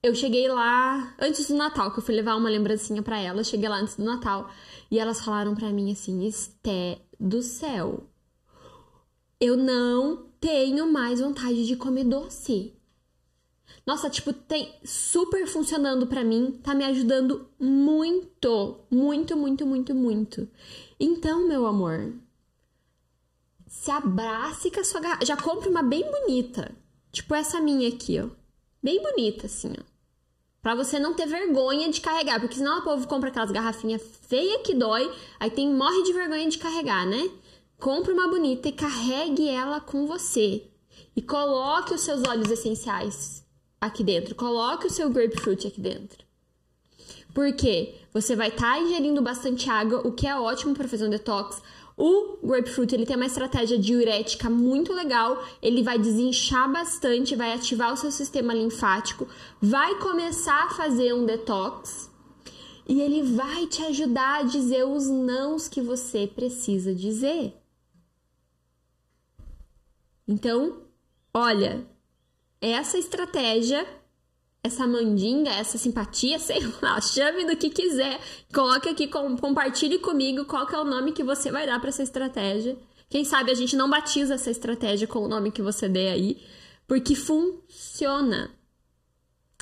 eu 0.01 0.15
cheguei 0.15 0.47
lá 0.47 1.13
antes 1.19 1.47
do 1.47 1.55
Natal, 1.55 1.91
que 1.91 1.99
eu 1.99 2.03
fui 2.03 2.15
levar 2.15 2.35
uma 2.35 2.49
lembrancinha 2.49 3.01
para 3.01 3.19
elas. 3.19 3.47
Cheguei 3.47 3.67
lá 3.67 3.77
antes 3.77 3.95
do 3.95 4.03
Natal 4.03 4.49
e 4.89 4.97
elas 4.97 5.19
falaram 5.19 5.53
para 5.55 5.71
mim 5.71 5.91
assim: 5.91 6.25
Esté 6.25 7.01
do 7.19 7.41
céu, 7.41 8.07
eu 9.39 9.57
não 9.57 10.25
tenho 10.39 10.91
mais 10.91 11.19
vontade 11.19 11.67
de 11.67 11.75
comer 11.75 12.05
doce. 12.05 12.78
Nossa, 13.89 14.07
tipo, 14.07 14.31
tem 14.31 14.71
super 14.85 15.47
funcionando 15.47 16.05
para 16.05 16.23
mim, 16.23 16.59
tá 16.63 16.75
me 16.75 16.85
ajudando 16.85 17.49
muito, 17.59 18.81
muito, 18.91 19.35
muito, 19.35 19.65
muito, 19.65 19.95
muito. 19.95 20.47
Então, 20.99 21.47
meu 21.47 21.65
amor, 21.65 22.13
se 23.65 23.89
abrace 23.89 24.69
com 24.69 24.79
a 24.79 24.83
sua 24.83 25.01
garrafa. 25.01 25.25
Já 25.25 25.35
compre 25.35 25.69
uma 25.69 25.81
bem 25.81 26.03
bonita. 26.03 26.71
Tipo 27.11 27.33
essa 27.33 27.59
minha 27.59 27.89
aqui, 27.89 28.21
ó. 28.21 28.29
Bem 28.83 29.01
bonita, 29.01 29.47
assim, 29.47 29.73
ó. 29.75 29.83
Pra 30.61 30.75
você 30.75 30.99
não 30.99 31.15
ter 31.15 31.25
vergonha 31.25 31.89
de 31.89 31.99
carregar. 31.99 32.39
Porque 32.39 32.57
senão 32.57 32.81
o 32.81 32.83
povo 32.83 33.07
compra 33.07 33.29
aquelas 33.29 33.49
garrafinhas 33.49 34.03
feias 34.27 34.61
que 34.61 34.75
dói. 34.75 35.11
Aí 35.39 35.49
tem 35.49 35.67
morre 35.67 36.03
de 36.03 36.13
vergonha 36.13 36.47
de 36.47 36.59
carregar, 36.59 37.07
né? 37.07 37.27
Compre 37.79 38.13
uma 38.13 38.27
bonita 38.27 38.69
e 38.69 38.71
carregue 38.71 39.49
ela 39.49 39.81
com 39.81 40.05
você. 40.05 40.69
E 41.15 41.23
coloque 41.23 41.95
os 41.95 42.01
seus 42.01 42.21
óleos 42.21 42.51
essenciais 42.51 43.48
aqui 43.79 44.03
dentro. 44.03 44.35
Coloque 44.35 44.87
o 44.87 44.89
seu 44.89 45.09
grapefruit 45.09 45.67
aqui 45.67 45.81
dentro. 45.81 46.23
Porque 47.33 47.95
você 48.13 48.35
vai 48.35 48.49
estar 48.49 48.73
tá 48.73 48.79
ingerindo 48.79 49.21
bastante 49.21 49.69
água, 49.69 50.05
o 50.05 50.11
que 50.11 50.27
é 50.27 50.35
ótimo 50.35 50.73
para 50.73 50.87
fazer 50.87 51.05
um 51.05 51.09
detox. 51.09 51.61
O 51.95 52.37
grapefruit 52.41 52.93
ele 52.93 53.05
tem 53.05 53.15
uma 53.15 53.25
estratégia 53.25 53.77
diurética 53.77 54.49
muito 54.49 54.93
legal, 54.93 55.43
ele 55.61 55.83
vai 55.83 55.99
desinchar 55.99 56.71
bastante, 56.71 57.35
vai 57.35 57.53
ativar 57.53 57.93
o 57.93 57.97
seu 57.97 58.09
sistema 58.09 58.53
linfático, 58.53 59.27
vai 59.61 59.95
começar 59.99 60.63
a 60.63 60.69
fazer 60.69 61.13
um 61.13 61.25
detox 61.25 62.09
e 62.87 63.01
ele 63.01 63.21
vai 63.21 63.67
te 63.67 63.83
ajudar 63.83 64.39
a 64.39 64.43
dizer 64.43 64.83
os 64.83 65.07
nãos 65.07 65.67
que 65.67 65.81
você 65.81 66.25
precisa 66.25 66.95
dizer. 66.95 67.53
Então, 70.27 70.83
olha, 71.33 71.85
essa 72.61 72.97
estratégia, 72.97 73.87
essa 74.63 74.85
mandinga, 74.85 75.49
essa 75.51 75.77
simpatia, 75.77 76.37
sei 76.39 76.59
lá, 76.81 76.99
chame 77.01 77.45
do 77.45 77.55
que 77.55 77.69
quiser. 77.69 78.19
Coloque 78.53 78.89
aqui, 78.89 79.07
compartilhe 79.07 79.99
comigo 79.99 80.45
qual 80.45 80.65
que 80.67 80.75
é 80.75 80.79
o 80.79 80.85
nome 80.85 81.11
que 81.11 81.23
você 81.23 81.51
vai 81.51 81.65
dar 81.65 81.79
para 81.79 81.89
essa 81.89 82.03
estratégia. 82.03 82.77
Quem 83.09 83.25
sabe 83.25 83.51
a 83.51 83.55
gente 83.55 83.75
não 83.75 83.89
batiza 83.89 84.35
essa 84.35 84.51
estratégia 84.51 85.07
com 85.07 85.19
o 85.19 85.27
nome 85.27 85.51
que 85.51 85.61
você 85.61 85.89
der 85.89 86.11
aí, 86.11 86.45
porque 86.87 87.15
funciona. 87.15 88.51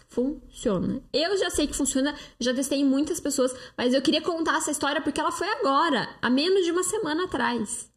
Funciona. 0.10 1.02
Eu 1.14 1.38
já 1.38 1.50
sei 1.50 1.68
que 1.68 1.76
funciona, 1.76 2.14
já 2.40 2.54
testei 2.54 2.80
em 2.80 2.86
muitas 2.86 3.20
pessoas, 3.20 3.56
mas 3.78 3.94
eu 3.94 4.02
queria 4.02 4.22
contar 4.22 4.58
essa 4.58 4.72
história 4.72 5.02
porque 5.02 5.20
ela 5.20 5.32
foi 5.32 5.48
agora, 5.48 6.10
há 6.22 6.30
menos 6.30 6.66
de 6.66 6.72
uma 6.72 6.84
semana 6.84 7.26
atrás. 7.26 7.90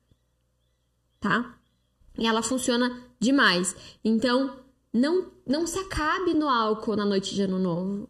Tá? 1.18 1.58
E 2.16 2.26
ela 2.26 2.42
funciona 2.42 3.02
demais. 3.18 3.74
Então, 4.04 4.59
não, 4.92 5.30
não 5.46 5.66
se 5.66 5.78
acabe 5.78 6.34
no 6.34 6.48
álcool 6.48 6.96
na 6.96 7.04
noite 7.04 7.34
de 7.34 7.42
ano 7.42 7.58
novo. 7.58 8.08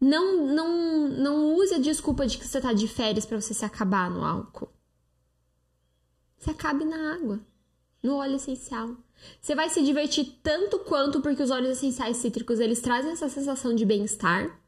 Não, 0.00 0.46
não, 0.46 1.08
não 1.08 1.54
use 1.54 1.74
a 1.74 1.78
desculpa 1.78 2.26
de 2.26 2.38
que 2.38 2.46
você 2.46 2.60
tá 2.60 2.72
de 2.72 2.88
férias 2.88 3.26
para 3.26 3.40
você 3.40 3.54
se 3.54 3.64
acabar 3.64 4.10
no 4.10 4.24
álcool. 4.24 4.68
Se 6.38 6.50
acabe 6.50 6.84
na 6.84 7.14
água, 7.14 7.40
no 8.02 8.16
óleo 8.16 8.36
essencial. 8.36 8.96
Você 9.40 9.54
vai 9.54 9.70
se 9.70 9.82
divertir 9.82 10.38
tanto 10.42 10.78
quanto 10.80 11.20
porque 11.20 11.42
os 11.42 11.50
óleos 11.50 11.78
essenciais 11.78 12.16
cítricos 12.18 12.60
eles 12.60 12.80
trazem 12.80 13.12
essa 13.12 13.28
sensação 13.28 13.74
de 13.74 13.84
bem-estar. 13.84 14.60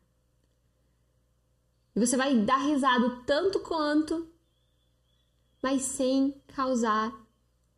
E 1.94 2.00
você 2.00 2.16
vai 2.16 2.36
dar 2.36 2.58
risado 2.58 3.22
tanto 3.26 3.60
quanto, 3.60 4.28
mas 5.62 5.82
sem 5.82 6.40
causar 6.48 7.12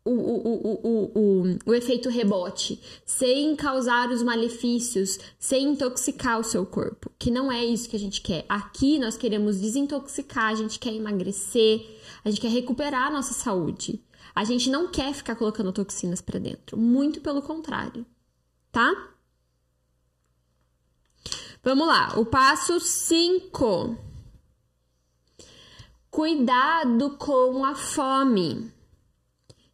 o, 0.03 0.11
o, 0.11 1.11
o, 1.13 1.59
o, 1.65 1.73
efeito 1.75 2.09
rebote, 2.09 2.81
sem 3.05 3.55
causar 3.55 4.09
os 4.09 4.23
malefícios, 4.23 5.19
sem 5.37 5.69
intoxicar 5.69 6.39
o 6.39 6.43
seu 6.43 6.65
corpo, 6.65 7.11
que 7.19 7.29
não 7.29 7.51
é 7.51 7.63
isso 7.63 7.87
que 7.87 7.95
a 7.95 7.99
gente 7.99 8.21
quer. 8.21 8.43
Aqui 8.49 8.97
nós 8.97 9.15
queremos 9.15 9.59
desintoxicar, 9.59 10.47
a 10.47 10.55
gente 10.55 10.79
quer 10.79 10.93
emagrecer, 10.93 11.85
a 12.25 12.29
gente 12.29 12.41
quer 12.41 12.49
recuperar 12.49 13.07
a 13.07 13.11
nossa 13.11 13.33
saúde. 13.33 14.03
A 14.33 14.43
gente 14.43 14.69
não 14.69 14.89
quer 14.89 15.13
ficar 15.13 15.35
colocando 15.35 15.73
toxinas 15.73 16.21
para 16.21 16.39
dentro, 16.39 16.77
muito 16.77 17.21
pelo 17.21 17.41
contrário, 17.41 18.05
tá? 18.71 19.09
Vamos 21.63 21.85
lá, 21.85 22.17
o 22.17 22.25
passo 22.25 22.79
5. 22.79 23.97
Cuidado 26.09 27.17
com 27.17 27.63
a 27.63 27.75
fome. 27.75 28.80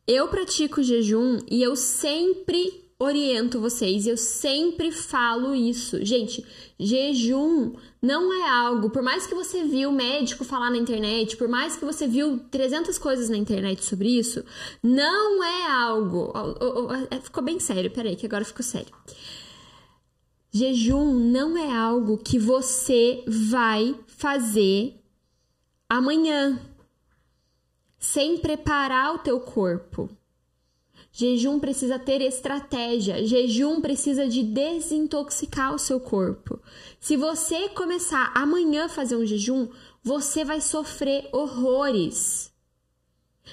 Eu 0.08 0.30
pratico 0.30 0.82
jejum 0.82 1.40
e 1.52 1.62
eu 1.62 1.76
sempre 1.76 2.88
oriento 2.98 3.60
vocês, 3.60 4.08
eu 4.08 4.18
sempre 4.18 4.92
falo 4.92 5.54
isso. 5.54 6.04
Gente, 6.04 6.46
jejum 6.80 7.74
não 8.02 8.34
é 8.34 8.50
algo, 8.50 8.90
por 8.90 9.04
mais 9.04 9.28
que 9.28 9.36
você 9.36 9.66
viu 9.66 9.92
médico 9.92 10.46
falar 10.46 10.72
na 10.72 10.78
internet, 10.78 11.36
por 11.36 11.48
mais 11.48 11.76
que 11.76 11.86
você 11.86 12.08
viu 12.08 12.40
300 12.50 12.98
coisas 12.98 13.30
na 13.30 13.38
internet 13.38 13.84
sobre 13.84 14.08
isso, 14.08 14.44
não 14.82 15.44
é 15.44 15.70
algo. 15.70 16.34
É, 17.12 17.20
ficou 17.20 17.44
bem 17.44 17.60
sério, 17.60 17.92
peraí, 17.92 18.16
que 18.16 18.26
agora 18.26 18.46
ficou 18.46 18.64
sério. 18.64 18.94
Jejum 20.52 21.14
não 21.14 21.58
é 21.58 21.72
algo 21.76 22.18
que 22.18 22.40
você 22.40 23.24
vai 23.28 23.94
fazer 24.08 25.00
amanhã 25.90 26.60
sem 27.98 28.38
preparar 28.38 29.16
o 29.16 29.20
teu 29.20 29.40
corpo. 29.40 30.10
Jejum 31.12 31.60
precisa 31.60 31.98
ter 31.98 32.22
estratégia. 32.22 33.26
Jejum 33.26 33.82
precisa 33.82 34.28
de 34.28 34.44
desintoxicar 34.44 35.74
o 35.74 35.80
seu 35.80 36.00
corpo. 36.00 36.62
Se 37.00 37.18
você 37.18 37.70
começar 37.70 38.32
amanhã 38.36 38.86
a 38.86 38.90
fazer 38.90 39.16
um 39.16 39.26
jejum, 39.26 39.68
você 40.04 40.46
vai 40.46 40.62
sofrer 40.62 41.28
horrores. 41.32 42.54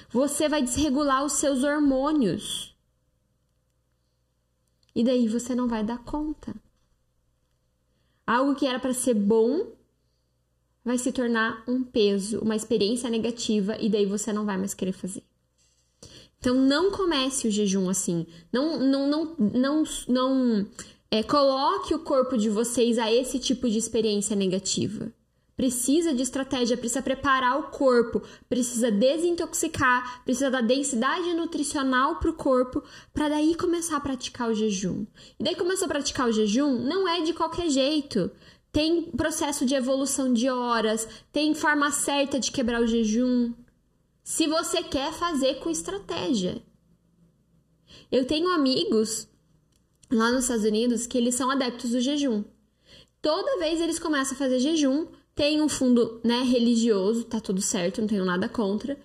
Você 0.09 0.47
vai 0.47 0.61
desregular 0.61 1.25
os 1.25 1.33
seus 1.33 1.63
hormônios. 1.63 2.75
E 4.93 5.03
daí 5.03 5.27
você 5.27 5.55
não 5.55 5.67
vai 5.67 5.83
dar 5.83 5.97
conta. 6.03 6.55
Algo 8.27 8.55
que 8.55 8.67
era 8.67 8.79
para 8.79 8.93
ser 8.93 9.13
bom 9.15 9.73
vai 10.85 10.99
se 10.99 11.11
tornar 11.11 11.63
um 11.67 11.83
peso, 11.83 12.39
uma 12.39 12.55
experiência 12.55 13.09
negativa 13.09 13.75
e 13.79 13.89
daí 13.89 14.05
você 14.05 14.31
não 14.31 14.45
vai 14.45 14.55
mais 14.55 14.75
querer 14.75 14.91
fazer. 14.91 15.23
Então 16.37 16.53
não 16.53 16.91
comece 16.91 17.47
o 17.47 17.51
jejum 17.51 17.89
assim. 17.89 18.27
Não, 18.53 18.79
não, 18.79 19.07
não, 19.07 19.35
não, 19.39 19.83
não 20.07 20.67
é, 21.09 21.23
coloque 21.23 21.95
o 21.95 21.99
corpo 21.99 22.37
de 22.37 22.49
vocês 22.49 22.99
a 22.99 23.11
esse 23.11 23.39
tipo 23.39 23.67
de 23.67 23.79
experiência 23.79 24.35
negativa. 24.35 25.11
Precisa 25.57 26.13
de 26.13 26.21
estratégia, 26.21 26.75
precisa 26.75 27.01
preparar 27.01 27.57
o 27.57 27.63
corpo, 27.69 28.21
precisa 28.49 28.91
desintoxicar, 28.91 30.21
precisa 30.25 30.51
dar 30.51 30.61
densidade 30.61 31.33
nutricional 31.33 32.17
para 32.17 32.29
o 32.29 32.33
corpo, 32.33 32.83
para 33.13 33.29
daí 33.29 33.55
começar 33.55 33.95
a 33.95 34.01
praticar 34.01 34.49
o 34.49 34.53
jejum. 34.53 35.05
E 35.39 35.43
daí 35.43 35.55
começou 35.55 35.85
a 35.85 35.89
praticar 35.89 36.27
o 36.27 36.31
jejum, 36.31 36.77
não 36.83 37.07
é 37.07 37.21
de 37.21 37.33
qualquer 37.33 37.69
jeito. 37.69 38.29
Tem 38.75 39.03
processo 39.03 39.65
de 39.65 39.73
evolução 39.73 40.33
de 40.33 40.49
horas, 40.49 41.07
tem 41.31 41.55
forma 41.55 41.89
certa 41.91 42.37
de 42.37 42.51
quebrar 42.51 42.81
o 42.81 42.85
jejum 42.85 43.53
se 44.21 44.47
você 44.47 44.83
quer 44.83 45.13
fazer 45.13 45.59
com 45.59 45.69
estratégia. 45.69 46.61
Eu 48.11 48.25
tenho 48.27 48.49
amigos 48.49 49.29
lá 50.11 50.29
nos 50.29 50.43
Estados 50.43 50.65
Unidos 50.65 51.07
que 51.07 51.17
eles 51.17 51.35
são 51.35 51.49
adeptos 51.49 51.91
do 51.91 52.01
jejum. 52.01 52.43
Toda 53.21 53.59
vez 53.59 53.79
eles 53.79 53.97
começam 53.97 54.35
a 54.35 54.37
fazer 54.37 54.59
jejum, 54.59 55.07
tem 55.33 55.61
um 55.61 55.69
fundo 55.69 56.19
né, 56.21 56.41
religioso, 56.41 57.23
tá 57.23 57.39
tudo 57.39 57.61
certo, 57.61 58.01
não 58.01 58.09
tenho 58.09 58.25
nada 58.25 58.49
contra, 58.49 58.99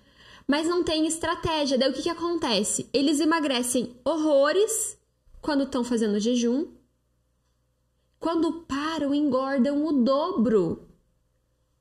mas 0.45 0.67
não 0.67 0.83
tem 0.83 1.07
estratégia. 1.07 1.77
Daí 1.77 1.89
o 1.89 1.93
que, 1.93 2.01
que 2.01 2.09
acontece? 2.09 2.89
Eles 2.91 3.21
emagrecem 3.21 3.95
horrores 4.03 4.99
quando 5.41 5.63
estão 5.63 5.81
fazendo 5.81 6.19
jejum. 6.19 6.67
Quando 8.21 8.61
param, 8.67 9.15
engordam 9.15 9.83
o 9.83 10.03
dobro. 10.03 10.87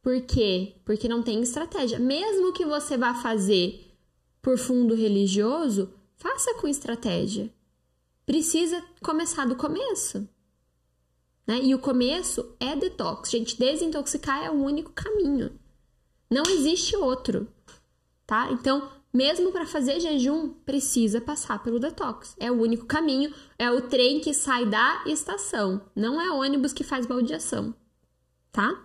Por 0.03 0.23
quê? 0.23 0.75
Porque 0.87 1.07
não 1.07 1.23
tem 1.23 1.43
estratégia. 1.43 1.99
Mesmo 1.99 2.55
que 2.55 2.65
você 2.65 2.97
vá 2.97 3.13
fazer 3.13 3.95
por 4.41 4.57
fundo 4.57 4.95
religioso, 4.95 5.93
faça 6.17 6.55
com 6.55 6.67
estratégia. 6.67 7.53
Precisa 8.25 8.83
começar 9.03 9.47
do 9.47 9.55
começo. 9.55 10.27
Né? 11.47 11.61
E 11.63 11.75
o 11.75 11.79
começo 11.79 12.57
é 12.59 12.75
detox. 12.75 13.31
Gente, 13.31 13.59
desintoxicar 13.59 14.43
é 14.43 14.51
o 14.51 14.63
único 14.63 14.93
caminho. 14.93 15.61
Não 16.31 16.45
existe 16.49 16.97
outro. 16.97 17.49
Tá? 18.31 18.49
Então, 18.53 18.89
mesmo 19.13 19.51
para 19.51 19.67
fazer 19.67 19.99
jejum, 19.99 20.51
precisa 20.65 21.21
passar 21.21 21.61
pelo 21.65 21.81
detox. 21.81 22.37
É 22.39 22.49
o 22.49 22.61
único 22.61 22.87
caminho, 22.87 23.35
é 23.59 23.69
o 23.69 23.89
trem 23.89 24.21
que 24.21 24.33
sai 24.33 24.67
da 24.67 25.03
estação, 25.05 25.83
não 25.97 26.21
é 26.21 26.31
ônibus 26.31 26.73
que 26.73 26.85
faz 26.85 27.07
baldeação, 27.07 27.75
tá? 28.53 28.85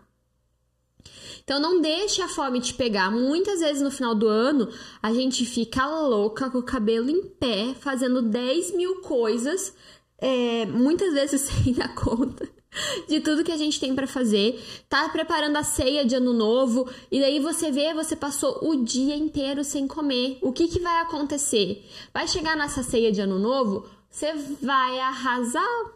Então 1.43 1.59
não 1.59 1.79
deixe 1.79 2.23
a 2.23 2.27
fome 2.27 2.59
te 2.59 2.73
pegar. 2.73 3.11
Muitas 3.11 3.59
vezes 3.59 3.83
no 3.83 3.91
final 3.91 4.15
do 4.15 4.27
ano 4.27 4.67
a 4.99 5.13
gente 5.13 5.45
fica 5.45 5.85
louca 5.85 6.49
com 6.49 6.57
o 6.57 6.63
cabelo 6.63 7.07
em 7.07 7.27
pé, 7.27 7.75
fazendo 7.79 8.23
10 8.23 8.75
mil 8.75 9.01
coisas, 9.01 9.75
é, 10.17 10.65
muitas 10.65 11.13
vezes 11.13 11.41
sem 11.45 11.71
dar 11.71 11.93
conta 11.93 12.54
de 13.07 13.19
tudo 13.19 13.43
que 13.43 13.51
a 13.51 13.57
gente 13.57 13.79
tem 13.79 13.95
para 13.95 14.07
fazer, 14.07 14.61
tá 14.89 15.07
preparando 15.09 15.57
a 15.57 15.63
ceia 15.63 16.05
de 16.05 16.15
ano 16.15 16.33
novo 16.33 16.89
e 17.11 17.19
daí 17.19 17.39
você 17.39 17.71
vê, 17.71 17.93
você 17.93 18.15
passou 18.15 18.59
o 18.63 18.83
dia 18.83 19.15
inteiro 19.15 19.63
sem 19.63 19.87
comer. 19.87 20.37
O 20.41 20.51
que 20.51 20.67
que 20.67 20.79
vai 20.79 21.01
acontecer? 21.01 21.85
Vai 22.13 22.27
chegar 22.27 22.55
nessa 22.55 22.83
ceia 22.83 23.11
de 23.11 23.21
ano 23.21 23.39
novo, 23.39 23.87
você 24.09 24.33
vai 24.61 24.99
arrasar, 24.99 25.93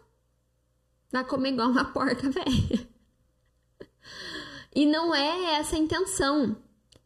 vai 1.11 1.25
comer 1.25 1.53
igual 1.53 1.69
uma 1.69 1.85
porca 1.85 2.29
velha. 2.29 2.87
E 4.75 4.85
não 4.85 5.13
é 5.13 5.59
essa 5.59 5.75
a 5.75 5.79
intenção. 5.79 6.55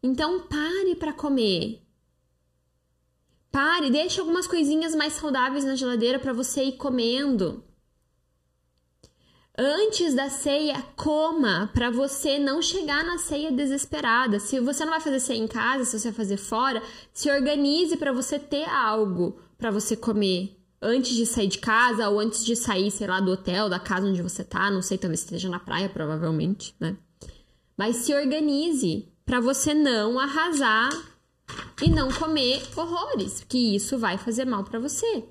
Então 0.01 0.41
pare 0.41 0.95
para 0.95 1.13
comer. 1.13 1.81
Pare, 3.49 3.89
deixe 3.91 4.19
algumas 4.19 4.47
coisinhas 4.47 4.95
mais 4.95 5.13
saudáveis 5.13 5.63
na 5.63 5.75
geladeira 5.75 6.19
para 6.19 6.33
você 6.33 6.63
ir 6.63 6.73
comendo. 6.73 7.63
Antes 9.55 10.15
da 10.15 10.31
ceia, 10.31 10.81
coma 10.95 11.69
para 11.75 11.91
você 11.91 12.39
não 12.39 12.59
chegar 12.59 13.03
na 13.03 13.19
ceia 13.19 13.51
desesperada. 13.51 14.39
Se 14.39 14.59
você 14.59 14.83
não 14.83 14.93
vai 14.93 14.99
fazer 14.99 15.19
ceia 15.19 15.37
em 15.37 15.47
casa, 15.47 15.85
se 15.85 15.99
você 15.99 16.09
vai 16.09 16.17
fazer 16.17 16.37
fora, 16.37 16.81
se 17.13 17.29
organize 17.29 17.95
para 17.95 18.11
você 18.11 18.39
ter 18.39 18.67
algo 18.67 19.37
para 19.55 19.69
você 19.69 19.95
comer 19.95 20.57
antes 20.81 21.15
de 21.15 21.27
sair 21.27 21.47
de 21.47 21.59
casa 21.59 22.09
ou 22.09 22.19
antes 22.19 22.43
de 22.43 22.55
sair, 22.55 22.89
sei 22.89 23.05
lá, 23.05 23.19
do 23.19 23.31
hotel, 23.31 23.69
da 23.69 23.79
casa 23.79 24.07
onde 24.07 24.23
você 24.23 24.43
tá, 24.43 24.71
não 24.71 24.81
sei, 24.81 24.97
talvez 24.97 25.19
esteja 25.19 25.47
na 25.47 25.59
praia, 25.59 25.87
provavelmente, 25.87 26.75
né? 26.79 26.97
Mas 27.77 27.97
se 27.97 28.13
organize 28.13 29.07
para 29.23 29.39
você 29.39 29.75
não 29.75 30.19
arrasar 30.19 30.89
e 31.79 31.89
não 31.89 32.11
comer 32.11 32.63
horrores, 32.75 33.45
que 33.47 33.75
isso 33.75 33.99
vai 33.99 34.17
fazer 34.17 34.45
mal 34.45 34.63
para 34.63 34.79
você. 34.79 35.23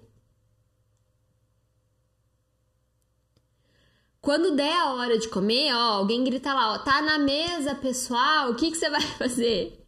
Quando 4.23 4.55
der 4.55 4.73
a 4.73 4.95
hora 4.95 5.19
de 5.19 5.29
comer, 5.29 5.75
ó, 5.75 5.95
alguém 5.95 6.23
grita 6.23 6.55
lá, 6.55 6.75
ó, 6.75 6.79
tá 6.79 7.03
na 7.03 7.19
mesa, 7.19 7.75
pessoal, 7.75 8.53
o 8.53 8.55
que, 8.55 8.71
que 8.71 8.77
você 8.77 8.89
vai 8.89 9.03
fazer? 9.19 9.85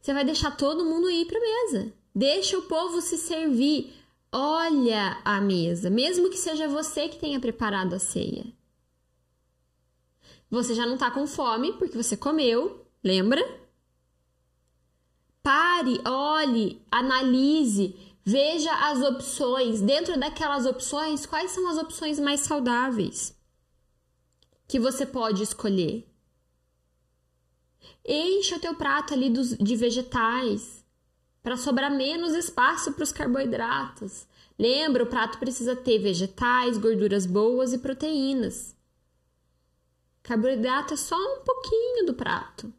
Você 0.00 0.14
vai 0.14 0.24
deixar 0.24 0.56
todo 0.56 0.86
mundo 0.86 1.10
ir 1.10 1.26
pra 1.26 1.38
mesa. 1.38 1.92
Deixa 2.14 2.56
o 2.56 2.62
povo 2.62 3.02
se 3.02 3.18
servir. 3.18 3.92
Olha 4.32 5.20
a 5.22 5.42
mesa, 5.42 5.90
mesmo 5.90 6.30
que 6.30 6.38
seja 6.38 6.68
você 6.68 7.06
que 7.06 7.18
tenha 7.18 7.38
preparado 7.38 7.94
a 7.94 7.98
ceia. 7.98 8.46
Você 10.50 10.74
já 10.74 10.86
não 10.86 10.96
tá 10.96 11.10
com 11.10 11.26
fome 11.26 11.74
porque 11.74 12.02
você 12.02 12.16
comeu, 12.16 12.86
lembra? 13.04 13.46
Pare, 15.42 16.00
olhe, 16.06 16.80
analise, 16.90 17.94
veja 18.24 18.72
as 18.90 19.02
opções. 19.02 19.82
Dentro 19.82 20.18
daquelas 20.18 20.64
opções, 20.64 21.26
quais 21.26 21.50
são 21.50 21.68
as 21.68 21.76
opções 21.76 22.18
mais 22.18 22.40
saudáveis 22.40 23.38
que 24.70 24.78
você 24.78 25.04
pode 25.04 25.42
escolher? 25.42 26.08
Encha 28.06 28.54
o 28.54 28.60
teu 28.60 28.72
prato 28.72 29.12
ali 29.12 29.28
dos, 29.28 29.56
de 29.58 29.74
vegetais 29.74 30.84
para 31.42 31.56
sobrar 31.56 31.90
menos 31.90 32.34
espaço 32.34 32.92
para 32.92 33.02
os 33.02 33.10
carboidratos. 33.10 34.28
Lembra, 34.56 35.02
o 35.02 35.08
prato 35.08 35.38
precisa 35.38 35.74
ter 35.74 35.98
vegetais, 35.98 36.78
gorduras 36.78 37.26
boas 37.26 37.72
e 37.72 37.78
proteínas. 37.78 38.76
Carboidrato 40.22 40.94
é 40.94 40.96
só 40.96 41.16
um 41.16 41.42
pouquinho 41.42 42.06
do 42.06 42.14
prato. 42.14 42.72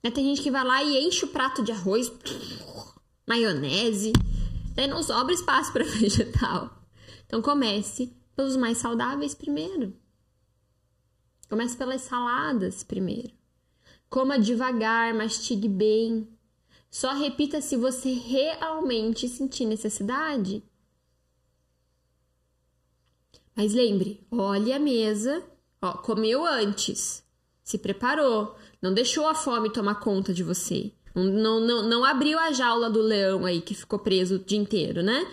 Tem 0.00 0.24
gente 0.24 0.40
que 0.40 0.50
vai 0.50 0.64
lá 0.64 0.82
e 0.82 1.06
enche 1.06 1.26
o 1.26 1.28
prato 1.28 1.62
de 1.62 1.70
arroz, 1.70 2.10
maionese, 3.28 4.12
daí 4.74 4.88
não 4.88 5.02
sobra 5.02 5.34
espaço 5.34 5.70
para 5.70 5.84
vegetal. 5.84 6.82
Então 7.26 7.42
comece 7.42 8.16
pelos 8.34 8.56
mais 8.56 8.78
saudáveis 8.78 9.34
primeiro. 9.34 10.00
Comece 11.52 11.76
pelas 11.76 12.00
saladas 12.00 12.82
primeiro. 12.82 13.30
Coma 14.08 14.38
devagar, 14.38 15.12
mastigue 15.12 15.68
bem. 15.68 16.26
Só 16.90 17.12
repita 17.12 17.60
se 17.60 17.76
você 17.76 18.10
realmente 18.14 19.28
sentir 19.28 19.66
necessidade. 19.66 20.62
Mas 23.54 23.74
lembre, 23.74 24.26
olhe 24.30 24.72
a 24.72 24.78
mesa 24.78 25.44
Ó, 25.82 25.92
comeu 25.98 26.46
antes, 26.46 27.22
se 27.62 27.76
preparou, 27.76 28.56
Não 28.80 28.94
deixou 28.94 29.26
a 29.26 29.34
fome 29.34 29.70
tomar 29.70 29.96
conta 29.96 30.32
de 30.32 30.42
você. 30.42 30.90
Não, 31.14 31.60
não, 31.60 31.82
não 31.86 32.02
abriu 32.02 32.38
a 32.38 32.50
jaula 32.50 32.88
do 32.88 33.02
leão 33.02 33.44
aí 33.44 33.60
que 33.60 33.74
ficou 33.74 33.98
preso 33.98 34.36
o 34.36 34.38
dia 34.38 34.58
inteiro, 34.58 35.02
né? 35.02 35.30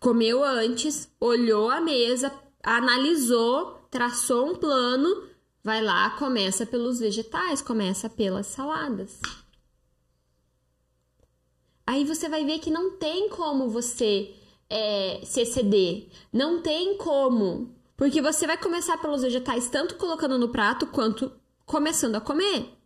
Comeu 0.00 0.42
antes, 0.42 1.12
olhou 1.20 1.68
a 1.68 1.78
mesa, 1.78 2.32
analisou, 2.62 3.79
traçou 3.90 4.52
um 4.52 4.54
plano, 4.54 5.28
vai 5.62 5.82
lá, 5.82 6.10
começa 6.10 6.64
pelos 6.64 7.00
vegetais, 7.00 7.60
começa 7.60 8.08
pelas 8.08 8.46
saladas. 8.46 9.20
Aí 11.86 12.04
você 12.04 12.28
vai 12.28 12.44
ver 12.44 12.60
que 12.60 12.70
não 12.70 12.96
tem 12.96 13.28
como 13.28 13.68
você 13.68 14.32
é, 14.68 15.20
se 15.24 15.40
exceder. 15.40 16.08
Não 16.32 16.62
tem 16.62 16.96
como. 16.96 17.74
Porque 17.96 18.22
você 18.22 18.46
vai 18.46 18.56
começar 18.56 18.96
pelos 18.98 19.22
vegetais, 19.22 19.68
tanto 19.68 19.96
colocando 19.96 20.38
no 20.38 20.50
prato 20.50 20.86
quanto 20.86 21.32
começando 21.66 22.14
a 22.14 22.20
comer. 22.20 22.78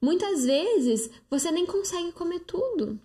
Muitas 0.00 0.44
vezes 0.44 1.10
você 1.30 1.50
nem 1.50 1.64
consegue 1.64 2.12
comer 2.12 2.40
tudo. 2.40 3.00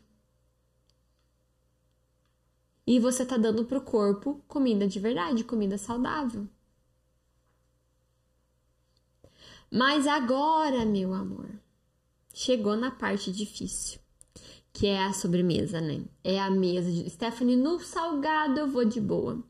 E 2.86 2.99
você 2.99 3.25
tá 3.25 3.38
dando 3.38 3.63
pro 3.63 3.82
corpo 3.82 4.43
comida 4.47 4.86
de 4.86 4.99
verdade, 4.99 5.45
comida 5.45 5.77
saudável. 5.77 6.47
Mas 9.74 10.05
agora, 10.05 10.86
meu 10.86 11.13
amor, 11.13 11.49
chegou 12.34 12.76
na 12.76 12.91
parte 12.91 13.32
difícil, 13.32 14.01
que 14.74 14.86
é 14.86 15.01
a 15.01 15.13
sobremesa, 15.13 15.80
né? 15.80 16.03
É 16.22 16.41
a 16.41 16.51
mesa 16.51 16.91
de 16.91 17.09
Stephanie 17.09 17.55
no 17.55 17.80
salgado 17.80 18.59
eu 18.59 18.67
vou 18.67 18.84
de 18.84 18.99
boa. 18.99 19.41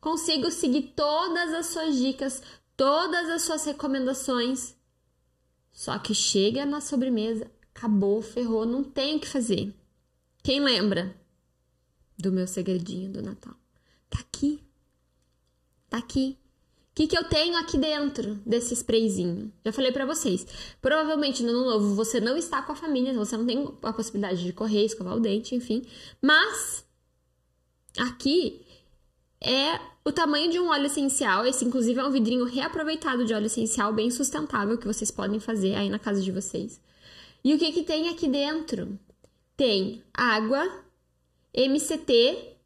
Consigo 0.00 0.50
seguir 0.50 0.94
todas 0.96 1.52
as 1.52 1.66
suas 1.66 1.96
dicas, 1.96 2.42
todas 2.78 3.28
as 3.28 3.42
suas 3.42 3.66
recomendações. 3.66 4.74
Só 5.70 5.98
que 5.98 6.14
chega 6.14 6.64
na 6.64 6.80
sobremesa, 6.80 7.50
acabou, 7.74 8.22
ferrou, 8.22 8.64
não 8.64 8.82
tem 8.82 9.16
o 9.16 9.20
que 9.20 9.28
fazer. 9.28 9.74
Quem 10.42 10.60
lembra 10.60 11.14
do 12.16 12.32
meu 12.32 12.46
segredinho 12.46 13.12
do 13.12 13.20
Natal? 13.20 13.54
Tá 14.08 14.20
aqui. 14.20 14.64
Tá 15.90 15.98
aqui 15.98 16.38
que, 16.98 17.06
que 17.06 17.16
eu 17.16 17.22
tenho 17.22 17.56
aqui 17.56 17.78
dentro 17.78 18.34
desse 18.44 18.74
sprayzinho? 18.74 19.52
Já 19.64 19.70
falei 19.70 19.92
para 19.92 20.04
vocês. 20.04 20.44
Provavelmente 20.82 21.44
no 21.44 21.50
ano 21.50 21.64
novo 21.66 21.94
você 21.94 22.20
não 22.20 22.36
está 22.36 22.60
com 22.60 22.72
a 22.72 22.74
família, 22.74 23.14
você 23.14 23.36
não 23.36 23.46
tem 23.46 23.72
a 23.84 23.92
possibilidade 23.92 24.42
de 24.42 24.52
correr, 24.52 24.84
escovar 24.84 25.16
o 25.16 25.20
dente, 25.20 25.54
enfim. 25.54 25.84
Mas 26.20 26.84
aqui 27.96 28.66
é 29.40 29.78
o 30.04 30.10
tamanho 30.10 30.50
de 30.50 30.58
um 30.58 30.70
óleo 30.70 30.86
essencial. 30.86 31.46
Esse, 31.46 31.64
inclusive, 31.64 32.00
é 32.00 32.04
um 32.04 32.10
vidrinho 32.10 32.44
reaproveitado 32.44 33.24
de 33.24 33.32
óleo 33.32 33.46
essencial, 33.46 33.92
bem 33.92 34.10
sustentável, 34.10 34.76
que 34.76 34.86
vocês 34.86 35.12
podem 35.12 35.38
fazer 35.38 35.76
aí 35.76 35.88
na 35.88 36.00
casa 36.00 36.20
de 36.20 36.32
vocês. 36.32 36.80
E 37.44 37.54
o 37.54 37.58
que, 37.60 37.70
que 37.70 37.84
tem 37.84 38.08
aqui 38.08 38.26
dentro? 38.26 38.98
Tem 39.56 40.02
água, 40.12 40.68
MCT 41.54 42.57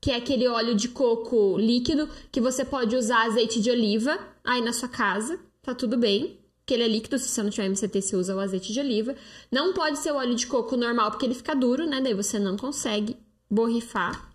que 0.00 0.10
é 0.10 0.16
aquele 0.16 0.46
óleo 0.48 0.74
de 0.74 0.88
coco 0.88 1.56
líquido 1.58 2.08
que 2.30 2.40
você 2.40 2.64
pode 2.64 2.94
usar 2.96 3.26
azeite 3.26 3.60
de 3.60 3.70
oliva 3.70 4.18
aí 4.44 4.60
na 4.60 4.72
sua 4.72 4.88
casa, 4.88 5.38
tá 5.62 5.74
tudo 5.74 5.96
bem. 5.96 6.38
Que 6.64 6.74
ele 6.74 6.82
é 6.82 6.88
líquido, 6.88 7.16
se 7.16 7.28
você 7.28 7.42
não 7.44 7.50
tiver 7.50 7.68
MCT, 7.68 8.02
você 8.02 8.16
usa 8.16 8.34
o 8.34 8.40
azeite 8.40 8.72
de 8.72 8.80
oliva. 8.80 9.14
Não 9.52 9.72
pode 9.72 9.98
ser 9.98 10.10
o 10.12 10.16
óleo 10.16 10.34
de 10.34 10.48
coco 10.48 10.76
normal, 10.76 11.10
porque 11.12 11.24
ele 11.24 11.34
fica 11.34 11.54
duro, 11.54 11.86
né? 11.86 12.00
Daí 12.00 12.12
você 12.12 12.40
não 12.40 12.56
consegue 12.56 13.16
borrifar. 13.48 14.32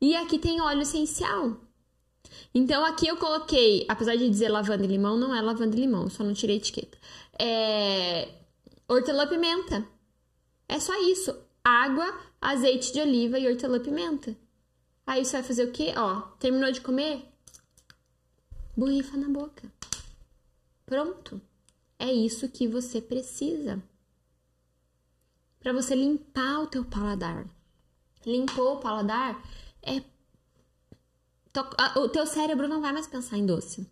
E 0.00 0.16
aqui 0.16 0.38
tem 0.38 0.62
óleo 0.62 0.80
essencial. 0.80 1.60
Então 2.54 2.84
aqui 2.84 3.06
eu 3.06 3.16
coloquei, 3.18 3.84
apesar 3.88 4.16
de 4.16 4.28
dizer 4.28 4.48
lavanda 4.48 4.84
e 4.84 4.86
limão, 4.86 5.16
não 5.18 5.34
é 5.34 5.40
lavanda 5.42 5.76
e 5.76 5.80
limão, 5.80 6.08
só 6.08 6.24
não 6.24 6.32
tirei 6.32 6.56
a 6.56 6.58
etiqueta. 6.58 6.98
É 7.38 8.28
hortelã-pimenta. 8.88 9.86
É 10.68 10.80
só 10.80 10.92
isso. 11.02 11.36
Água, 11.64 12.20
azeite 12.40 12.92
de 12.92 13.00
oliva 13.00 13.38
e 13.38 13.48
hortelã-pimenta. 13.48 14.36
Aí 15.06 15.24
você 15.24 15.32
vai 15.32 15.42
fazer 15.42 15.64
o 15.64 15.72
quê? 15.72 15.94
Ó, 15.96 16.20
terminou 16.38 16.72
de 16.72 16.80
comer? 16.80 17.28
Borrifa 18.76 19.16
na 19.16 19.28
boca. 19.28 19.70
Pronto. 20.86 21.40
É 21.98 22.12
isso 22.12 22.48
que 22.48 22.66
você 22.66 23.00
precisa. 23.00 23.82
Para 25.60 25.72
você 25.72 25.94
limpar 25.94 26.60
o 26.60 26.66
teu 26.66 26.84
paladar. 26.84 27.46
Limpou 28.26 28.74
o 28.74 28.80
paladar, 28.80 29.40
é 29.82 30.02
o 31.96 32.08
teu 32.08 32.26
cérebro 32.26 32.66
não 32.66 32.80
vai 32.80 32.92
mais 32.92 33.06
pensar 33.06 33.36
em 33.36 33.44
doce. 33.44 33.86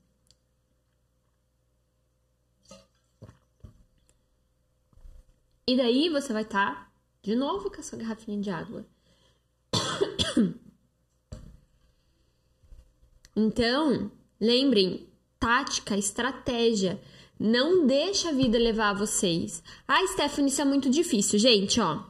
E 5.66 5.76
daí 5.76 6.08
você 6.08 6.32
vai 6.32 6.42
estar 6.42 6.74
tá 6.74 6.89
de 7.22 7.34
novo 7.34 7.70
com 7.70 7.80
a 7.80 7.82
sua 7.82 7.98
garrafinha 7.98 8.40
de 8.40 8.50
água. 8.50 8.86
Então, 13.36 14.10
lembrem, 14.40 15.08
tática, 15.38 15.96
estratégia. 15.96 17.00
Não 17.38 17.86
deixa 17.86 18.28
a 18.28 18.32
vida 18.32 18.58
levar 18.58 18.92
vocês. 18.92 19.62
Ah, 19.88 20.06
Stephanie, 20.08 20.50
isso 20.50 20.60
é 20.60 20.64
muito 20.64 20.90
difícil. 20.90 21.38
Gente, 21.38 21.80
ó. 21.80 22.04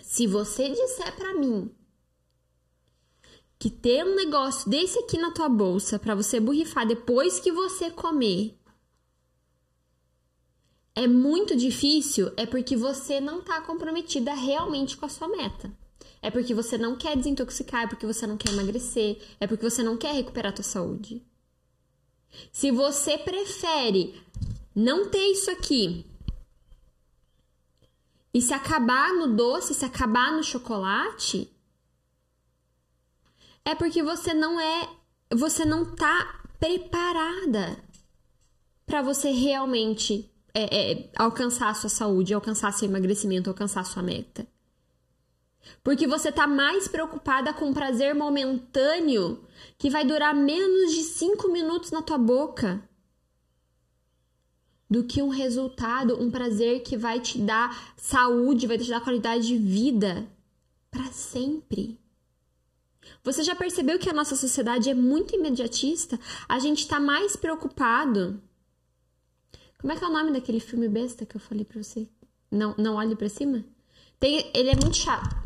Se 0.00 0.26
você 0.26 0.68
disser 0.68 1.16
para 1.16 1.34
mim 1.34 1.70
que 3.58 3.70
ter 3.70 4.04
um 4.04 4.14
negócio 4.14 4.68
desse 4.70 4.98
aqui 4.98 5.18
na 5.18 5.32
tua 5.32 5.48
bolsa 5.48 5.98
para 5.98 6.14
você 6.14 6.38
borrifar 6.38 6.86
depois 6.86 7.40
que 7.40 7.50
você 7.50 7.90
comer 7.90 8.56
é 10.94 11.08
muito 11.08 11.56
difícil, 11.56 12.32
é 12.36 12.46
porque 12.46 12.76
você 12.76 13.20
não 13.20 13.40
está 13.40 13.60
comprometida 13.60 14.32
realmente 14.32 14.96
com 14.96 15.06
a 15.06 15.08
sua 15.08 15.28
meta. 15.28 15.70
É 16.22 16.30
porque 16.30 16.54
você 16.54 16.78
não 16.78 16.96
quer 16.96 17.16
desintoxicar, 17.16 17.82
é 17.82 17.86
porque 17.86 18.06
você 18.06 18.26
não 18.26 18.36
quer 18.36 18.52
emagrecer, 18.52 19.20
é 19.40 19.46
porque 19.46 19.68
você 19.68 19.82
não 19.82 19.96
quer 19.96 20.14
recuperar 20.14 20.52
a 20.52 20.54
tua 20.54 20.64
saúde. 20.64 21.22
Se 22.52 22.70
você 22.70 23.18
prefere 23.18 24.22
não 24.74 25.10
ter 25.10 25.26
isso 25.32 25.50
aqui 25.50 26.06
e 28.32 28.40
se 28.40 28.52
acabar 28.52 29.12
no 29.14 29.36
doce, 29.36 29.74
se 29.74 29.84
acabar 29.84 30.32
no 30.32 30.42
chocolate, 30.42 31.50
é 33.64 33.74
porque 33.74 34.02
você 34.02 34.32
não 34.32 34.60
é, 34.60 34.88
você 35.30 35.64
não 35.64 35.94
tá 35.94 36.42
preparada 36.58 37.82
para 38.86 39.02
você 39.02 39.30
realmente 39.30 40.30
é, 40.54 40.92
é, 40.92 41.10
alcançar 41.16 41.68
a 41.68 41.74
sua 41.74 41.90
saúde, 41.90 42.32
alcançar 42.32 42.72
seu 42.72 42.88
emagrecimento, 42.88 43.50
alcançar 43.50 43.84
sua 43.84 44.02
meta. 44.02 44.46
Porque 45.82 46.06
você 46.06 46.28
está 46.28 46.46
mais 46.46 46.86
preocupada 46.86 47.52
com 47.52 47.66
um 47.66 47.74
prazer 47.74 48.14
momentâneo 48.14 49.44
que 49.76 49.90
vai 49.90 50.04
durar 50.04 50.34
menos 50.34 50.92
de 50.92 51.02
5 51.02 51.50
minutos 51.50 51.90
na 51.90 52.02
tua 52.02 52.18
boca 52.18 52.82
do 54.88 55.02
que 55.04 55.22
um 55.22 55.28
resultado, 55.28 56.22
um 56.22 56.30
prazer 56.30 56.82
que 56.82 56.96
vai 56.96 57.18
te 57.18 57.38
dar 57.38 57.94
saúde, 57.96 58.66
vai 58.66 58.78
te 58.78 58.88
dar 58.88 59.00
qualidade 59.00 59.46
de 59.46 59.58
vida 59.58 60.26
para 60.90 61.06
sempre. 61.06 61.98
Você 63.22 63.42
já 63.42 63.56
percebeu 63.56 63.98
que 63.98 64.08
a 64.08 64.12
nossa 64.12 64.36
sociedade 64.36 64.88
é 64.88 64.94
muito 64.94 65.34
imediatista? 65.34 66.20
A 66.48 66.58
gente 66.58 66.80
está 66.80 67.00
mais 67.00 67.34
preocupado 67.34 68.40
como 69.84 69.92
é 69.92 69.96
que 69.96 70.02
é 70.02 70.08
o 70.08 70.10
nome 70.10 70.32
daquele 70.32 70.60
filme 70.60 70.88
besta 70.88 71.26
que 71.26 71.36
eu 71.36 71.40
falei 71.40 71.62
pra 71.62 71.82
você? 71.82 72.08
Não, 72.50 72.74
não 72.78 72.94
olhe 72.94 73.14
para 73.14 73.28
cima? 73.28 73.62
Tem, 74.18 74.50
ele 74.54 74.70
é 74.70 74.74
muito 74.74 74.96
chato. 74.96 75.36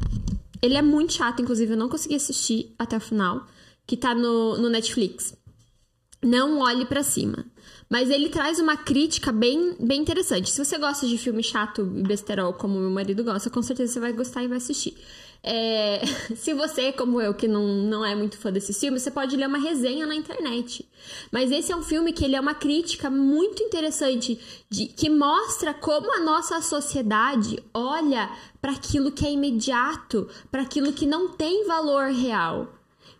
Ele 0.62 0.76
é 0.76 0.82
muito 0.82 1.12
chato, 1.14 1.42
inclusive 1.42 1.72
eu 1.72 1.76
não 1.76 1.88
consegui 1.88 2.14
assistir 2.14 2.72
até 2.78 2.96
o 2.96 3.00
final, 3.00 3.48
que 3.84 3.96
tá 3.96 4.14
no, 4.14 4.56
no 4.56 4.68
Netflix. 4.68 5.36
Não 6.22 6.60
olhe 6.60 6.86
para 6.86 7.02
cima. 7.02 7.46
Mas 7.90 8.10
ele 8.10 8.28
traz 8.28 8.60
uma 8.60 8.76
crítica 8.76 9.32
bem, 9.32 9.74
bem 9.80 10.00
interessante. 10.00 10.50
Se 10.50 10.64
você 10.64 10.78
gosta 10.78 11.04
de 11.04 11.18
filme 11.18 11.42
chato 11.42 11.82
e 11.96 12.02
besterol, 12.04 12.52
como 12.52 12.78
meu 12.78 12.90
marido 12.90 13.24
gosta, 13.24 13.50
com 13.50 13.60
certeza 13.60 13.94
você 13.94 13.98
vai 13.98 14.12
gostar 14.12 14.44
e 14.44 14.46
vai 14.46 14.58
assistir. 14.58 14.96
É, 15.42 16.00
se 16.36 16.52
você, 16.52 16.92
como 16.92 17.20
eu, 17.20 17.32
que 17.34 17.46
não, 17.46 17.66
não 17.66 18.04
é 18.04 18.14
muito 18.14 18.38
fã 18.38 18.52
desses 18.52 18.78
filmes, 18.78 19.02
você 19.02 19.10
pode 19.10 19.36
ler 19.36 19.46
uma 19.46 19.58
resenha 19.58 20.06
na 20.06 20.14
internet. 20.14 20.88
Mas 21.30 21.50
esse 21.50 21.72
é 21.72 21.76
um 21.76 21.82
filme 21.82 22.12
que 22.12 22.24
ele 22.24 22.36
é 22.36 22.40
uma 22.40 22.54
crítica 22.54 23.08
muito 23.08 23.62
interessante, 23.62 24.40
de, 24.68 24.86
que 24.86 25.08
mostra 25.08 25.72
como 25.72 26.12
a 26.12 26.20
nossa 26.20 26.60
sociedade 26.60 27.62
olha 27.72 28.30
para 28.60 28.72
aquilo 28.72 29.12
que 29.12 29.26
é 29.26 29.32
imediato, 29.32 30.28
para 30.50 30.62
aquilo 30.62 30.92
que 30.92 31.06
não 31.06 31.30
tem 31.30 31.66
valor 31.66 32.10
real. 32.10 32.74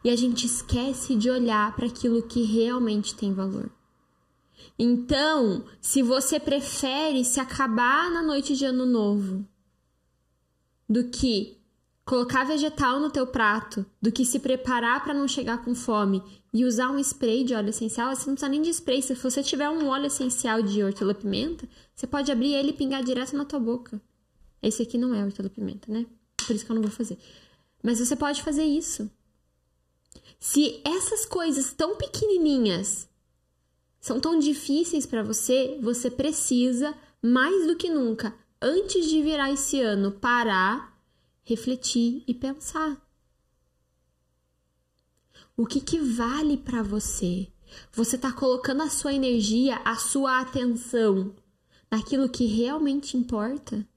E 0.05 0.11
a 0.11 0.17
gente 0.17 0.47
esquece 0.47 1.17
de 1.17 1.31
olhar 1.31 1.75
para 1.75 1.87
aquilo 1.87 2.23
que 2.23 2.43
realmente 2.43 3.15
tem 3.15 3.33
valor. 3.33 3.71
Então, 4.79 5.65
se 5.81 6.03
você 6.03 6.39
prefere 6.39 7.25
se 7.25 7.41
acabar 7.41 8.11
na 8.13 8.23
noite 8.23 8.55
de 8.55 8.65
ano 8.65 8.87
novo 8.87 9.45
do 10.89 11.11
que 11.11 11.58
colocar 12.09 12.43
vegetal 12.45 12.99
no 12.99 13.11
teu 13.11 13.27
prato 13.27 13.85
do 14.01 14.11
que 14.11 14.25
se 14.25 14.41
preparar 14.41 15.05
para 15.05 15.13
não 15.13 15.29
chegar 15.29 15.63
com 15.63 15.75
fome 15.75 16.23
e 16.55 16.65
usar 16.65 16.91
um 16.91 16.99
spray 16.99 17.45
de 17.45 17.53
óleo 17.55 17.69
essencial, 17.69 18.17
você 18.17 18.27
não 18.27 18.35
precisa 18.35 18.49
nem 18.49 18.63
de 18.63 18.71
spray. 18.71 19.03
Se 19.03 19.13
você 19.13 19.43
tiver 19.43 19.69
um 19.69 19.89
óleo 19.89 20.07
essencial 20.07 20.63
de 20.63 20.83
hortelã-pimenta, 20.83 21.69
você 21.95 22.07
pode 22.07 22.33
abrir 22.33 22.55
ele 22.55 22.71
e 22.71 22.73
pingar 22.73 23.05
direto 23.05 23.37
na 23.37 23.45
tua 23.45 23.61
boca. 23.61 24.01
Esse 24.63 24.83
aqui 24.83 24.97
não 24.97 25.15
é 25.15 25.23
hortelã-pimenta, 25.23 25.93
né? 25.93 26.07
Por 26.47 26.57
isso 26.57 26.65
que 26.65 26.73
eu 26.73 26.77
não 26.77 26.83
vou 26.83 26.91
fazer. 26.91 27.19
Mas 27.83 27.99
você 27.99 28.17
pode 28.17 28.43
fazer 28.43 28.65
isso. 28.65 29.11
Se 30.41 30.81
essas 30.87 31.27
coisas 31.27 31.75
tão 31.75 31.95
pequenininhas 31.97 33.07
são 34.01 34.19
tão 34.19 34.39
difíceis 34.39 35.05
para 35.05 35.23
você, 35.23 35.79
você 35.83 36.11
precisa, 36.11 36.95
mais 37.21 37.67
do 37.67 37.77
que 37.77 37.91
nunca, 37.91 38.35
antes 38.63 39.05
de 39.05 39.21
virar 39.21 39.53
esse 39.53 39.79
ano, 39.79 40.11
parar 40.13 40.98
refletir 41.49 42.23
e 42.27 42.35
pensar. 42.35 43.01
O 45.57 45.65
que, 45.67 45.81
que 45.81 45.99
vale 45.99 46.59
para 46.59 46.83
você? 46.83 47.49
Você 47.91 48.17
está 48.17 48.31
colocando 48.31 48.83
a 48.83 48.91
sua 48.91 49.15
energia, 49.15 49.77
a 49.85 49.97
sua 49.97 50.41
atenção 50.41 51.35
naquilo 51.91 52.29
que 52.29 52.45
realmente 52.45 53.17
importa? 53.17 53.89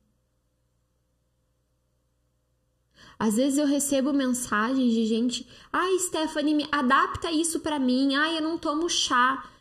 Às 3.20 3.36
vezes 3.36 3.60
eu 3.60 3.68
recebo 3.68 4.14
mensagens 4.14 4.94
de 4.94 5.06
gente: 5.06 5.48
"Ai, 5.72 6.00
Stephanie, 6.00 6.56
me 6.56 6.68
adapta 6.72 7.32
isso 7.32 7.60
para 7.60 7.78
mim. 7.78 8.16
Ai, 8.16 8.38
eu 8.38 8.42
não 8.42 8.58
tomo 8.58 8.90
chá". 8.90 9.52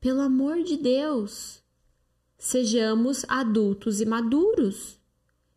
Pelo 0.00 0.20
amor 0.20 0.62
de 0.62 0.76
Deus, 0.76 1.60
sejamos 2.38 3.24
adultos 3.28 4.00
e 4.00 4.06
maduros 4.06 4.98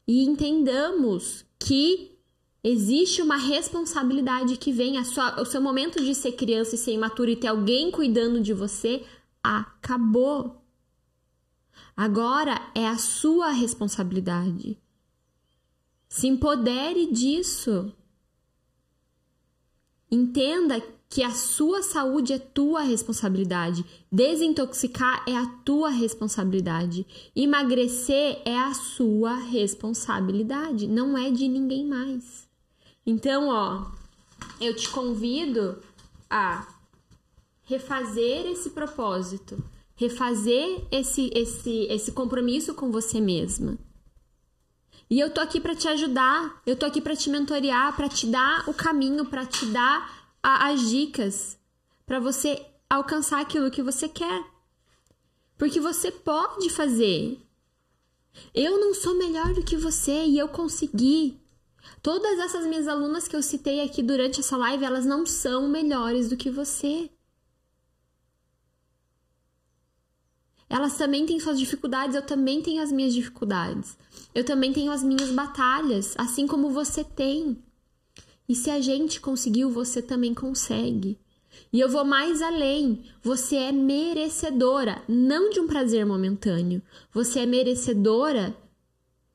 e 0.08 0.26
entendamos 0.26 1.46
que 1.66 2.18
existe 2.64 3.22
uma 3.22 3.38
responsabilidade 3.38 4.58
que 4.58 4.72
vem, 4.72 4.98
a 4.98 5.04
sua, 5.04 5.40
o 5.40 5.46
seu 5.46 5.62
momento 5.62 6.04
de 6.04 6.16
ser 6.16 6.34
criança 6.34 6.76
e 6.76 6.78
ser 6.78 6.94
imaturo 6.94 7.30
e 7.30 7.36
ter 7.36 7.48
alguém 7.48 7.92
cuidando 7.92 8.42
de 8.42 8.54
você 8.54 9.06
acabou. 9.44 10.62
Agora 11.96 12.72
é 12.74 12.88
a 12.88 12.98
sua 12.98 13.52
responsabilidade. 13.52 14.78
Se 16.10 16.28
empodere 16.28 17.12
disso. 17.12 17.94
Entenda 20.10 20.84
que 21.12 21.22
a 21.22 21.32
sua 21.32 21.84
saúde 21.84 22.32
é 22.32 22.40
tua 22.40 22.84
responsabilidade. 22.84 23.86
Desintoxicar 24.10 25.26
é 25.28 25.36
a 25.36 25.46
tua 25.46 25.90
responsabilidade. 25.90 27.06
Emagrecer 27.36 28.42
é 28.46 28.58
a 28.58 28.74
sua 28.74 29.36
responsabilidade, 29.36 30.88
não 30.88 31.18
é 31.18 31.30
de 31.30 31.50
ninguém 31.50 31.86
mais. 31.86 32.48
Então, 33.06 33.50
ó, 33.50 33.88
eu 34.62 34.74
te 34.74 34.88
convido 34.88 35.84
a 36.30 36.66
refazer 37.64 38.46
esse 38.46 38.70
propósito, 38.70 39.62
refazer 39.96 40.88
esse 40.90 41.30
esse 41.36 41.88
esse 41.90 42.14
compromisso 42.14 42.74
com 42.74 42.90
você 42.90 43.20
mesma. 43.20 43.78
E 45.10 45.20
eu 45.20 45.30
tô 45.30 45.42
aqui 45.42 45.60
para 45.60 45.76
te 45.76 45.90
ajudar, 45.90 46.62
eu 46.66 46.78
tô 46.78 46.86
aqui 46.86 47.02
para 47.02 47.18
te 47.18 47.30
mentorear, 47.30 47.94
para 47.98 48.08
te 48.08 48.28
dar 48.28 48.64
o 48.70 48.74
caminho, 48.74 49.26
para 49.26 49.46
te 49.46 49.66
dar 49.66 50.21
a, 50.44 50.70
as 50.70 50.90
dicas 50.90 51.58
para 52.06 52.20
você 52.20 52.66
alcançar 52.90 53.42
aquilo 53.42 53.72
que 53.72 53.82
você 53.82 54.08
quer. 54.10 54.44
Porque 55.58 55.80
você 55.80 56.12
pode 56.12 56.70
fazer. 56.70 57.40
Eu 58.54 58.80
não 58.80 58.94
sou 58.94 59.16
melhor 59.18 59.54
do 59.54 59.64
que 59.64 59.78
você 59.78 60.26
e 60.26 60.38
eu 60.38 60.48
consegui. 60.48 61.40
Todas 62.02 62.40
essas 62.40 62.66
minhas 62.66 62.88
alunas 62.88 63.28
que 63.28 63.36
eu 63.36 63.44
citei 63.44 63.82
aqui 63.82 64.02
durante 64.02 64.40
essa 64.40 64.58
live, 64.58 64.84
elas 64.84 65.06
não 65.06 65.26
são 65.26 65.68
melhores 65.68 66.30
do 66.30 66.38
que 66.38 66.50
você. 66.50 67.10
Elas 70.68 70.98
também 70.98 71.26
têm 71.26 71.40
suas 71.40 71.60
dificuldades, 71.60 72.16
eu 72.16 72.22
também 72.22 72.62
tenho 72.62 72.82
as 72.82 72.92
minhas 72.92 73.14
dificuldades. 73.14 73.98
Eu 74.34 74.46
também 74.46 74.72
tenho 74.72 74.92
as 74.92 75.04
minhas 75.04 75.30
batalhas, 75.32 76.16
assim 76.18 76.48
como 76.48 76.70
você 76.70 77.04
tem. 77.04 77.62
E 78.48 78.56
se 78.56 78.70
a 78.70 78.82
gente 78.82 79.22
conseguiu, 79.22 79.70
você 79.70 80.02
também 80.02 80.34
consegue. 80.34 81.18
E 81.72 81.80
eu 81.80 81.90
vou 81.90 82.04
mais 82.04 82.42
além. 82.42 83.04
Você 83.22 83.56
é 83.56 83.72
merecedora, 83.72 85.02
não 85.08 85.50
de 85.50 85.60
um 85.60 85.68
prazer 85.68 86.06
momentâneo. 86.06 86.82
Você 87.14 87.40
é 87.40 87.46
merecedora 87.46 88.56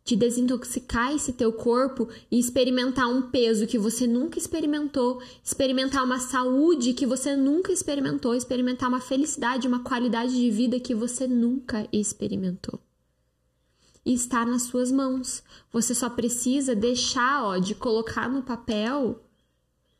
de 0.04 0.14
desintoxicar 0.14 1.12
esse 1.12 1.32
teu 1.32 1.52
corpo 1.52 2.09
e 2.30 2.38
experimentar 2.38 3.09
um 3.09 3.22
peso 3.22 3.66
que 3.66 3.76
você 3.76 4.07
nunca 4.07 4.38
experimentou, 4.38 5.20
experimentar 5.42 6.04
uma 6.04 6.20
saúde 6.20 6.92
que 6.92 7.04
você 7.04 7.34
nunca 7.34 7.72
experimentou, 7.72 8.32
experimentar 8.34 8.88
uma 8.88 9.00
felicidade, 9.00 9.66
uma 9.66 9.82
qualidade 9.82 10.32
de 10.32 10.48
vida 10.48 10.78
que 10.78 10.94
você 10.94 11.26
nunca 11.26 11.88
experimentou 11.92 12.78
e 14.07 14.14
está 14.14 14.46
nas 14.46 14.62
suas 14.62 14.92
mãos. 14.92 15.42
Você 15.72 15.92
só 15.92 16.09
precisa 16.09 16.76
deixar, 16.76 17.42
ó, 17.42 17.59
de 17.59 17.74
colocar 17.74 18.28
no 18.28 18.40
papel 18.40 19.20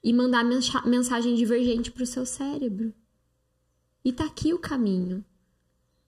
e 0.03 0.13
mandar 0.13 0.45
mensagem 0.45 1.35
divergente 1.35 1.91
para 1.91 2.05
o 2.05 2.07
seu 2.07 2.25
cérebro. 2.25 2.95
E 4.05 4.13
tá 4.13 4.25
aqui 4.25 4.55
o 4.55 4.61
caminho. 4.61 5.25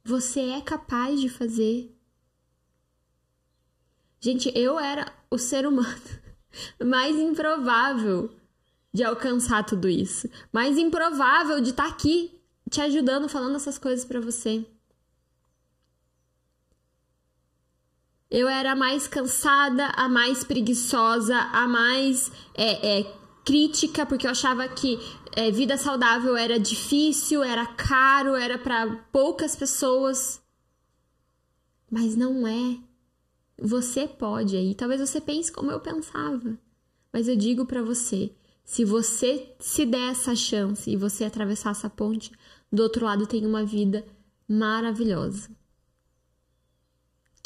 Você 0.04 0.40
é 0.40 0.60
capaz 0.60 1.20
de 1.20 1.28
fazer. 1.28 1.92
Gente, 4.20 4.52
eu 4.54 4.78
era 4.78 5.12
o 5.28 5.36
ser 5.36 5.66
humano 5.66 6.00
mais 6.82 7.16
improvável 7.16 8.30
de 8.92 9.02
alcançar 9.02 9.64
tudo 9.64 9.88
isso, 9.88 10.30
mais 10.52 10.78
improvável 10.78 11.60
de 11.60 11.70
estar 11.70 11.84
tá 11.84 11.90
aqui 11.90 12.40
te 12.70 12.80
ajudando, 12.80 13.28
falando 13.28 13.56
essas 13.56 13.76
coisas 13.76 14.04
para 14.04 14.20
você. 14.20 14.64
Eu 18.30 18.46
era 18.46 18.72
a 18.72 18.76
mais 18.76 19.08
cansada, 19.08 19.86
a 19.96 20.06
mais 20.06 20.44
preguiçosa, 20.44 21.34
a 21.34 21.66
mais 21.66 22.30
é, 22.54 23.00
é, 23.00 23.16
crítica, 23.42 24.04
porque 24.04 24.26
eu 24.26 24.30
achava 24.30 24.68
que 24.68 24.98
é, 25.34 25.50
vida 25.50 25.78
saudável 25.78 26.36
era 26.36 26.60
difícil, 26.60 27.42
era 27.42 27.64
caro, 27.64 28.34
era 28.34 28.58
para 28.58 28.86
poucas 29.10 29.56
pessoas. 29.56 30.42
Mas 31.90 32.14
não 32.16 32.46
é. 32.46 32.78
Você 33.58 34.06
pode 34.06 34.56
aí. 34.56 34.74
Talvez 34.74 35.00
você 35.00 35.22
pense 35.22 35.50
como 35.50 35.70
eu 35.70 35.80
pensava. 35.80 36.58
Mas 37.10 37.28
eu 37.28 37.36
digo 37.36 37.64
para 37.64 37.82
você: 37.82 38.30
se 38.62 38.84
você 38.84 39.54
se 39.58 39.86
der 39.86 40.10
essa 40.10 40.36
chance 40.36 40.90
e 40.90 40.96
você 40.96 41.24
atravessar 41.24 41.70
essa 41.70 41.88
ponte, 41.88 42.30
do 42.70 42.82
outro 42.82 43.06
lado 43.06 43.26
tem 43.26 43.46
uma 43.46 43.64
vida 43.64 44.04
maravilhosa 44.46 45.57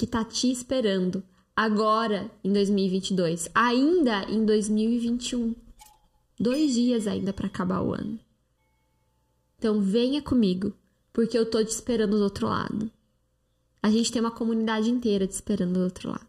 que 0.02 0.06
tá 0.08 0.24
te 0.24 0.50
esperando 0.50 1.22
agora 1.54 2.28
em 2.42 2.52
2022, 2.52 3.48
ainda 3.54 4.24
em 4.24 4.44
2021. 4.44 5.54
Dois 6.40 6.74
dias 6.74 7.06
ainda 7.06 7.32
para 7.32 7.46
acabar 7.46 7.80
o 7.82 7.94
ano. 7.94 8.18
Então 9.56 9.80
venha 9.80 10.20
comigo, 10.20 10.72
porque 11.12 11.38
eu 11.38 11.48
tô 11.48 11.62
te 11.62 11.68
esperando 11.68 12.16
do 12.16 12.24
outro 12.24 12.48
lado. 12.48 12.90
A 13.80 13.92
gente 13.92 14.10
tem 14.10 14.20
uma 14.20 14.32
comunidade 14.32 14.90
inteira 14.90 15.24
te 15.24 15.34
esperando 15.34 15.74
do 15.74 15.84
outro 15.84 16.08
lado, 16.08 16.26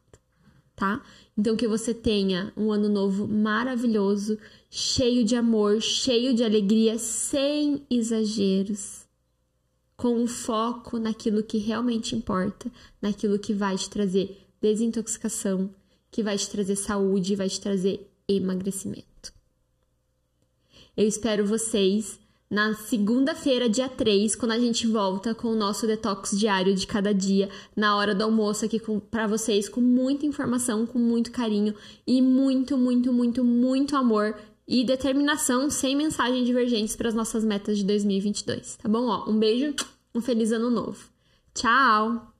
tá? 0.76 1.02
Então 1.36 1.58
que 1.58 1.68
você 1.68 1.96
tenha 1.96 2.54
um 2.56 2.72
ano 2.72 2.88
novo 2.88 3.28
maravilhoso, 3.28 4.38
cheio 4.70 5.26
de 5.26 5.36
amor, 5.36 5.82
cheio 5.82 6.36
de 6.36 6.44
alegria, 6.44 7.00
sem 7.00 7.84
exageros 7.90 9.03
com 10.04 10.18
um 10.18 10.28
foco 10.28 11.00
naquilo 11.00 11.42
que 11.42 11.58
realmente 11.58 12.14
importa, 12.14 12.70
naquilo 13.02 13.40
que 13.40 13.54
vai 13.54 13.78
te 13.78 13.90
trazer 13.90 14.46
desintoxicação, 14.62 15.74
que 16.12 16.22
vai 16.22 16.38
te 16.38 16.50
trazer 16.50 16.76
saúde, 16.76 17.38
vai 17.38 17.48
te 17.48 17.62
trazer 17.62 18.12
emagrecimento. 18.28 19.32
Eu 20.98 21.08
espero 21.08 21.46
vocês 21.46 22.20
na 22.52 22.74
segunda-feira, 22.74 23.70
dia 23.70 23.88
3, 23.88 24.36
quando 24.36 24.52
a 24.52 24.60
gente 24.60 24.86
volta 24.86 25.34
com 25.34 25.48
o 25.48 25.56
nosso 25.56 25.88
detox 25.88 26.38
diário 26.38 26.76
de 26.76 26.86
cada 26.86 27.14
dia, 27.14 27.50
na 27.74 27.96
hora 27.96 28.14
do 28.14 28.26
almoço 28.26 28.66
aqui 28.66 28.82
para 29.10 29.26
vocês, 29.26 29.70
com 29.70 29.80
muita 29.80 30.26
informação, 30.26 30.86
com 30.86 31.00
muito 31.00 31.32
carinho 31.32 31.74
e 32.06 32.22
muito, 32.22 32.78
muito, 32.78 33.14
muito, 33.14 33.42
muito 33.42 33.96
amor 33.96 34.36
e 34.68 34.84
determinação 34.84 35.70
sem 35.70 35.96
mensagem 35.96 36.44
divergentes 36.44 36.94
para 36.94 37.08
as 37.08 37.16
nossas 37.16 37.46
metas 37.46 37.78
de 37.78 37.86
2022, 37.86 38.78
tá 38.78 38.90
bom? 38.90 39.08
Ó, 39.08 39.30
um 39.30 39.38
beijo, 39.38 39.74
um 40.14 40.22
feliz 40.22 40.52
ano 40.52 40.70
novo. 40.70 41.10
Tchau! 41.54 42.34